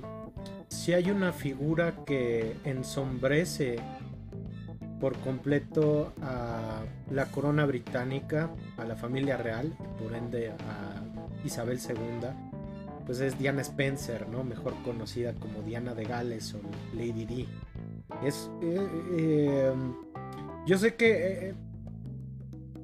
si 0.68 0.92
hay 0.92 1.10
una 1.10 1.32
figura 1.32 2.04
que 2.04 2.56
ensombrece 2.64 3.76
por 5.00 5.16
completo 5.18 6.12
a 6.22 6.82
la 7.10 7.26
corona 7.26 7.64
británica, 7.66 8.50
a 8.76 8.84
la 8.84 8.96
familia 8.96 9.36
real, 9.36 9.76
por 10.02 10.14
ende 10.14 10.50
a 10.50 11.13
Isabel 11.44 11.78
II, 11.78 12.28
pues 13.06 13.20
es 13.20 13.38
Diana 13.38 13.62
Spencer, 13.62 14.28
¿no? 14.28 14.44
Mejor 14.44 14.74
conocida 14.82 15.34
como 15.34 15.62
Diana 15.62 15.94
de 15.94 16.04
Gales 16.04 16.54
o 16.54 16.60
Lady 16.96 17.24
Di. 17.24 17.48
Es, 18.22 18.50
eh, 18.62 18.88
eh, 19.12 19.72
yo 20.66 20.78
sé 20.78 20.94
que 20.94 21.48
eh, 21.50 21.54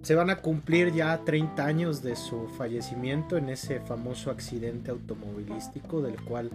se 0.02 0.14
van 0.14 0.30
a 0.30 0.36
cumplir 0.36 0.92
ya 0.92 1.24
30 1.24 1.64
años 1.64 2.02
de 2.02 2.16
su 2.16 2.48
fallecimiento 2.48 3.36
en 3.36 3.50
ese 3.50 3.80
famoso 3.80 4.30
accidente 4.30 4.90
automovilístico 4.90 6.00
del 6.00 6.20
cual 6.22 6.50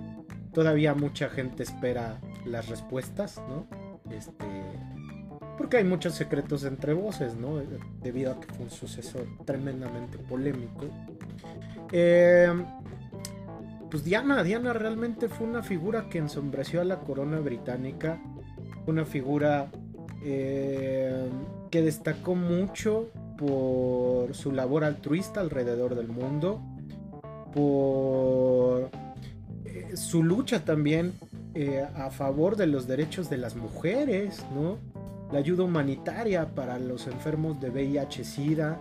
todavía 0.54 0.94
mucha 0.94 1.30
gente 1.30 1.64
espera 1.64 2.20
las 2.46 2.68
respuestas, 2.68 3.42
¿no? 3.50 3.68
Este, 4.12 4.46
porque 5.58 5.78
hay 5.78 5.84
muchos 5.84 6.14
secretos 6.14 6.64
entre 6.64 6.94
voces, 6.94 7.36
¿no? 7.36 7.62
Debido 8.02 8.32
a 8.32 8.40
que 8.40 8.48
fue 8.54 8.66
un 8.66 8.72
suceso 8.72 9.20
tremendamente 9.46 10.18
polémico. 10.18 10.86
Eh, 11.92 12.52
pues 13.90 14.04
Diana, 14.04 14.44
Diana 14.44 14.74
realmente 14.74 15.30
fue 15.30 15.48
una 15.48 15.64
figura 15.64 16.10
que 16.10 16.18
ensombreció 16.18 16.82
a 16.82 16.84
la 16.84 17.00
corona 17.00 17.40
británica, 17.40 18.22
una 18.88 19.06
figura 19.06 19.70
eh, 20.24 21.30
que 21.70 21.82
destacó 21.82 22.36
mucho 22.36 23.10
por 23.38 24.34
su 24.34 24.52
labor 24.52 24.84
altruista 24.84 25.42
alrededor 25.42 25.96
del 25.96 26.08
mundo, 26.08 26.62
por 27.54 28.90
eh, 29.66 29.96
su 29.96 30.24
lucha 30.24 30.66
también 30.66 31.14
eh, 31.54 31.86
a 31.96 32.10
favor 32.10 32.58
de 32.58 32.68
los 32.68 32.88
derechos 32.88 33.30
de 33.30 33.38
las 33.38 33.56
mujeres, 33.56 34.46
¿no? 34.54 34.78
La 35.32 35.40
ayuda 35.40 35.64
humanitaria 35.64 36.54
para 36.54 36.78
los 36.80 37.08
enfermos 37.08 37.60
de 37.60 37.70
VIH-Sida, 37.72 38.80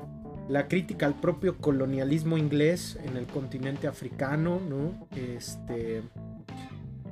la 0.48 0.68
crítica 0.68 1.06
al 1.06 1.14
propio 1.14 1.56
colonialismo 1.58 2.36
inglés 2.36 2.98
en 3.02 3.16
el 3.16 3.26
continente 3.26 3.86
africano, 3.86 4.60
¿no? 4.60 5.08
Este, 5.16 6.02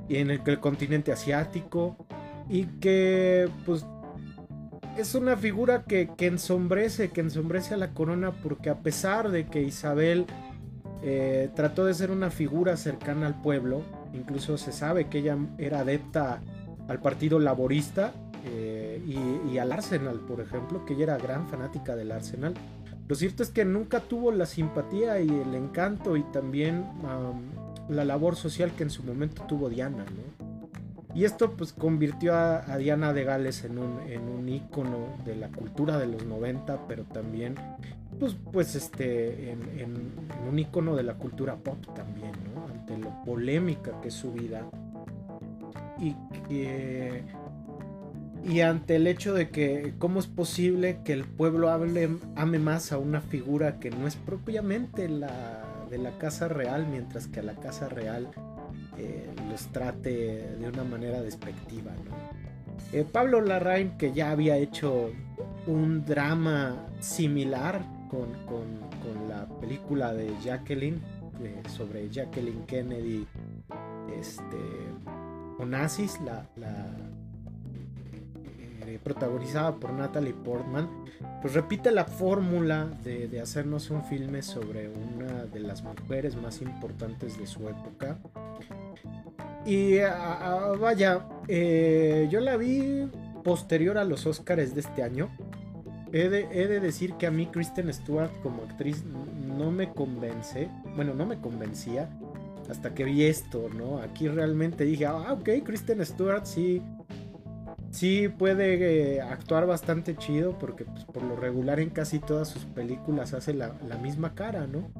y 0.07 0.17
en 0.17 0.29
el, 0.29 0.59
continente 0.59 1.11
asiático, 1.11 1.97
y 2.49 2.65
que 2.79 3.49
pues 3.65 3.85
es 4.97 5.15
una 5.15 5.35
figura 5.35 5.83
que, 5.83 6.09
ensombrece, 6.19 7.09
que 7.09 7.21
ensombrece 7.21 7.73
a 7.73 7.77
la 7.77 7.93
corona 7.93 8.31
porque 8.31 8.69
a 8.69 8.79
pesar 8.79 9.31
de 9.31 9.47
que 9.47 9.63
Isabel 9.63 10.27
eh, 11.01 11.49
trató 11.55 11.85
de 11.85 11.95
ser 11.95 12.11
una 12.11 12.29
figura 12.29 12.77
cercana 12.77 13.25
al 13.25 13.41
pueblo, 13.41 13.81
incluso 14.13 14.57
se 14.57 14.71
sabe 14.71 15.07
que 15.07 15.19
ella 15.19 15.37
era 15.57 15.79
adepta 15.79 16.41
al 16.87 16.99
partido 16.99 17.39
laborista 17.39 18.13
eh, 18.45 19.01
y, 19.49 19.57
al 19.57 19.71
Arsenal, 19.71 20.19
por 20.19 20.41
ejemplo, 20.41 20.85
que 20.85 20.93
ella 20.93 21.03
era 21.03 21.17
gran 21.17 21.47
fanática 21.47 21.95
del 21.95 22.11
Arsenal. 22.11 22.53
Lo 23.07 23.15
cierto 23.15 23.43
es 23.43 23.49
que 23.49 23.65
nunca 23.65 23.99
tuvo 23.99 24.31
la 24.31 24.45
simpatía 24.45 25.19
y 25.19 25.29
el 25.29 25.53
encanto 25.55 26.15
y 26.17 26.23
también 26.23 26.85
la 27.89 28.05
labor 28.05 28.35
social 28.35 28.71
que 28.71 28.83
en 28.83 28.89
su 28.89 29.03
momento 29.03 29.43
tuvo 29.43 29.69
Diana, 29.69 30.05
¿no? 30.05 30.43
Y 31.15 31.25
esto 31.25 31.51
pues 31.51 31.73
convirtió 31.73 32.33
a, 32.33 32.77
Diana 32.77 33.13
de 33.13 33.23
Gales 33.23 33.63
en 33.65 33.77
un, 33.77 33.99
en 34.09 34.27
un 34.27 34.49
ícono 34.49 35.15
de 35.25 35.35
la 35.35 35.49
cultura 35.49 35.99
de 35.99 36.07
los 36.07 36.25
90, 36.25 36.87
pero 36.87 37.03
también 37.03 37.55
pues, 38.19 38.35
pues 38.51 38.75
este, 38.75 39.51
en, 39.51 40.11
un 40.49 40.59
ícono 40.59 40.95
de 40.95 41.03
la 41.03 41.15
cultura 41.15 41.55
pop 41.55 41.77
también, 41.95 42.31
¿no? 42.53 42.65
Ante 42.65 42.97
lo 42.97 43.09
polémica 43.23 43.99
que 44.01 44.07
es 44.07 44.13
su 44.13 44.31
vida. 44.31 44.65
Y 45.99 46.15
que... 46.47 47.23
Y 48.45 48.59
ante 48.59 48.97
el 48.97 49.07
hecho 49.07 49.33
de 49.33 49.49
que 49.49 49.93
cómo 49.99 50.19
es 50.19 50.27
posible 50.27 50.99
que 51.05 51.13
el 51.13 51.23
pueblo 51.23 51.69
hable, 51.69 52.09
ame 52.35 52.59
más 52.59 52.91
a 52.91 52.97
una 52.97 53.21
figura 53.21 53.79
que 53.79 53.89
no 53.89 54.05
es 54.05 54.15
propiamente 54.15 55.07
la 55.07 55.63
de 55.89 55.97
la 55.97 56.17
casa 56.17 56.47
real, 56.47 56.87
mientras 56.89 57.27
que 57.27 57.39
a 57.39 57.43
la 57.43 57.53
casa 57.53 57.87
real 57.87 58.31
eh, 58.97 59.29
los 59.49 59.67
trate 59.67 60.55
de 60.57 60.67
una 60.67 60.83
manera 60.83 61.21
despectiva. 61.21 61.91
Eh, 62.91 63.05
Pablo 63.09 63.41
Larraín, 63.41 63.97
que 63.97 64.11
ya 64.11 64.31
había 64.31 64.57
hecho 64.57 65.11
un 65.67 66.03
drama 66.05 66.87
similar 66.99 67.85
con, 68.09 68.33
la 69.27 69.47
película 69.59 70.13
de 70.13 70.31
Jacqueline, 70.43 71.01
eh, 71.41 71.61
sobre 71.67 72.09
Jacqueline 72.09 72.65
Kennedy 72.65 73.25
este, 74.19 74.57
Onassis, 75.57 76.19
la, 76.21 76.45
la 76.55 76.87
protagonizada 79.03 79.75
por 79.75 79.91
Natalie 79.93 80.33
Portman, 80.33 80.89
pues 81.41 81.53
repite 81.53 81.91
la 81.91 82.05
fórmula 82.05 82.85
de, 83.03 83.27
de, 83.27 83.41
hacernos 83.41 83.89
un 83.89 84.03
filme 84.03 84.41
sobre 84.41 84.89
una 84.89 85.45
de 85.45 85.59
las 85.59 85.83
mujeres 85.83 86.35
más 86.35 86.61
importantes 86.61 87.37
de 87.37 87.47
su 87.47 87.67
época, 87.67 88.17
y 89.65 89.97
vaya, 90.79 91.25
eh, 91.47 92.27
yo 92.29 92.41
la 92.41 92.57
vi 92.57 93.07
posterior 93.43 93.97
a 93.97 94.03
los 94.03 94.25
Oscars 94.25 94.75
de 94.75 94.81
este 94.81 95.03
año. 95.03 95.29
He 96.11 96.29
de, 96.29 96.79
decir 96.79 97.13
que 97.13 97.25
a 97.25 97.31
mí 97.31 97.47
Kristen 97.47 97.91
Stewart 97.91 98.31
como 98.43 98.63
actriz 98.63 99.03
no 99.03 99.71
me 99.71 99.91
convence. 99.91 100.69
Bueno, 100.95 101.13
no 101.13 101.25
me 101.25 101.39
convencía 101.39 102.09
hasta 102.69 102.93
que 102.93 103.03
vi 103.03 103.23
esto, 103.23 103.69
¿no? 103.73 103.97
Aquí 103.97 104.27
realmente 104.27 104.83
dije, 104.83 105.05
ah, 105.05 105.33
ok, 105.33 105.49
Kristen 105.65 106.05
Stewart 106.05 106.45
sí, 106.45 106.81
sí 107.93 108.27
puede 108.27 109.15
eh, 109.15 109.21
actuar 109.21 109.65
bastante 109.67 110.17
chido 110.17 110.57
porque 110.57 110.83
pues, 110.83 111.05
por 111.05 111.23
lo 111.23 111.35
regular 111.35 111.79
en 111.79 111.91
casi 111.91 112.19
todas 112.19 112.49
sus 112.49 112.65
películas 112.65 113.33
hace 113.33 113.53
la, 113.53 113.71
misma 114.01 114.33
cara, 114.33 114.67
¿no? 114.67 114.91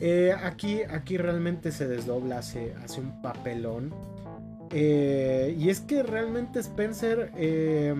Eh, 0.00 0.32
aquí, 0.32 0.82
aquí 0.82 1.18
realmente 1.18 1.72
se 1.72 1.86
desdobla, 1.86 2.38
hace, 2.38 2.74
hace 2.82 3.00
un 3.00 3.20
papelón. 3.20 3.92
Eh, 4.72 5.56
y 5.58 5.68
es 5.68 5.80
que 5.80 6.02
realmente 6.02 6.60
Spencer 6.60 7.32
eh, 7.36 7.94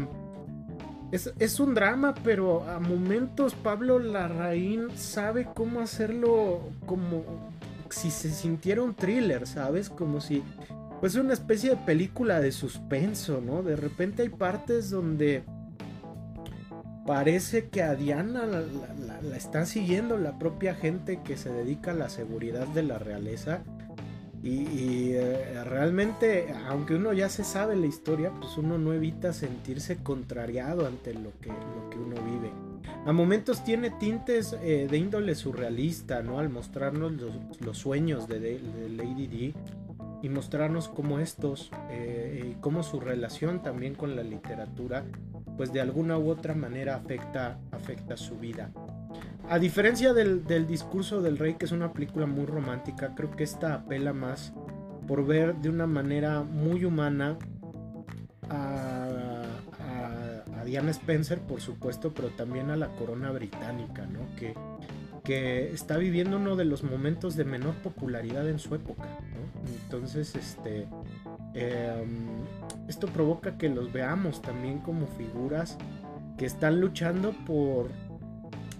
es, 1.10 1.58
un 1.58 1.74
drama, 1.74 2.14
pero 2.22 2.62
a 2.68 2.78
momentos 2.78 3.54
Pablo 3.54 3.98
Larraín 3.98 4.88
sabe 4.96 5.48
cómo 5.52 5.80
hacerlo 5.80 6.60
como 6.86 7.24
si 7.90 8.12
se 8.12 8.30
sintiera 8.30 8.82
un 8.82 8.94
thriller, 8.94 9.48
¿sabes? 9.48 9.90
Como 9.90 10.20
si 10.20 10.44
pues 11.00 11.14
una 11.14 11.32
especie 11.32 11.70
de 11.70 11.76
película 11.76 12.40
de 12.40 12.52
suspenso, 12.52 13.40
¿no? 13.40 13.62
De 13.62 13.76
repente 13.76 14.22
hay 14.22 14.28
partes 14.28 14.90
donde 14.90 15.44
parece 17.06 17.68
que 17.68 17.82
a 17.82 17.94
Diana 17.94 18.46
la, 18.46 19.36
está 19.36 19.64
siguiendo 19.64 20.18
la 20.18 20.38
propia 20.38 20.74
gente 20.74 21.20
que 21.24 21.36
se 21.36 21.50
dedica 21.50 21.92
a 21.92 21.94
la 21.94 22.08
seguridad 22.08 22.66
de 22.68 22.82
la 22.82 22.98
realeza. 22.98 23.62
Y, 24.42 25.12
eh, 25.12 25.64
realmente, 25.64 26.54
aunque 26.68 26.94
uno 26.94 27.12
ya 27.12 27.28
se 27.28 27.44
sabe 27.44 27.76
la 27.76 27.86
historia, 27.86 28.32
pues 28.40 28.56
uno 28.56 28.78
no 28.78 28.94
evita 28.94 29.34
sentirse 29.34 29.98
contrariado 29.98 30.86
ante 30.86 31.12
lo 31.12 31.32
que, 31.40 31.48
lo 31.48 31.90
que 31.90 31.98
uno 31.98 32.16
vive. 32.22 32.50
A 33.06 33.12
momentos 33.12 33.64
tiene 33.64 33.90
tintes 33.90 34.54
eh, 34.62 34.86
de 34.90 34.98
índole 34.98 35.34
surrealista, 35.34 36.22
¿no? 36.22 36.38
Al 36.38 36.48
mostrarnos 36.48 37.12
los, 37.60 37.78
sueños 37.78 38.28
de, 38.28 38.60
Lady 38.96 39.26
D 39.26 39.54
y 40.22 40.28
mostrarnos 40.28 40.88
cómo 40.88 41.18
estos, 41.18 41.70
eh, 41.90 42.56
cómo 42.60 42.82
su 42.82 43.00
relación 43.00 43.62
también 43.62 43.94
con 43.94 44.16
la 44.16 44.22
literatura 44.22 45.04
pues 45.56 45.72
de 45.72 45.80
alguna 45.80 46.16
u 46.16 46.30
otra 46.30 46.54
manera 46.54 46.96
afecta, 46.96 47.58
afecta 47.70 48.16
su 48.16 48.36
vida. 48.36 48.70
A 49.50 49.58
diferencia 49.58 50.14
del, 50.14 50.66
discurso 50.66 51.20
del 51.20 51.36
rey, 51.36 51.54
que 51.54 51.66
es 51.66 51.72
una 51.72 51.92
película 51.92 52.24
muy 52.24 52.46
romántica, 52.46 53.14
creo 53.14 53.30
que 53.30 53.44
esta 53.44 53.74
apela 53.74 54.12
más 54.12 54.52
por 55.06 55.26
ver 55.26 55.56
de 55.56 55.68
una 55.68 55.86
manera 55.86 56.42
muy 56.42 56.84
humana 56.84 57.36
a, 58.48 59.42
Diana 60.64 60.92
Spencer, 60.92 61.40
por 61.40 61.60
supuesto, 61.60 62.14
pero 62.14 62.28
también 62.28 62.70
a 62.70 62.76
la 62.76 62.88
corona 62.94 63.32
británica, 63.32 64.06
¿no? 64.06 64.20
Que, 64.36 64.54
que 65.22 65.72
está 65.72 65.96
viviendo 65.96 66.36
uno 66.36 66.56
de 66.56 66.64
los 66.64 66.82
momentos 66.82 67.36
de 67.36 67.44
menor 67.44 67.74
popularidad 67.76 68.48
en 68.48 68.58
su 68.58 68.74
época, 68.74 69.08
Entonces, 69.84 70.34
este, 70.34 70.86
Em, 71.54 72.44
esto 72.88 73.08
provoca 73.08 73.58
que 73.58 73.68
los 73.68 73.92
veamos 73.92 74.40
también 74.40 74.78
como 74.78 75.06
figuras 75.06 75.76
que 76.38 76.46
están 76.46 76.80
luchando 76.80 77.32
por 77.44 77.88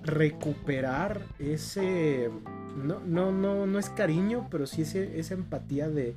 recuperar 0.05 1.21
ese 1.39 2.31
no 2.77 3.01
no 3.01 3.33
no 3.33 3.67
no 3.67 3.79
es 3.79 3.91
cariño 3.91 4.49
pero 4.51 4.67
sí 4.67 4.83
ese, 4.83 5.19
esa 5.19 5.35
empatía 5.35 5.91
de, 5.91 6.17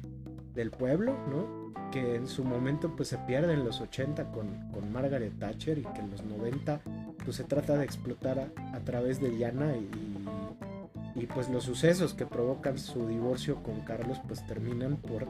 del 0.54 0.72
pueblo 0.72 1.14
no 1.30 1.63
que 1.94 2.16
en 2.16 2.28
su 2.28 2.44
momento 2.44 2.96
pues 2.96 3.10
se 3.10 3.20
pierde 3.20 3.54
en 3.54 3.64
los 3.64 3.80
80 3.80 4.32
con, 4.32 4.48
con 4.72 4.92
Margaret 4.92 5.38
Thatcher 5.38 5.78
y 5.78 5.84
que 5.84 6.00
en 6.00 6.10
los 6.10 6.24
90 6.24 6.82
pues 7.24 7.38
se 7.38 7.44
trata 7.44 7.78
de 7.78 7.86
explotar 7.86 8.52
a, 8.74 8.80
través 8.80 9.22
de 9.22 9.30
Diana 9.30 9.76
y, 9.78 11.22
y 11.22 11.28
pues 11.28 11.50
los 11.50 11.66
sucesos 11.66 12.16
que 12.16 12.26
provocan 12.26 12.80
su 12.80 13.08
divorcio 13.08 13.62
con 13.62 13.82
Carlos 13.82 14.20
pues 14.28 14.44
terminan 14.48 14.98
por 14.98 15.28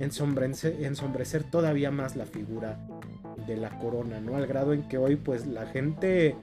ensombrecer, 0.00 0.82
ensombrecer 0.84 1.44
todavía 1.44 1.90
más 1.90 2.16
la 2.16 2.24
figura 2.24 2.78
de 3.46 3.58
la 3.58 3.78
corona, 3.78 4.18
¿no? 4.18 4.36
Al 4.36 4.46
grado 4.46 4.72
en 4.72 4.88
que 4.88 4.96
hoy 4.96 5.16
pues 5.16 5.46
la 5.46 5.66
gente 5.66 6.34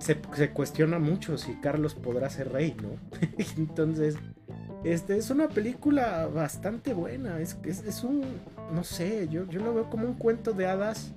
se, 0.00 0.50
cuestiona 0.50 0.98
mucho 0.98 1.38
si 1.38 1.54
Carlos 1.60 1.94
podrá 1.94 2.28
ser 2.28 2.50
rey, 2.50 2.76
¿no? 2.82 2.98
Entonces, 3.56 4.16
este 4.84 5.16
es 5.16 5.30
una 5.30 5.48
película 5.48 6.26
bastante 6.26 6.92
buena, 6.92 7.38
es, 7.38 7.56
es, 7.64 7.84
es 7.84 8.02
un, 8.02 8.22
no 8.72 8.84
sé, 8.84 9.28
yo, 9.30 9.46
yo 9.48 9.60
lo 9.60 9.74
veo 9.74 9.90
como 9.90 10.06
un 10.06 10.14
cuento 10.14 10.52
de 10.52 10.66
hadas 10.66 11.12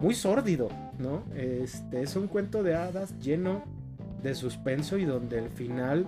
muy 0.00 0.14
sórdido, 0.14 0.68
¿no? 0.98 1.22
Este 1.34 2.02
es 2.02 2.16
un 2.16 2.26
cuento 2.26 2.62
de 2.62 2.74
hadas 2.74 3.18
lleno 3.20 3.62
de 4.22 4.34
suspenso 4.34 4.96
y 4.96 5.04
donde 5.04 5.38
el 5.38 5.50
final, 5.50 6.06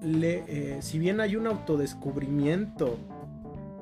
le, 0.00 0.44
eh, 0.46 0.82
si 0.82 0.98
bien 0.98 1.20
hay 1.20 1.36
un 1.36 1.46
autodescubrimiento 1.46 2.98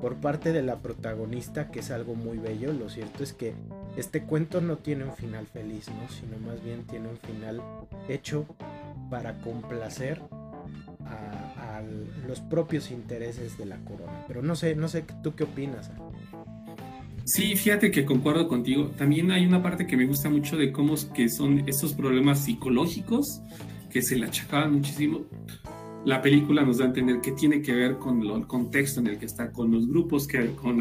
por 0.01 0.15
parte 0.15 0.51
de 0.51 0.63
la 0.63 0.77
protagonista, 0.77 1.69
que 1.69 1.79
es 1.79 1.91
algo 1.91 2.15
muy 2.15 2.39
bello, 2.39 2.73
lo 2.73 2.89
cierto 2.89 3.23
es 3.23 3.33
que 3.33 3.53
este 3.95 4.23
cuento 4.23 4.59
no 4.61 4.77
tiene 4.77 5.03
un 5.03 5.13
final 5.13 5.45
feliz, 5.45 5.89
¿no? 5.89 6.09
sino 6.09 6.39
más 6.39 6.63
bien 6.63 6.83
tiene 6.87 7.07
un 7.09 7.17
final 7.17 7.61
hecho 8.07 8.45
para 9.11 9.39
complacer 9.41 10.19
los 12.31 12.39
propios 12.39 12.91
intereses 12.91 13.57
de 13.57 13.65
la 13.65 13.75
corona. 13.83 14.23
Pero 14.25 14.41
no 14.41 14.55
sé, 14.55 14.73
no 14.73 14.87
sé 14.87 15.03
tú 15.21 15.35
qué 15.35 15.43
opinas. 15.43 15.91
Sí, 17.25 17.57
fíjate 17.57 17.91
que 17.91 18.05
concuerdo 18.05 18.47
contigo. 18.47 18.89
También 18.97 19.31
hay 19.31 19.45
una 19.45 19.61
parte 19.61 19.85
que 19.85 19.97
me 19.97 20.05
gusta 20.05 20.29
mucho 20.29 20.55
de 20.55 20.71
cómo 20.71 20.95
que 21.13 21.27
son 21.27 21.67
estos 21.67 21.93
problemas 21.93 22.45
psicológicos 22.45 23.41
que 23.89 24.01
se 24.01 24.15
le 24.15 24.27
achacaban 24.27 24.75
muchísimo. 24.75 25.25
La 26.05 26.21
película 26.21 26.63
nos 26.63 26.77
da 26.77 26.85
a 26.85 26.87
entender 26.87 27.19
que 27.19 27.33
tiene 27.33 27.61
que 27.61 27.73
ver 27.73 27.97
con 27.97 28.23
el 28.23 28.47
contexto 28.47 29.01
en 29.01 29.07
el 29.07 29.19
que 29.19 29.25
está, 29.25 29.51
con 29.51 29.69
los 29.69 29.85
grupos, 29.89 30.25
que, 30.25 30.51
con 30.55 30.77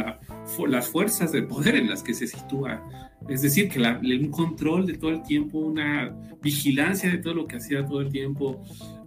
las 0.71 0.89
fuerzas 0.89 1.33
de 1.33 1.43
poder 1.43 1.75
en 1.75 1.91
las 1.91 2.05
que 2.05 2.15
se 2.15 2.29
sitúa. 2.29 2.81
Es 3.29 3.43
decir, 3.43 3.69
que 3.69 3.81
un 3.81 4.31
control 4.31 4.87
de 4.87 4.95
todo 4.95 5.11
el 5.11 5.25
tiempo, 5.25 5.59
una 5.59 6.17
vigilancia 6.41 7.11
de 7.11 7.19
todo 7.19 7.35
lo 7.35 7.47
que 7.49 7.57
hacía 7.57 7.85
todo 7.85 8.01
el 8.01 8.09
tiempo, 8.09 8.63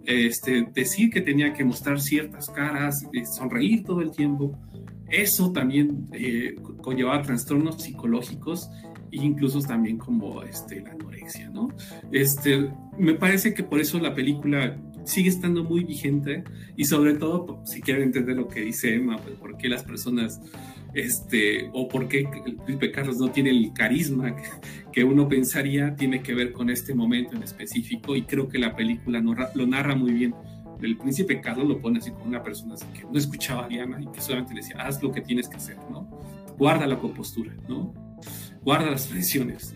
este, 0.06 0.68
decir 0.74 1.10
que 1.10 1.22
tenía 1.22 1.54
que 1.54 1.64
mostrar 1.64 1.99
ciertas 1.99 2.49
caras, 2.49 3.06
eh, 3.14 3.26
sonreír 3.26 3.84
todo 3.84 4.01
el 4.01 4.12
tiempo 4.12 4.58
eso 5.14 5.51
también 5.51 6.08
eh, 6.12 6.56
conlleva 6.82 7.22
trastornos 7.22 7.82
psicológicos 7.84 8.70
e 9.12 9.18
incluso 9.18 9.60
también 9.62 9.97
como 9.99 10.41
este, 10.41 10.82
la 10.82 10.91
anorexia, 10.91 11.49
¿no? 11.49 11.70
Este, 12.12 12.72
me 12.97 13.14
parece 13.14 13.54
que 13.54 13.64
por 13.64 13.80
eso 13.80 13.99
la 13.99 14.16
película 14.16 14.76
sigue 15.04 15.30
estando 15.30 15.64
muy 15.64 15.84
vigente 15.84 16.43
y 16.76 16.86
sobre 16.86 17.14
todo 17.14 17.62
si 17.64 17.82
quieren 17.82 18.04
entender 18.04 18.38
lo 18.38 18.47
que 18.47 18.62
dice 18.62 18.95
Emma, 18.95 19.18
pues, 19.18 19.36
por 19.36 19.56
qué 19.58 19.70
las 19.70 19.84
personas, 19.84 20.41
este, 20.93 21.69
o 21.73 21.87
por 21.87 22.07
qué 22.07 22.27
el 22.45 22.55
príncipe 22.57 22.91
Carlos 22.91 23.17
no 23.17 23.31
tiene 23.31 23.49
el 23.49 23.73
carisma 23.73 24.35
que, 24.91 25.03
uno 25.03 25.27
pensaría, 25.27 25.95
tiene 25.95 26.21
que 26.21 26.33
ver 26.33 26.51
con 26.51 26.69
este 26.69 26.93
momento 26.93 27.35
en 27.35 27.43
específico 27.43 28.15
y 28.15 28.23
creo 28.23 28.47
que 28.47 28.59
la 28.59 28.75
película 28.75 29.21
lo 29.55 29.67
narra 29.67 29.95
muy 29.95 30.13
bien 30.13 30.33
el 30.85 30.97
príncipe 30.97 31.41
Carlos 31.41 31.67
lo 31.67 31.79
pone 31.79 31.99
así 31.99 32.11
como 32.11 32.25
una 32.25 32.43
persona 32.43 32.75
así 32.75 32.85
que 32.93 33.03
no 33.03 33.17
escuchaba 33.17 33.65
a 33.65 33.67
Diana 33.67 34.01
y 34.01 34.07
que 34.07 34.21
solamente 34.21 34.53
le 34.53 34.61
decía, 34.61 34.77
haz 34.81 35.01
lo 35.01 35.11
que 35.11 35.21
tienes 35.21 35.47
que 35.47 35.57
hacer, 35.57 35.77
¿no? 35.89 36.07
Guarda 36.57 36.85
la 36.87 36.99
compostura, 36.99 37.53
¿no? 37.67 37.93
Guarda 38.61 38.91
las 38.91 39.07
presiones. 39.07 39.75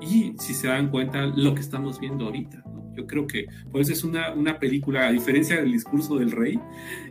Y 0.00 0.34
si 0.38 0.54
se 0.54 0.68
dan 0.68 0.90
cuenta, 0.90 1.26
lo 1.26 1.54
que 1.54 1.60
estamos 1.60 2.00
viendo 2.00 2.26
ahorita, 2.26 2.62
¿no? 2.66 2.94
Yo 2.96 3.06
creo 3.06 3.26
que, 3.26 3.46
pues 3.70 3.88
es 3.88 4.04
una, 4.04 4.32
una 4.32 4.58
película, 4.58 5.06
a 5.06 5.12
diferencia 5.12 5.56
del 5.56 5.72
discurso 5.72 6.16
del 6.16 6.30
rey, 6.30 6.58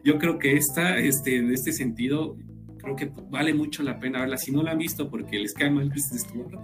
yo 0.04 0.18
creo 0.18 0.38
que 0.38 0.56
esta, 0.56 0.98
este, 0.98 1.38
en 1.38 1.52
este 1.52 1.72
sentido, 1.72 2.38
creo 2.82 2.96
que 2.96 3.12
vale 3.30 3.54
mucho 3.54 3.84
la 3.84 4.00
pena 4.00 4.20
verla. 4.20 4.38
Si 4.38 4.52
no 4.52 4.64
la 4.64 4.72
han 4.72 4.78
visto 4.78 5.10
porque 5.10 5.40
les 5.40 5.54
cae 5.54 5.70
mal 5.70 5.90
Kristen 5.90 6.20
Stewart, 6.20 6.60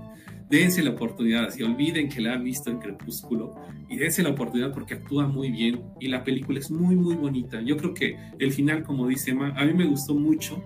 dense 0.50 0.82
la 0.82 0.92
oportunidad, 0.92 1.46
así 1.46 1.64
olviden 1.64 2.10
que 2.10 2.22
la 2.22 2.34
han 2.34 2.44
visto 2.44 2.70
en 2.70 2.80
Crepúsculo 2.80 3.56
y 3.90 3.98
dense 3.98 4.24
la 4.24 4.30
oportunidad 4.30 4.74
porque 4.74 4.96
actúa 4.96 5.28
muy 5.28 5.52
bien 5.52 5.82
y 6.00 6.08
la 6.08 6.24
película 6.24 6.60
es 6.60 6.72
muy 6.72 6.96
muy 6.96 7.16
bonita. 7.16 7.62
Yo 7.62 7.78
creo 7.78 7.94
que 7.94 8.18
el 8.40 8.52
final, 8.52 8.84
como 8.84 9.08
dice 9.08 9.32
Emma, 9.32 9.54
a 9.56 9.66
mí 9.66 9.74
me 9.74 9.86
gustó 9.86 10.16
mucho 10.16 10.64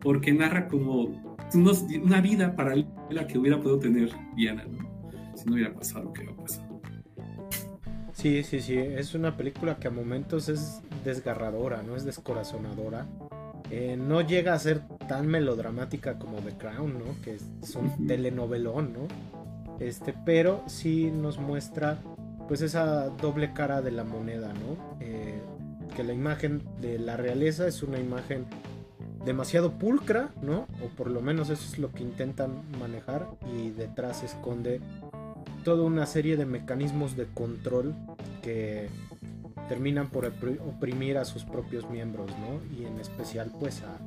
porque 0.00 0.32
narra 0.32 0.68
como 0.68 1.30
una 2.02 2.20
vida 2.20 2.54
paralela 2.54 3.26
que 3.26 3.38
hubiera 3.38 3.60
podido 3.60 3.78
tener 3.78 4.10
Diana, 4.36 4.64
Si 5.34 5.44
no 5.46 5.54
hubiera 5.54 5.74
pasado 5.74 6.04
lo 6.04 6.12
que 6.12 6.22
ha 6.22 6.36
pasado. 6.36 6.80
Sí, 8.12 8.42
sí, 8.42 8.60
sí, 8.60 8.76
es 8.76 9.14
una 9.14 9.36
película 9.36 9.78
que 9.78 9.88
a 9.88 9.90
momentos 9.90 10.48
es 10.50 10.82
desgarradora, 11.04 11.82
¿no? 11.82 11.96
Es 11.96 12.04
descorazonadora. 12.04 13.06
Eh, 13.70 13.96
no 13.96 14.20
llega 14.20 14.54
a 14.54 14.58
ser 14.58 14.82
tan 15.08 15.26
melodramática 15.28 16.18
como 16.18 16.38
The 16.38 16.56
Crown, 16.56 16.98
¿no? 16.98 17.22
Que 17.22 17.36
es 17.36 17.76
un 17.76 18.06
telenovelón, 18.06 18.92
¿no? 18.92 19.08
Este, 19.78 20.14
pero 20.24 20.62
sí 20.66 21.10
nos 21.10 21.38
muestra 21.38 21.98
pues 22.48 22.62
esa 22.62 23.08
doble 23.08 23.52
cara 23.52 23.80
de 23.80 23.92
la 23.92 24.04
moneda, 24.04 24.52
¿no? 24.52 24.98
Eh, 25.00 25.40
que 25.94 26.02
la 26.02 26.12
imagen 26.12 26.62
de 26.80 26.98
la 26.98 27.16
realeza 27.16 27.66
es 27.66 27.82
una 27.82 27.98
imagen 27.98 28.46
demasiado 29.24 29.78
pulcra, 29.78 30.30
¿no? 30.42 30.66
O 30.84 30.88
por 30.96 31.10
lo 31.10 31.20
menos 31.20 31.50
eso 31.50 31.64
es 31.72 31.78
lo 31.78 31.92
que 31.92 32.02
intentan 32.02 32.62
manejar 32.78 33.28
y 33.54 33.70
detrás 33.70 34.18
se 34.18 34.26
esconde 34.26 34.80
toda 35.64 35.84
una 35.84 36.06
serie 36.06 36.36
de 36.36 36.46
mecanismos 36.46 37.16
de 37.16 37.26
control 37.26 37.94
que 38.42 38.88
terminan 39.70 40.08
por 40.08 40.26
oprimir 40.26 41.16
a 41.16 41.24
sus 41.24 41.44
propios 41.44 41.88
miembros, 41.88 42.28
¿no? 42.40 42.76
Y 42.76 42.86
en 42.86 42.98
especial 42.98 43.52
pues 43.60 43.82
a, 43.82 43.98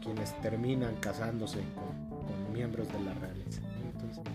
quienes 0.00 0.40
terminan 0.42 0.94
casándose 1.00 1.58
con, 1.74 2.52
miembros 2.52 2.86
de 2.92 3.00
la 3.00 3.12
realeza. 3.14 3.62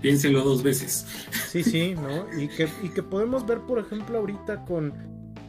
Piénselo 0.01 0.43
dos 0.43 0.61
veces. 0.61 1.07
Sí, 1.47 1.63
sí, 1.63 1.95
¿no? 1.95 2.37
Y 2.37 2.49
que, 2.49 2.67
que 2.93 3.01
podemos 3.01 3.45
ver, 3.45 3.59
por 3.59 3.79
ejemplo, 3.79 4.17
ahorita 4.17 4.65
con 4.65 4.91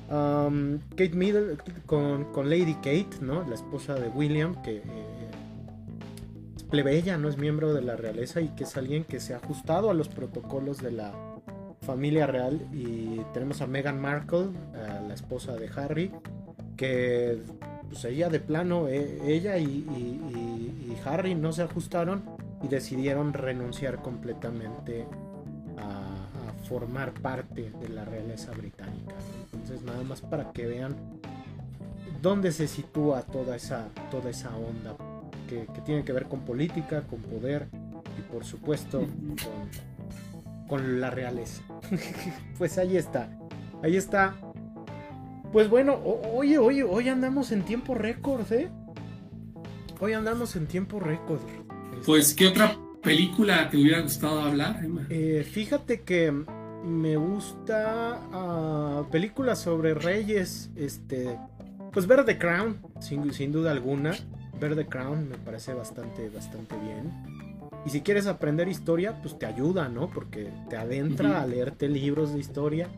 um, 0.08 0.78
Kate 0.90 1.14
Middle, 1.14 1.56
con, 1.86 2.24
con, 2.32 2.48
Lady 2.48 2.74
Kate, 2.74 3.18
¿no? 3.20 3.44
La 3.48 3.56
esposa 3.56 3.94
de 3.94 4.06
William, 4.08 4.62
que 4.62 4.76
eh, 4.76 5.30
es 6.56 6.62
plebeya, 6.62 7.18
no 7.18 7.28
es 7.28 7.38
miembro 7.38 7.74
de 7.74 7.82
la 7.82 7.96
realeza 7.96 8.40
y 8.40 8.50
que 8.50 8.62
es 8.62 8.76
alguien 8.76 9.02
que 9.02 9.18
se 9.18 9.34
ha 9.34 9.38
ajustado 9.38 9.90
a 9.90 9.94
los 9.94 10.08
protocolos 10.08 10.78
de 10.78 10.92
la 10.92 11.31
familia 11.82 12.26
real 12.26 12.60
y 12.72 13.20
tenemos 13.34 13.60
a 13.60 13.66
Meghan 13.66 14.00
Markle, 14.00 14.48
la 15.06 15.14
esposa 15.14 15.54
de 15.56 15.68
Harry, 15.76 16.12
que 16.76 17.42
pues 17.90 18.04
ella 18.04 18.30
de 18.30 18.40
plano, 18.40 18.88
e, 18.88 19.20
ella 19.34 19.58
y, 19.58 19.86
Harry 21.04 21.34
no 21.34 21.52
se 21.52 21.62
ajustaron 21.62 22.22
y 22.62 22.68
decidieron 22.68 23.32
renunciar 23.32 24.00
completamente 24.02 25.04
a, 25.76 26.18
formar 26.68 27.12
parte 27.12 27.72
de 27.80 27.88
la 27.88 28.04
realeza 28.04 28.52
británica. 28.52 29.14
Entonces 29.52 29.82
nada 29.82 30.02
más 30.04 30.20
para 30.20 30.52
que 30.52 30.64
vean 30.64 30.96
dónde 32.22 32.52
se 32.52 32.68
sitúa 32.68 33.22
toda 33.22 33.56
esa, 33.56 33.88
toda 34.10 34.30
esa 34.30 34.56
onda 34.56 34.96
que, 35.48 35.66
que 35.66 35.80
tiene 35.82 36.04
que 36.04 36.12
ver 36.12 36.26
con 36.26 36.42
política, 36.42 37.02
con 37.02 37.20
poder 37.20 37.66
y 38.16 38.32
por 38.32 38.44
supuesto 38.44 39.00
con 39.00 39.68
con 40.72 41.02
la 41.02 41.10
realeza. 41.10 41.62
pues 42.56 42.78
ahí 42.78 42.96
está. 42.96 43.28
Ahí 43.82 43.94
está. 43.94 44.34
Pues 45.52 45.68
bueno, 45.68 46.00
oye, 46.02 46.56
oye, 46.56 46.82
hoy 46.82 47.10
andamos 47.10 47.52
en 47.52 47.62
tiempo 47.62 47.92
récord, 47.92 48.50
¿eh? 48.50 48.70
Hoy 50.00 50.14
andamos 50.14 50.56
en 50.56 50.66
tiempo 50.66 50.98
récord. 50.98 51.42
Pues, 52.06 52.32
¿qué 52.32 52.46
otra 52.46 52.74
película 53.02 53.68
te 53.68 53.76
hubiera 53.76 54.00
gustado 54.00 54.40
hablar, 54.40 54.82
Emma? 54.82 55.06
Eh, 55.10 55.46
fíjate 55.46 56.04
que 56.04 56.32
me 56.82 57.16
gusta 57.18 58.18
uh, 58.32 59.10
películas 59.10 59.58
sobre 59.58 59.92
reyes. 59.92 60.70
Este, 60.74 61.38
pues 61.92 62.06
ver 62.06 62.24
The 62.24 62.38
Crown, 62.38 62.80
sin, 62.98 63.30
sin 63.34 63.52
duda 63.52 63.72
alguna. 63.72 64.12
Ver 64.58 64.74
The 64.74 64.86
Crown 64.86 65.28
me 65.28 65.36
parece 65.36 65.74
bastante, 65.74 66.30
bastante 66.30 66.74
bien. 66.78 67.31
Y 67.84 67.90
si 67.90 68.00
quieres 68.00 68.26
aprender 68.26 68.68
historia, 68.68 69.20
pues 69.22 69.38
te 69.38 69.46
ayuda, 69.46 69.88
¿no? 69.88 70.08
Porque 70.08 70.52
te 70.68 70.76
adentra 70.76 71.42
a 71.42 71.46
leerte 71.46 71.88
libros 71.88 72.32
de 72.32 72.40
historia. 72.40 72.88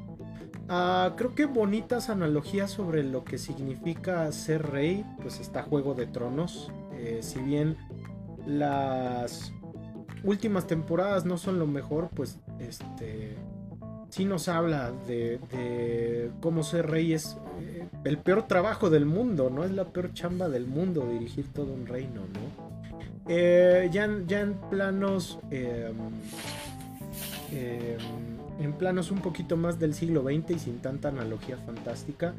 Ah, 0.69 1.15
creo 1.17 1.35
que 1.35 1.47
bonitas 1.47 2.11
analogías 2.11 2.71
sobre 2.71 3.03
lo 3.03 3.25
que 3.25 3.39
significa 3.39 4.31
ser 4.33 4.71
rey, 4.71 5.05
pues 5.23 5.41
está 5.41 5.63
Juego 5.63 5.95
de 5.95 6.07
Tronos. 6.07 6.71
Eh, 6.93 7.21
si 7.23 7.41
bien 7.41 7.77
las 8.47 9.53
últimas 10.23 10.67
temporadas 10.67 11.25
no 11.25 11.37
son 11.39 11.59
lo 11.59 11.67
mejor, 11.67 12.09
pues 12.15 12.39
este 12.59 13.37
sí 14.09 14.25
nos 14.25 14.49
habla 14.49 14.93
de, 15.09 16.31
cómo 16.41 16.63
ser 16.63 16.89
rey 16.89 17.15
es 17.15 17.37
eh, 17.61 17.89
el 18.05 18.19
peor 18.19 18.47
trabajo 18.47 18.89
del 18.89 19.07
mundo, 19.07 19.51
¿no? 19.51 19.65
Es 19.65 19.73
la 19.73 19.87
peor 19.87 20.13
chamba 20.13 20.49
del 20.49 20.67
mundo 20.67 21.07
dirigir 21.11 21.53
todo 21.53 21.73
un 21.73 21.87
reino, 21.87 22.21
¿no? 22.21 22.74
Eh, 23.29 23.89
ya, 23.93 24.09
ya, 24.27 24.41
en 24.41 24.55
planos. 24.55 25.39
Em, 25.51 25.95
em, 27.53 27.99
en 28.61 28.73
planos 28.75 29.11
un 29.11 29.21
poquito 29.21 29.57
más 29.57 29.79
del 29.79 29.95
siglo 29.95 30.23
XX 30.23 30.51
y 30.51 30.59
sin 30.59 30.79
tanta 30.79 31.09
analogía 31.09 31.57
fantástica. 31.57 32.35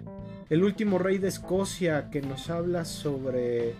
El 0.49 0.63
último 0.63 0.99
rey 0.99 1.17
de 1.17 1.27
Escocia 1.27 2.09
que 2.09 2.21
nos 2.21 2.49
habla 2.49 2.85
sobre 2.85 3.73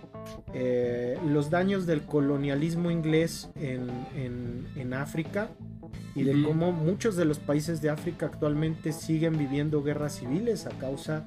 eh, 0.53 1.17
los 1.27 1.49
daños 1.49 1.85
del 1.85 2.01
colonialismo 2.01 2.89
inglés 2.91 3.49
en, 3.55 3.89
en, 4.15 4.93
África 4.93 5.49
y 6.15 6.23
de 6.23 6.41
cómo 6.43 6.71
muchos 6.71 7.15
de 7.15 7.25
los 7.25 7.39
países 7.39 7.81
de 7.81 7.89
África 7.89 8.27
actualmente 8.27 8.93
siguen 8.93 9.37
viviendo 9.37 9.83
guerras 9.83 10.19
civiles 10.19 10.65
a 10.65 10.69
causa 10.69 11.25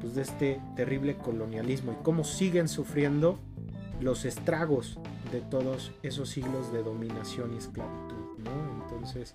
pues, 0.00 0.14
de 0.14 0.22
este 0.22 0.60
terrible 0.76 1.16
colonialismo 1.16 1.92
y 1.92 2.02
cómo 2.02 2.24
siguen 2.24 2.68
sufriendo 2.68 3.38
los 4.00 4.24
estragos 4.24 4.98
de 5.32 5.40
todos 5.40 5.92
esos 6.02 6.28
siglos 6.28 6.72
de 6.72 6.82
dominación 6.82 7.54
y 7.54 7.58
esclavitud, 7.58 8.38
¿no? 8.44 8.82
Entonces, 8.82 9.34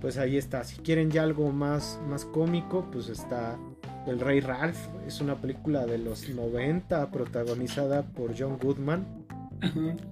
pues 0.00 0.18
ahí 0.18 0.36
está. 0.36 0.64
Si 0.64 0.80
quieren 0.80 1.10
ya 1.10 1.22
algo 1.22 1.50
más, 1.52 2.00
más 2.08 2.24
cómico, 2.24 2.86
pues 2.90 3.08
está 3.08 3.58
El 4.06 4.20
Rey 4.20 4.40
Ralph. 4.40 4.78
Es 5.06 5.20
una 5.20 5.36
película 5.36 5.86
de 5.86 5.98
los 5.98 6.28
90 6.28 7.10
protagonizada 7.10 8.02
por 8.02 8.38
John 8.38 8.58
Goodman, 8.62 9.06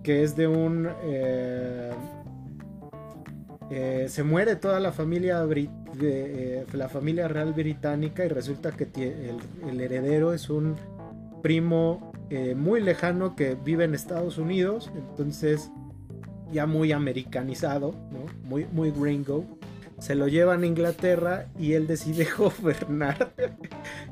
que 0.02 0.22
es 0.22 0.36
de 0.36 0.46
un... 0.48 0.88
Eh, 1.04 1.92
eh, 3.68 4.06
se 4.08 4.22
muere 4.22 4.54
toda 4.54 4.78
la 4.78 4.92
familia 4.92 5.44
eh, 6.00 6.64
la 6.72 6.88
familia 6.88 7.26
real 7.26 7.52
británica 7.52 8.24
y 8.24 8.28
resulta 8.28 8.70
que 8.70 8.84
el, 8.84 9.38
el 9.68 9.80
heredero 9.80 10.32
es 10.32 10.50
un 10.50 10.76
primo 11.42 12.12
eh, 12.30 12.54
muy 12.56 12.80
lejano 12.80 13.36
que 13.36 13.54
vive 13.54 13.84
en 13.84 13.94
Estados 13.94 14.38
Unidos, 14.38 14.90
entonces 14.94 15.70
ya 16.52 16.66
muy 16.66 16.92
americanizado, 16.92 17.94
¿no? 18.10 18.26
muy, 18.48 18.66
muy 18.72 18.90
gringo. 18.90 19.44
Se 19.98 20.14
lo 20.14 20.28
llevan 20.28 20.62
a 20.62 20.66
Inglaterra 20.66 21.46
y 21.58 21.72
él 21.72 21.86
decide 21.86 22.26
gobernar 22.38 23.32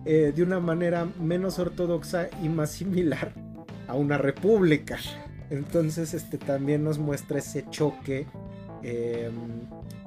eh, 0.05 0.33
de 0.35 0.43
una 0.43 0.61
manera 0.61 1.07
menos 1.21 1.59
ortodoxa 1.59 2.29
y 2.43 2.49
más 2.49 2.71
similar 2.71 3.33
a 3.89 3.95
una 3.95 4.17
república. 4.17 4.99
Entonces 5.51 6.15
este 6.15 6.39
también 6.39 6.85
nos 6.85 6.99
muestra 6.99 7.39
ese 7.39 7.67
choque 7.69 8.27
em, 8.83 9.35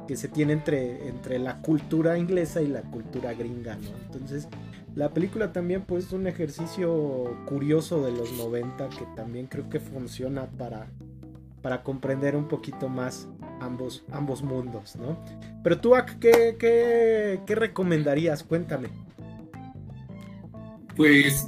que 0.07 0.15
se 0.15 0.29
tiene 0.29 0.53
entre, 0.53 1.09
entre 1.09 1.39
la 1.39 1.61
cultura 1.61 2.17
inglesa 2.17 2.61
y 2.61 2.67
la 2.67 2.81
cultura 2.81 3.33
gringa, 3.33 3.75
¿no? 3.75 3.89
Entonces 4.05 4.47
la 4.97 5.13
película 5.13 5.53
también 5.53 5.83
pues 5.83 6.07
es 6.07 6.13
un 6.13 6.25
ejercicio 6.25 7.37
curioso 7.45 8.03
de 8.03 8.11
los 8.11 8.31
90 8.31 8.89
que 8.89 9.05
también 9.15 9.45
creo 9.45 9.69
que 9.69 9.79
funciona 9.79 10.47
para, 10.47 10.87
para 11.61 11.83
comprender 11.83 12.35
un 12.35 12.47
poquito 12.47 12.89
más 12.89 13.29
ambos, 13.61 14.03
ambos 14.11 14.41
mundos, 14.41 14.95
¿no? 14.95 15.23
Pero 15.63 15.79
tú, 15.79 15.93
¿qué, 16.19 16.55
qué, 16.57 17.41
qué 17.45 17.55
recomendarías? 17.55 18.43
Cuéntame. 18.43 18.89
Pues 20.95 21.47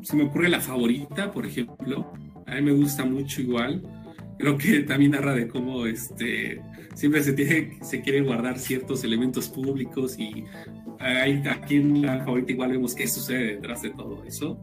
se 0.00 0.16
me 0.16 0.24
ocurre 0.24 0.48
la 0.48 0.60
favorita, 0.60 1.30
por 1.32 1.44
ejemplo. 1.44 2.10
A 2.46 2.54
mí 2.54 2.62
me 2.62 2.72
gusta 2.72 3.04
mucho 3.04 3.42
igual. 3.42 3.82
Creo 4.40 4.56
que 4.56 4.80
también 4.80 5.12
narra 5.12 5.34
de 5.34 5.48
cómo 5.48 5.84
este, 5.84 6.62
siempre 6.94 7.22
se, 7.22 7.34
tiene, 7.34 7.78
se 7.82 8.00
quieren 8.00 8.24
guardar 8.24 8.58
ciertos 8.58 9.04
elementos 9.04 9.48
públicos 9.48 10.18
y 10.18 10.44
hay, 10.98 11.42
aquí 11.46 11.76
en 11.76 12.02
la 12.02 12.24
favorita 12.24 12.52
igual 12.52 12.70
vemos 12.70 12.94
qué 12.94 13.06
sucede 13.06 13.56
detrás 13.56 13.82
de 13.82 13.90
todo 13.90 14.24
eso. 14.24 14.58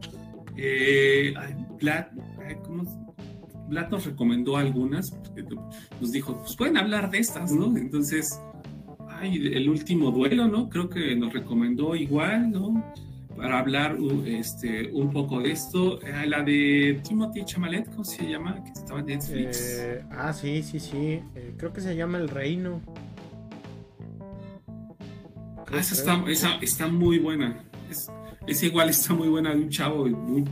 Eh, 0.56 1.32
Vlad, 1.80 2.06
nos 3.90 4.04
recomendó 4.04 4.56
algunas, 4.56 5.16
nos 6.00 6.10
dijo, 6.10 6.38
pues 6.38 6.56
pueden 6.56 6.76
hablar 6.76 7.10
de 7.10 7.18
estas, 7.18 7.52
¿no? 7.52 7.76
Entonces, 7.76 8.40
ay, 9.08 9.36
el 9.54 9.68
último 9.68 10.10
duelo, 10.10 10.48
¿no? 10.48 10.68
Creo 10.68 10.88
que 10.88 11.14
nos 11.14 11.32
recomendó 11.32 11.94
igual, 11.94 12.50
¿no? 12.50 12.94
Para 13.38 13.60
hablar 13.60 13.96
este, 14.26 14.90
un 14.92 15.12
poco 15.12 15.40
de 15.40 15.52
esto. 15.52 16.02
Eh, 16.02 16.26
la 16.26 16.42
de 16.42 17.00
Timothy 17.06 17.44
Chamalet, 17.44 17.88
¿cómo 17.88 18.04
se 18.04 18.28
llama? 18.28 18.62
Que 18.64 18.72
estaba 18.72 18.98
en 18.98 19.06
Netflix. 19.06 19.78
Eh, 19.78 20.04
ah, 20.10 20.32
sí, 20.32 20.62
sí, 20.64 20.80
sí. 20.80 21.22
Eh, 21.36 21.54
creo 21.56 21.72
que 21.72 21.80
se 21.80 21.94
llama 21.94 22.18
El 22.18 22.28
Reino. 22.28 22.82
Ah, 25.56 25.78
esa 25.78 25.94
está, 25.94 26.24
esa 26.28 26.56
está, 26.60 26.88
muy 26.88 27.20
buena. 27.20 27.62
Es, 28.46 28.62
igual, 28.64 28.88
está 28.88 29.14
muy 29.14 29.28
buena 29.28 29.54
de 29.54 29.60
un 29.60 29.68
chavo 29.68 30.06
muy, 30.06 30.44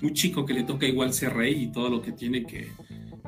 muy 0.00 0.12
chico 0.12 0.46
que 0.46 0.54
le 0.54 0.62
toca 0.62 0.86
igual 0.86 1.12
ser 1.12 1.34
rey 1.34 1.64
y 1.64 1.72
todo 1.72 1.90
lo 1.90 2.02
que 2.02 2.12
tiene 2.12 2.46
que 2.46 2.68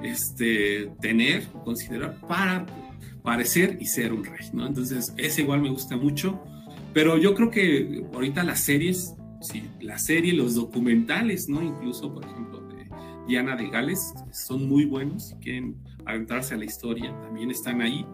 este, 0.03 0.93
tener, 1.01 1.45
considerar 1.65 2.15
para 2.29 2.65
parecer 3.23 3.77
y 3.81 3.87
ser 3.87 4.13
un 4.13 4.25
rey, 4.25 4.47
¿no? 4.53 4.67
Entonces, 4.67 5.13
ese 5.17 5.43
igual 5.43 5.63
me 5.63 5.71
gusta 5.71 5.97
mucho. 5.97 6.41
Pero 6.99 7.17
yo 7.17 7.33
creo 7.33 7.49
que 7.49 8.03
ahorita 8.13 8.43
las 8.43 8.59
series, 8.59 9.15
sí, 9.41 9.63
la 9.81 10.01
serie, 10.01 10.33
los 10.33 10.57
documentales, 10.57 11.49
¿no? 11.49 11.63
Incluso, 11.63 12.13
por 12.13 12.25
ejemplo, 12.25 12.59
de 12.63 12.89
Diana 13.29 13.55
de 13.55 13.71
Gales, 13.71 14.15
son 14.33 14.69
muy 14.69 14.85
buenos. 14.85 15.29
Si 15.29 15.37
quieren 15.37 15.77
aventarse 16.07 16.55
a 16.55 16.57
la 16.57 16.65
historia, 16.65 17.17
también 17.21 17.53
están 17.53 17.83
ahí. 17.83 18.05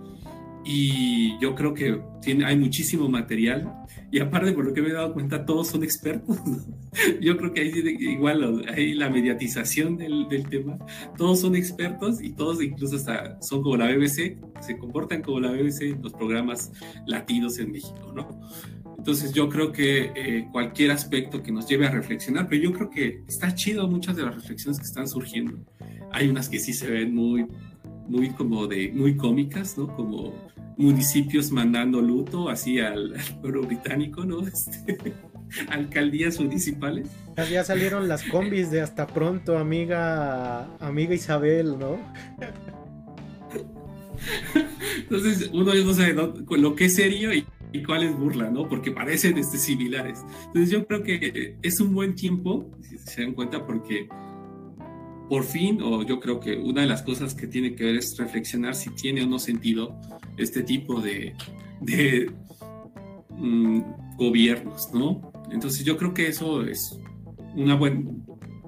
Y 0.66 1.40
yo 1.40 1.54
creo 1.54 1.72
que 1.72 1.98
tiene, 2.20 2.44
hay 2.44 2.58
muchísimo 2.58 3.08
material. 3.08 3.74
Y 4.14 4.20
aparte, 4.20 4.52
por 4.52 4.64
lo 4.64 4.72
que 4.72 4.80
me 4.80 4.90
he 4.90 4.92
dado 4.92 5.12
cuenta, 5.12 5.44
todos 5.44 5.66
son 5.66 5.82
expertos. 5.82 6.38
Yo 7.20 7.36
creo 7.36 7.52
que 7.52 7.62
ahí 7.62 7.72
igual 7.98 8.64
hay 8.72 8.94
la 8.94 9.10
mediatización 9.10 9.96
del, 9.96 10.28
del, 10.28 10.48
tema. 10.48 10.78
Todos 11.16 11.40
son 11.40 11.56
expertos 11.56 12.22
y 12.22 12.30
todos 12.30 12.62
incluso 12.62 12.94
hasta 12.94 13.42
son 13.42 13.64
como 13.64 13.76
la 13.76 13.88
BBC, 13.88 14.38
se 14.60 14.78
comportan 14.78 15.20
como 15.20 15.40
la 15.40 15.50
BBC 15.50 15.80
en 15.80 16.02
los 16.02 16.12
programas 16.12 16.70
latinos 17.08 17.58
en 17.58 17.72
México, 17.72 18.12
¿no? 18.14 18.28
Entonces 18.96 19.32
yo 19.32 19.48
creo 19.48 19.72
que 19.72 20.12
eh, 20.14 20.48
cualquier 20.52 20.92
aspecto 20.92 21.42
que 21.42 21.50
nos 21.50 21.66
lleve 21.68 21.88
a 21.88 21.90
reflexionar, 21.90 22.46
pero 22.48 22.62
yo 22.62 22.72
creo 22.72 22.90
que 22.90 23.24
está 23.26 23.52
chido 23.52 23.88
muchas 23.88 24.14
de 24.14 24.22
las 24.22 24.36
reflexiones 24.36 24.78
que 24.78 24.86
están 24.86 25.08
surgiendo. 25.08 25.58
Hay 26.12 26.28
unas 26.28 26.48
que 26.48 26.60
sí 26.60 26.72
se 26.72 26.88
ven 26.88 27.12
muy, 27.12 27.48
muy 28.08 28.30
como 28.30 28.66
de, 28.66 28.92
muy 28.92 29.16
cómicas, 29.16 29.76
¿no? 29.78 29.94
Como 29.94 30.32
municipios 30.76 31.52
mandando 31.52 32.00
luto 32.00 32.48
así 32.48 32.78
al, 32.80 33.14
pueblo 33.40 33.62
británico, 33.62 34.24
¿no? 34.24 34.40
Este, 34.46 35.14
alcaldías 35.68 36.40
municipales. 36.40 37.08
Ya 37.50 37.64
salieron 37.64 38.08
las 38.08 38.24
combis 38.24 38.70
de 38.70 38.80
hasta 38.80 39.06
pronto, 39.06 39.58
amiga, 39.58 40.64
amiga 40.80 41.14
Isabel, 41.14 41.78
¿no? 41.78 41.98
Entonces 44.98 45.50
uno 45.52 45.74
no 45.74 45.94
sabe 45.94 46.14
lo 46.56 46.74
que 46.74 46.86
es 46.86 46.94
serio 46.94 47.30
y, 47.32 47.44
cuál 47.84 48.04
es 48.04 48.16
burla, 48.16 48.50
¿no? 48.50 48.68
Porque 48.68 48.92
parecen 48.92 49.36
este, 49.36 49.58
similares. 49.58 50.24
Entonces 50.46 50.70
yo 50.70 50.86
creo 50.86 51.02
que 51.02 51.56
es 51.60 51.80
un 51.80 51.92
buen 51.92 52.14
tiempo, 52.14 52.70
si 52.80 52.98
se 52.98 53.22
dan 53.22 53.34
cuenta, 53.34 53.66
porque 53.66 54.08
por 55.28 55.44
fin, 55.44 55.80
o 55.82 56.02
yo 56.02 56.20
creo 56.20 56.40
que 56.40 56.56
una 56.56 56.82
de 56.82 56.86
las 56.86 57.02
cosas 57.02 57.34
que 57.34 57.46
tiene 57.46 57.74
que 57.74 57.84
ver 57.84 57.96
es 57.96 58.16
reflexionar 58.18 58.74
si 58.74 58.90
tiene 58.90 59.22
o 59.22 59.26
no 59.26 59.38
sentido 59.38 59.98
este 60.36 60.62
tipo 60.62 61.00
de, 61.00 61.34
mm, 63.30 63.80
gobiernos, 64.16 64.92
¿no? 64.92 65.32
Entonces 65.50 65.84
yo 65.84 65.96
creo 65.96 66.14
que 66.14 66.28
eso 66.28 66.62
es 66.62 66.98
una 67.56 67.74
buena, 67.74 68.02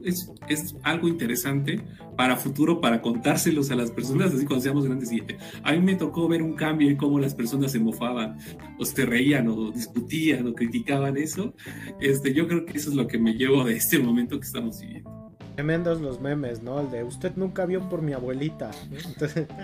es, 0.04 0.76
algo 0.82 1.08
interesante 1.08 1.80
para 2.16 2.36
futuro, 2.36 2.80
para 2.80 3.02
contárselos 3.02 3.70
a 3.70 3.76
las 3.76 3.90
personas, 3.90 4.32
así 4.32 4.46
cuando 4.46 4.62
seamos 4.62 4.86
grandes. 4.86 5.12
Y 5.12 5.22
a 5.62 5.72
mí 5.72 5.80
me 5.80 5.96
tocó 5.96 6.28
ver 6.28 6.42
un 6.42 6.54
cambio 6.54 6.88
en 6.88 6.96
cómo 6.96 7.18
las 7.18 7.34
personas 7.34 7.72
se 7.72 7.78
mofaban, 7.78 8.38
o 8.78 8.84
se 8.84 9.04
reían, 9.04 9.48
o 9.48 9.70
discutían, 9.70 10.46
o 10.46 10.54
criticaban 10.54 11.16
eso. 11.18 11.54
Este, 12.00 12.32
yo 12.32 12.48
creo 12.48 12.64
que 12.64 12.78
eso 12.78 12.90
es 12.90 12.96
lo 12.96 13.06
que 13.06 13.18
me 13.18 13.34
llevo 13.34 13.64
de 13.64 13.76
este 13.76 13.98
momento 13.98 14.38
que 14.40 14.46
estamos 14.46 14.80
viviendo. 14.80 15.15
Tremendos 15.56 16.00
los 16.00 16.20
memes, 16.20 16.62
¿no? 16.62 16.80
El 16.80 16.90
de 16.90 17.02
usted 17.02 17.32
nunca 17.34 17.66
vio 17.66 17.88
por 17.88 18.02
mi 18.02 18.12
abuelita. 18.12 18.70
Entonces... 18.92 19.48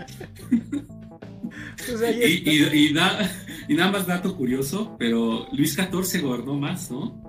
Pues 1.77 2.17
y, 2.17 2.95
nada 2.95 3.91
más 3.91 4.07
dato 4.07 4.37
curioso, 4.37 4.97
pero 4.99 5.47
Luis 5.53 5.75
XIV 5.75 6.23
gobernó 6.23 6.55
más, 6.55 6.91
¿no? 6.91 7.21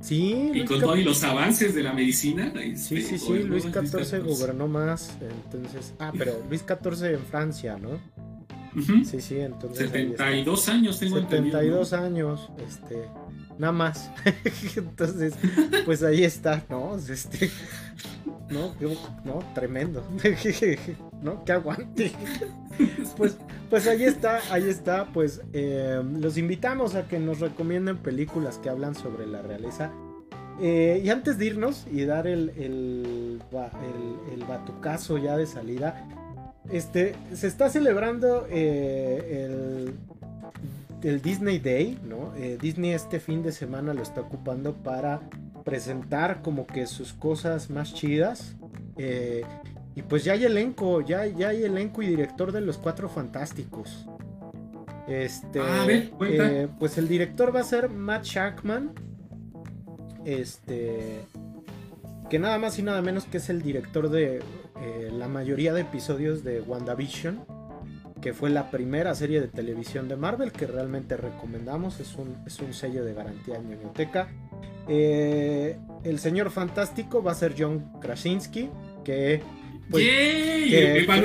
Sí. 0.00 0.50
Y 0.54 0.64
con 0.64 0.80
todos 0.80 0.98
los 1.00 1.22
avances 1.24 1.74
de 1.74 1.82
la 1.82 1.92
medicina. 1.92 2.52
Sí, 2.74 2.96
este, 2.96 3.02
sí, 3.02 3.18
sí, 3.18 3.42
Luis 3.42 3.64
XIV 3.64 4.24
gobernó 4.24 4.66
más. 4.66 5.16
Entonces, 5.20 5.94
ah, 5.98 6.12
pero 6.16 6.42
Luis 6.48 6.64
XIV 6.66 7.14
en 7.14 7.20
Francia, 7.20 7.78
¿no? 7.78 8.00
Sí, 9.04 9.20
sí, 9.20 9.38
entonces. 9.38 9.90
72 9.90 10.68
años 10.68 10.98
tengo 10.98 11.16
72 11.16 11.92
años, 11.92 12.50
este, 12.66 13.04
nada 13.60 13.72
más. 13.72 14.10
entonces, 14.76 15.34
pues 15.84 16.02
ahí 16.02 16.24
está, 16.24 16.64
¿no? 16.68 16.96
Este, 16.96 17.50
no, 18.48 18.74
no, 19.24 19.38
tremendo. 19.54 20.02
¿No? 21.22 21.44
Que 21.44 21.52
aguante. 21.52 22.12
Pues, 23.16 23.36
pues 23.68 23.86
ahí 23.86 24.04
está, 24.04 24.40
ahí 24.50 24.68
está. 24.68 25.06
Pues 25.12 25.42
eh, 25.52 26.02
los 26.18 26.38
invitamos 26.38 26.94
a 26.94 27.06
que 27.06 27.18
nos 27.18 27.40
recomienden 27.40 27.98
películas 27.98 28.58
que 28.58 28.70
hablan 28.70 28.94
sobre 28.94 29.26
la 29.26 29.42
realeza. 29.42 29.92
Eh, 30.62 31.02
y 31.04 31.10
antes 31.10 31.38
de 31.38 31.46
irnos 31.46 31.86
y 31.90 32.04
dar 32.04 32.26
el, 32.26 32.50
el, 32.50 33.42
el, 33.52 34.32
el 34.34 34.44
batucazo 34.44 35.18
ya 35.18 35.36
de 35.36 35.46
salida, 35.46 36.06
este, 36.70 37.14
se 37.34 37.46
está 37.46 37.68
celebrando 37.68 38.46
eh, 38.50 39.46
el, 39.46 39.94
el, 41.02 41.22
Disney 41.22 41.58
Day, 41.58 41.98
¿no? 42.04 42.34
Eh, 42.36 42.58
Disney 42.60 42.92
este 42.92 43.20
fin 43.20 43.42
de 43.42 43.52
semana 43.52 43.94
lo 43.94 44.02
está 44.02 44.20
ocupando 44.20 44.74
para 44.74 45.20
presentar 45.64 46.42
como 46.42 46.66
que 46.66 46.86
sus 46.86 47.12
cosas 47.12 47.70
más 47.70 47.94
chidas. 47.94 48.56
Eh, 48.96 49.42
y 49.94 50.02
pues 50.02 50.24
ya 50.24 50.34
hay 50.34 50.44
elenco, 50.44 51.00
ya, 51.00 51.26
ya 51.26 51.48
hay 51.48 51.64
elenco 51.64 52.02
y 52.02 52.06
director 52.06 52.52
de 52.52 52.60
los 52.60 52.78
Cuatro 52.78 53.08
Fantásticos. 53.08 54.06
Este, 55.08 55.60
pues 56.78 56.96
el 56.98 57.08
director 57.08 57.54
va 57.54 57.60
a 57.60 57.64
ser 57.64 57.88
Matt 57.88 58.24
Shackman. 58.24 58.92
Este, 60.24 61.20
que 62.30 62.38
nada 62.38 62.58
más 62.58 62.78
y 62.78 62.82
nada 62.82 63.02
menos 63.02 63.24
que 63.24 63.38
es 63.38 63.50
el 63.50 63.60
director 63.60 64.08
de 64.08 64.40
eh, 64.80 65.10
la 65.12 65.28
mayoría 65.28 65.74
de 65.74 65.82
episodios 65.82 66.44
de 66.44 66.60
WandaVision, 66.62 67.44
que 68.20 68.32
fue 68.34 68.50
la 68.50 68.70
primera 68.70 69.14
serie 69.14 69.40
de 69.40 69.48
televisión 69.48 70.08
de 70.08 70.16
Marvel 70.16 70.52
que 70.52 70.66
realmente 70.66 71.16
recomendamos, 71.16 72.00
es 72.00 72.16
un, 72.16 72.36
es 72.46 72.60
un 72.60 72.74
sello 72.74 73.04
de 73.04 73.14
garantía 73.14 73.56
en 73.56 73.68
biblioteca. 73.68 74.28
Eh, 74.88 75.78
el 76.04 76.18
señor 76.18 76.50
fantástico 76.50 77.22
va 77.22 77.32
a 77.32 77.34
ser 77.34 77.54
John 77.56 77.92
Krasinski, 78.00 78.68
que... 79.04 79.42
Pues, 79.90 80.04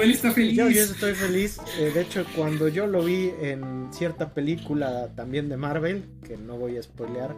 está 0.10 0.32
feliz. 0.32 0.56
Yo, 0.56 0.68
estoy 0.68 1.14
feliz. 1.14 1.60
Eh, 1.78 1.92
de 1.94 2.02
hecho, 2.02 2.26
cuando 2.36 2.68
yo 2.68 2.88
lo 2.88 3.04
vi 3.04 3.32
en 3.40 3.90
cierta 3.92 4.34
película 4.34 5.10
también 5.16 5.50
de 5.50 5.58
Marvel, 5.58 6.06
que 6.28 6.36
no 6.36 6.58
voy 6.58 6.78
a 6.78 6.82
spoilear, 6.82 7.36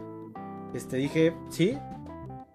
este, 0.74 0.96
dije, 0.96 1.34
sí, 1.50 1.76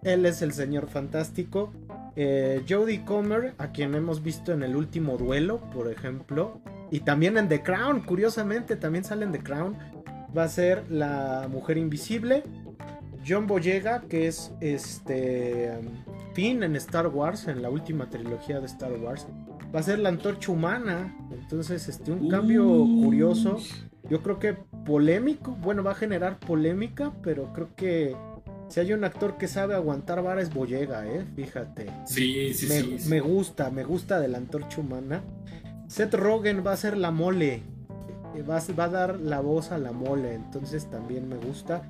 él 0.03 0.25
es 0.25 0.41
el 0.41 0.53
señor 0.53 0.87
fantástico. 0.87 1.71
Eh, 2.15 2.63
Jodie 2.67 3.05
Comer, 3.05 3.53
a 3.57 3.71
quien 3.71 3.95
hemos 3.95 4.23
visto 4.23 4.51
en 4.51 4.63
el 4.63 4.75
último 4.75 5.17
duelo, 5.17 5.59
por 5.71 5.91
ejemplo, 5.91 6.61
y 6.93 6.99
también 6.99 7.37
en 7.39 7.49
The 7.49 7.63
Crown, 7.63 8.01
curiosamente, 8.01 8.75
también 8.75 9.03
sale 9.03 9.25
en 9.25 9.31
The 9.31 9.39
Crown, 9.39 9.75
va 10.37 10.43
a 10.43 10.47
ser 10.47 10.91
la 10.91 11.47
mujer 11.51 11.79
invisible. 11.79 12.43
John 13.27 13.47
Boyega, 13.47 14.01
que 14.01 14.27
es 14.27 14.51
este 14.61 15.71
Finn 16.35 16.61
en 16.61 16.75
Star 16.75 17.07
Wars, 17.07 17.47
en 17.47 17.63
la 17.63 17.71
última 17.71 18.11
trilogía 18.11 18.59
de 18.59 18.67
Star 18.67 18.93
Wars, 18.93 19.25
va 19.73 19.79
a 19.79 19.81
ser 19.81 19.97
la 19.97 20.09
antorcha 20.09 20.51
humana. 20.51 21.17
Entonces, 21.31 21.89
este, 21.89 22.11
un 22.11 22.29
cambio 22.29 22.63
curioso. 22.63 23.57
Yo 24.07 24.21
creo 24.21 24.37
que 24.37 24.53
polémico. 24.85 25.57
Bueno, 25.63 25.81
va 25.83 25.93
a 25.93 25.95
generar 25.95 26.39
polémica, 26.39 27.11
pero 27.23 27.53
creo 27.53 27.73
que 27.75 28.15
si 28.67 28.81
hay 28.81 28.93
un 28.93 29.03
actor 29.03 29.39
que 29.39 29.47
sabe 29.47 29.73
aguantar 29.73 30.21
vara 30.21 30.43
es 30.43 30.53
Boyega, 30.53 31.07
¿eh? 31.07 31.25
Fíjate. 31.35 31.87
Sí, 32.05 32.53
sí, 32.53 32.67
me, 32.67 32.99
sí, 32.99 33.09
Me 33.09 33.19
gusta, 33.19 33.71
me 33.71 33.83
gusta 33.83 34.19
de 34.19 34.27
la 34.27 34.37
antorcha 34.37 34.79
humana. 34.79 35.23
Seth 35.93 36.15
Rogen 36.15 36.65
va 36.65 36.71
a 36.71 36.77
ser 36.77 36.97
la 36.97 37.11
mole. 37.11 37.61
Va, 38.49 38.59
va 38.79 38.83
a 38.85 38.89
dar 38.89 39.19
la 39.19 39.41
voz 39.41 39.71
a 39.71 39.77
la 39.77 39.91
mole. 39.91 40.33
Entonces 40.33 40.89
también 40.89 41.29
me 41.29 41.35
gusta. 41.35 41.83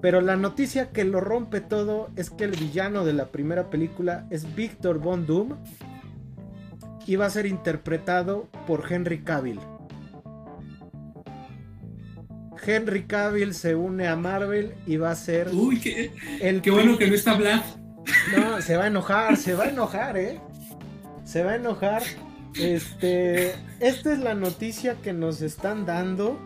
Pero 0.00 0.20
la 0.20 0.36
noticia 0.36 0.90
que 0.90 1.02
lo 1.02 1.20
rompe 1.20 1.60
todo 1.60 2.10
es 2.14 2.30
que 2.30 2.44
el 2.44 2.52
villano 2.52 3.04
de 3.04 3.12
la 3.12 3.26
primera 3.32 3.68
película 3.68 4.24
es 4.30 4.54
Victor 4.54 5.00
Von 5.00 5.26
Doom 5.26 5.56
y 7.06 7.16
va 7.16 7.26
a 7.26 7.30
ser 7.30 7.44
interpretado 7.44 8.46
por 8.68 8.84
Henry 8.88 9.24
Cavill. 9.24 9.58
Henry 12.64 13.02
Cavill 13.02 13.52
se 13.54 13.74
une 13.74 14.06
a 14.06 14.14
Marvel 14.14 14.74
y 14.86 14.96
va 14.96 15.10
a 15.10 15.16
ser. 15.16 15.48
Uy, 15.52 15.80
qué, 15.80 16.12
el 16.40 16.62
qué 16.62 16.70
bueno 16.70 16.96
que 16.96 17.08
no 17.08 17.16
está 17.16 17.34
Black. 17.34 17.64
No, 18.36 18.62
se 18.62 18.76
va 18.76 18.84
a 18.84 18.86
enojar, 18.86 19.36
se 19.36 19.54
va 19.54 19.64
a 19.64 19.70
enojar, 19.70 20.16
¿eh? 20.16 20.40
Se 21.24 21.42
va 21.42 21.50
a 21.50 21.56
enojar. 21.56 22.02
Este, 22.58 23.52
esta 23.80 24.12
es 24.12 24.18
la 24.18 24.34
noticia 24.34 24.96
que 25.02 25.12
nos 25.12 25.40
están 25.40 25.86
dando 25.86 26.38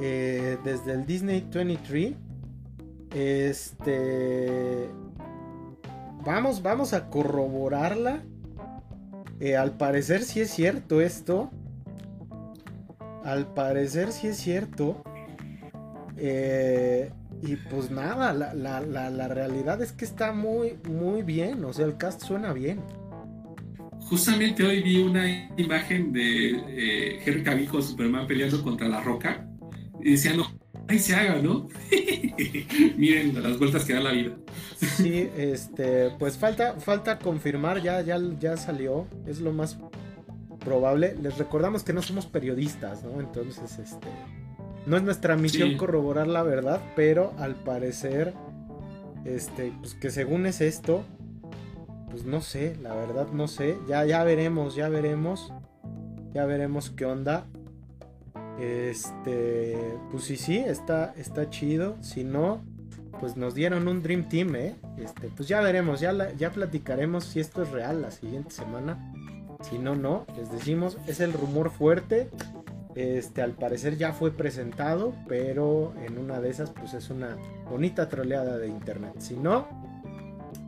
eh, 0.00 0.58
desde 0.62 0.92
el 0.92 1.06
Disney 1.06 1.46
23. 1.52 2.14
Este. 3.14 4.90
Vamos, 6.24 6.62
vamos 6.62 6.92
a 6.92 7.08
corroborarla. 7.08 8.22
Eh, 9.40 9.56
al 9.56 9.76
parecer 9.76 10.22
sí 10.22 10.40
es 10.40 10.50
cierto 10.50 11.00
esto. 11.00 11.50
Al 13.24 13.52
parecer 13.54 14.12
sí 14.12 14.28
es 14.28 14.36
cierto. 14.36 15.02
Eh, 16.16 17.10
y 17.42 17.56
pues 17.56 17.90
nada, 17.90 18.32
la, 18.32 18.54
la, 18.54 18.80
la, 19.10 19.28
realidad 19.28 19.82
es 19.82 19.92
que 19.92 20.04
está 20.04 20.32
muy, 20.32 20.78
muy 20.88 21.22
bien. 21.22 21.64
O 21.64 21.72
sea, 21.72 21.84
el 21.86 21.96
cast 21.96 22.22
suena 22.22 22.52
bien. 22.52 22.80
Justamente 24.08 24.64
hoy 24.64 24.82
vi 24.82 24.98
una 24.98 25.50
imagen 25.56 26.12
de 26.12 26.50
eh, 26.50 27.22
Henry 27.24 27.42
Cavill 27.42 27.68
con 27.68 27.82
Superman 27.82 28.26
peleando 28.26 28.62
contra 28.62 28.88
la 28.88 29.00
roca. 29.00 29.48
Y 30.00 30.12
decía, 30.12 30.32
no, 30.34 30.46
ahí 30.86 30.98
se 31.00 31.16
haga, 31.16 31.42
¿no? 31.42 31.68
Miren 32.96 33.42
las 33.42 33.58
vueltas 33.58 33.84
que 33.84 33.94
da 33.94 34.00
la 34.00 34.12
vida. 34.12 34.36
sí, 34.76 35.28
este, 35.36 36.10
pues 36.20 36.38
falta, 36.38 36.74
falta 36.78 37.18
confirmar, 37.18 37.82
ya, 37.82 38.00
ya, 38.02 38.20
ya 38.38 38.56
salió, 38.56 39.08
es 39.26 39.40
lo 39.40 39.52
más 39.52 39.76
probable. 40.60 41.16
Les 41.20 41.36
recordamos 41.36 41.82
que 41.82 41.92
no 41.92 42.00
somos 42.00 42.26
periodistas, 42.26 43.02
¿no? 43.02 43.20
Entonces, 43.20 43.78
este, 43.80 44.08
no 44.86 44.96
es 44.96 45.02
nuestra 45.02 45.36
misión 45.36 45.76
corroborar 45.76 46.28
la 46.28 46.44
verdad, 46.44 46.80
pero 46.94 47.34
al 47.38 47.56
parecer, 47.56 48.34
este, 49.24 49.72
pues 49.80 49.94
que 49.94 50.10
según 50.10 50.46
es 50.46 50.60
esto, 50.60 51.04
pues 52.10 52.24
no 52.24 52.40
sé, 52.40 52.76
la 52.82 52.94
verdad 52.94 53.28
no 53.32 53.48
sé, 53.48 53.78
ya, 53.88 54.04
ya 54.04 54.24
veremos, 54.24 54.74
ya 54.74 54.88
veremos, 54.88 55.52
ya 56.32 56.44
veremos 56.46 56.90
qué 56.90 57.04
onda. 57.04 57.46
Este, 58.58 59.76
pues 60.10 60.24
sí, 60.24 60.36
sí, 60.36 60.58
está, 60.58 61.12
está 61.16 61.50
chido. 61.50 61.96
Si 62.00 62.24
no, 62.24 62.62
pues 63.20 63.36
nos 63.36 63.54
dieron 63.54 63.88
un 63.88 64.02
Dream 64.02 64.28
Team, 64.28 64.54
¿eh? 64.56 64.76
Este, 64.98 65.28
pues 65.28 65.48
ya 65.48 65.60
veremos, 65.60 66.00
ya, 66.00 66.32
ya 66.36 66.50
platicaremos 66.50 67.24
si 67.24 67.40
esto 67.40 67.62
es 67.62 67.70
real 67.70 68.02
la 68.02 68.10
siguiente 68.10 68.50
semana. 68.50 69.12
Si 69.62 69.78
no, 69.78 69.94
no, 69.94 70.26
les 70.36 70.50
decimos, 70.50 70.98
es 71.06 71.20
el 71.20 71.32
rumor 71.32 71.70
fuerte. 71.70 72.30
Este, 72.94 73.42
al 73.42 73.52
parecer 73.52 73.98
ya 73.98 74.12
fue 74.12 74.30
presentado, 74.30 75.12
pero 75.28 75.92
en 76.06 76.18
una 76.18 76.40
de 76.40 76.48
esas, 76.48 76.70
pues 76.70 76.94
es 76.94 77.10
una 77.10 77.36
bonita 77.68 78.08
troleada 78.08 78.56
de 78.56 78.68
internet. 78.68 79.14
Si 79.18 79.36
no, 79.36 79.66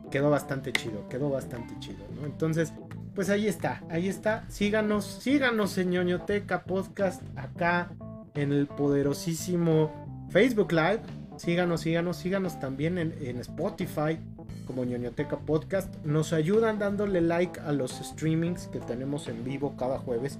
quedó 0.09 0.29
bastante 0.29 0.71
chido, 0.73 1.07
quedó 1.09 1.29
bastante 1.29 1.73
chido. 1.79 2.05
Entonces, 2.23 2.73
pues 3.15 3.29
ahí 3.29 3.47
está, 3.47 3.83
ahí 3.89 4.07
está. 4.07 4.45
Síganos, 4.49 5.05
síganos 5.05 5.77
en 5.77 5.91
ñoñoteca 5.91 6.63
podcast 6.63 7.21
acá 7.35 7.91
en 8.33 8.53
el 8.53 8.67
poderosísimo 8.67 9.91
Facebook 10.29 10.71
Live. 10.71 11.01
Síganos, 11.37 11.81
síganos, 11.81 12.17
síganos 12.17 12.59
también 12.59 12.97
en, 12.97 13.37
Spotify 13.39 14.19
como 14.65 14.83
ñoñoteca 14.85 15.37
podcast. 15.39 15.93
Nos 16.05 16.33
ayudan 16.33 16.79
dándole 16.79 17.21
like 17.21 17.59
a 17.61 17.71
los 17.71 17.91
streamings 17.91 18.67
que 18.67 18.79
tenemos 18.79 19.27
en 19.27 19.43
vivo 19.43 19.75
cada 19.77 19.99
jueves, 19.99 20.39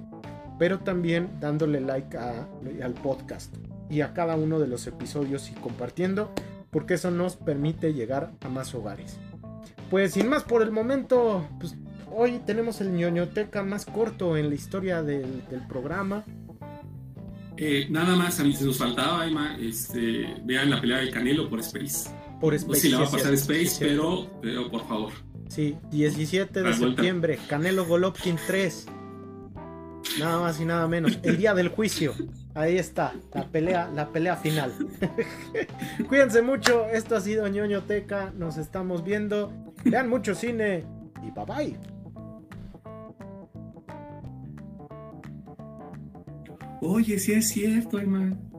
pero 0.58 0.80
también 0.80 1.28
dándole 1.40 1.80
like 1.80 2.16
al 2.16 2.94
podcast 3.02 3.54
y 3.88 4.02
a 4.02 4.14
cada 4.14 4.36
uno 4.36 4.58
de 4.60 4.68
los 4.68 4.86
episodios 4.86 5.50
y 5.50 5.54
compartiendo, 5.54 6.30
porque 6.70 6.94
eso 6.94 7.10
nos 7.10 7.36
permite 7.36 7.92
llegar 7.92 8.30
a 8.40 8.48
más 8.48 8.74
hogares. 8.74 9.18
Pues 9.90 10.12
sin 10.12 10.28
más 10.28 10.44
por 10.44 10.62
el 10.62 10.70
momento, 10.70 11.48
pues 11.58 11.74
hoy 12.12 12.40
tenemos 12.46 12.80
el 12.80 12.92
ñoñoteca 12.92 13.64
más 13.64 13.84
corto 13.84 14.36
en 14.36 14.48
la 14.48 14.54
historia 14.54 15.02
del, 15.02 15.42
programa. 15.68 16.24
Eh, 17.56 17.88
nada 17.90 18.16
más, 18.16 18.38
a 18.40 18.44
mí 18.44 18.54
se 18.54 18.64
nos 18.64 18.78
faltaba, 18.78 19.26
Emma, 19.26 19.58
este, 19.60 20.36
vean 20.44 20.70
la 20.70 20.80
pelea 20.80 20.98
del 20.98 21.10
Canelo 21.10 21.50
por 21.50 21.60
Space. 21.60 22.08
Por 22.40 22.54
Space. 22.54 22.68
No 22.68 22.74
sé 22.74 22.80
si 22.80 22.88
la 22.88 22.98
va 23.00 23.06
a 23.06 23.10
pasar 23.10 23.34
Space, 23.34 23.76
pero, 23.80 24.30
pero 24.40 24.70
por 24.70 24.86
favor. 24.86 25.12
Sí, 25.48 25.76
17 25.90 26.62
de 26.62 26.72
septiembre, 26.74 27.38
Canelo 27.48 27.84
Golovkin 27.84 28.36
3. 28.46 28.86
Nada 30.18 30.40
más 30.40 30.60
y 30.60 30.64
nada 30.64 30.86
menos. 30.88 31.18
El 31.22 31.36
día 31.36 31.54
del 31.54 31.68
juicio. 31.68 32.14
Ahí 32.54 32.78
está, 32.78 33.14
la 33.32 33.46
pelea, 33.46 33.90
la 33.94 34.08
pelea 34.08 34.36
final. 34.36 34.72
Cuídense 36.08 36.42
mucho. 36.42 36.86
Esto 36.86 37.16
ha 37.16 37.20
sido 37.20 37.46
ñoñoteca. 37.46 38.32
Nos 38.36 38.56
estamos 38.56 39.04
viendo. 39.04 39.52
Vean 39.84 40.08
mucho 40.08 40.34
cine. 40.34 40.84
Y 41.26 41.30
bye 41.30 41.44
bye. 41.46 41.76
Oye, 46.82 47.18
sí 47.18 47.32
es 47.32 47.48
cierto, 47.48 47.98
hermano. 47.98 48.49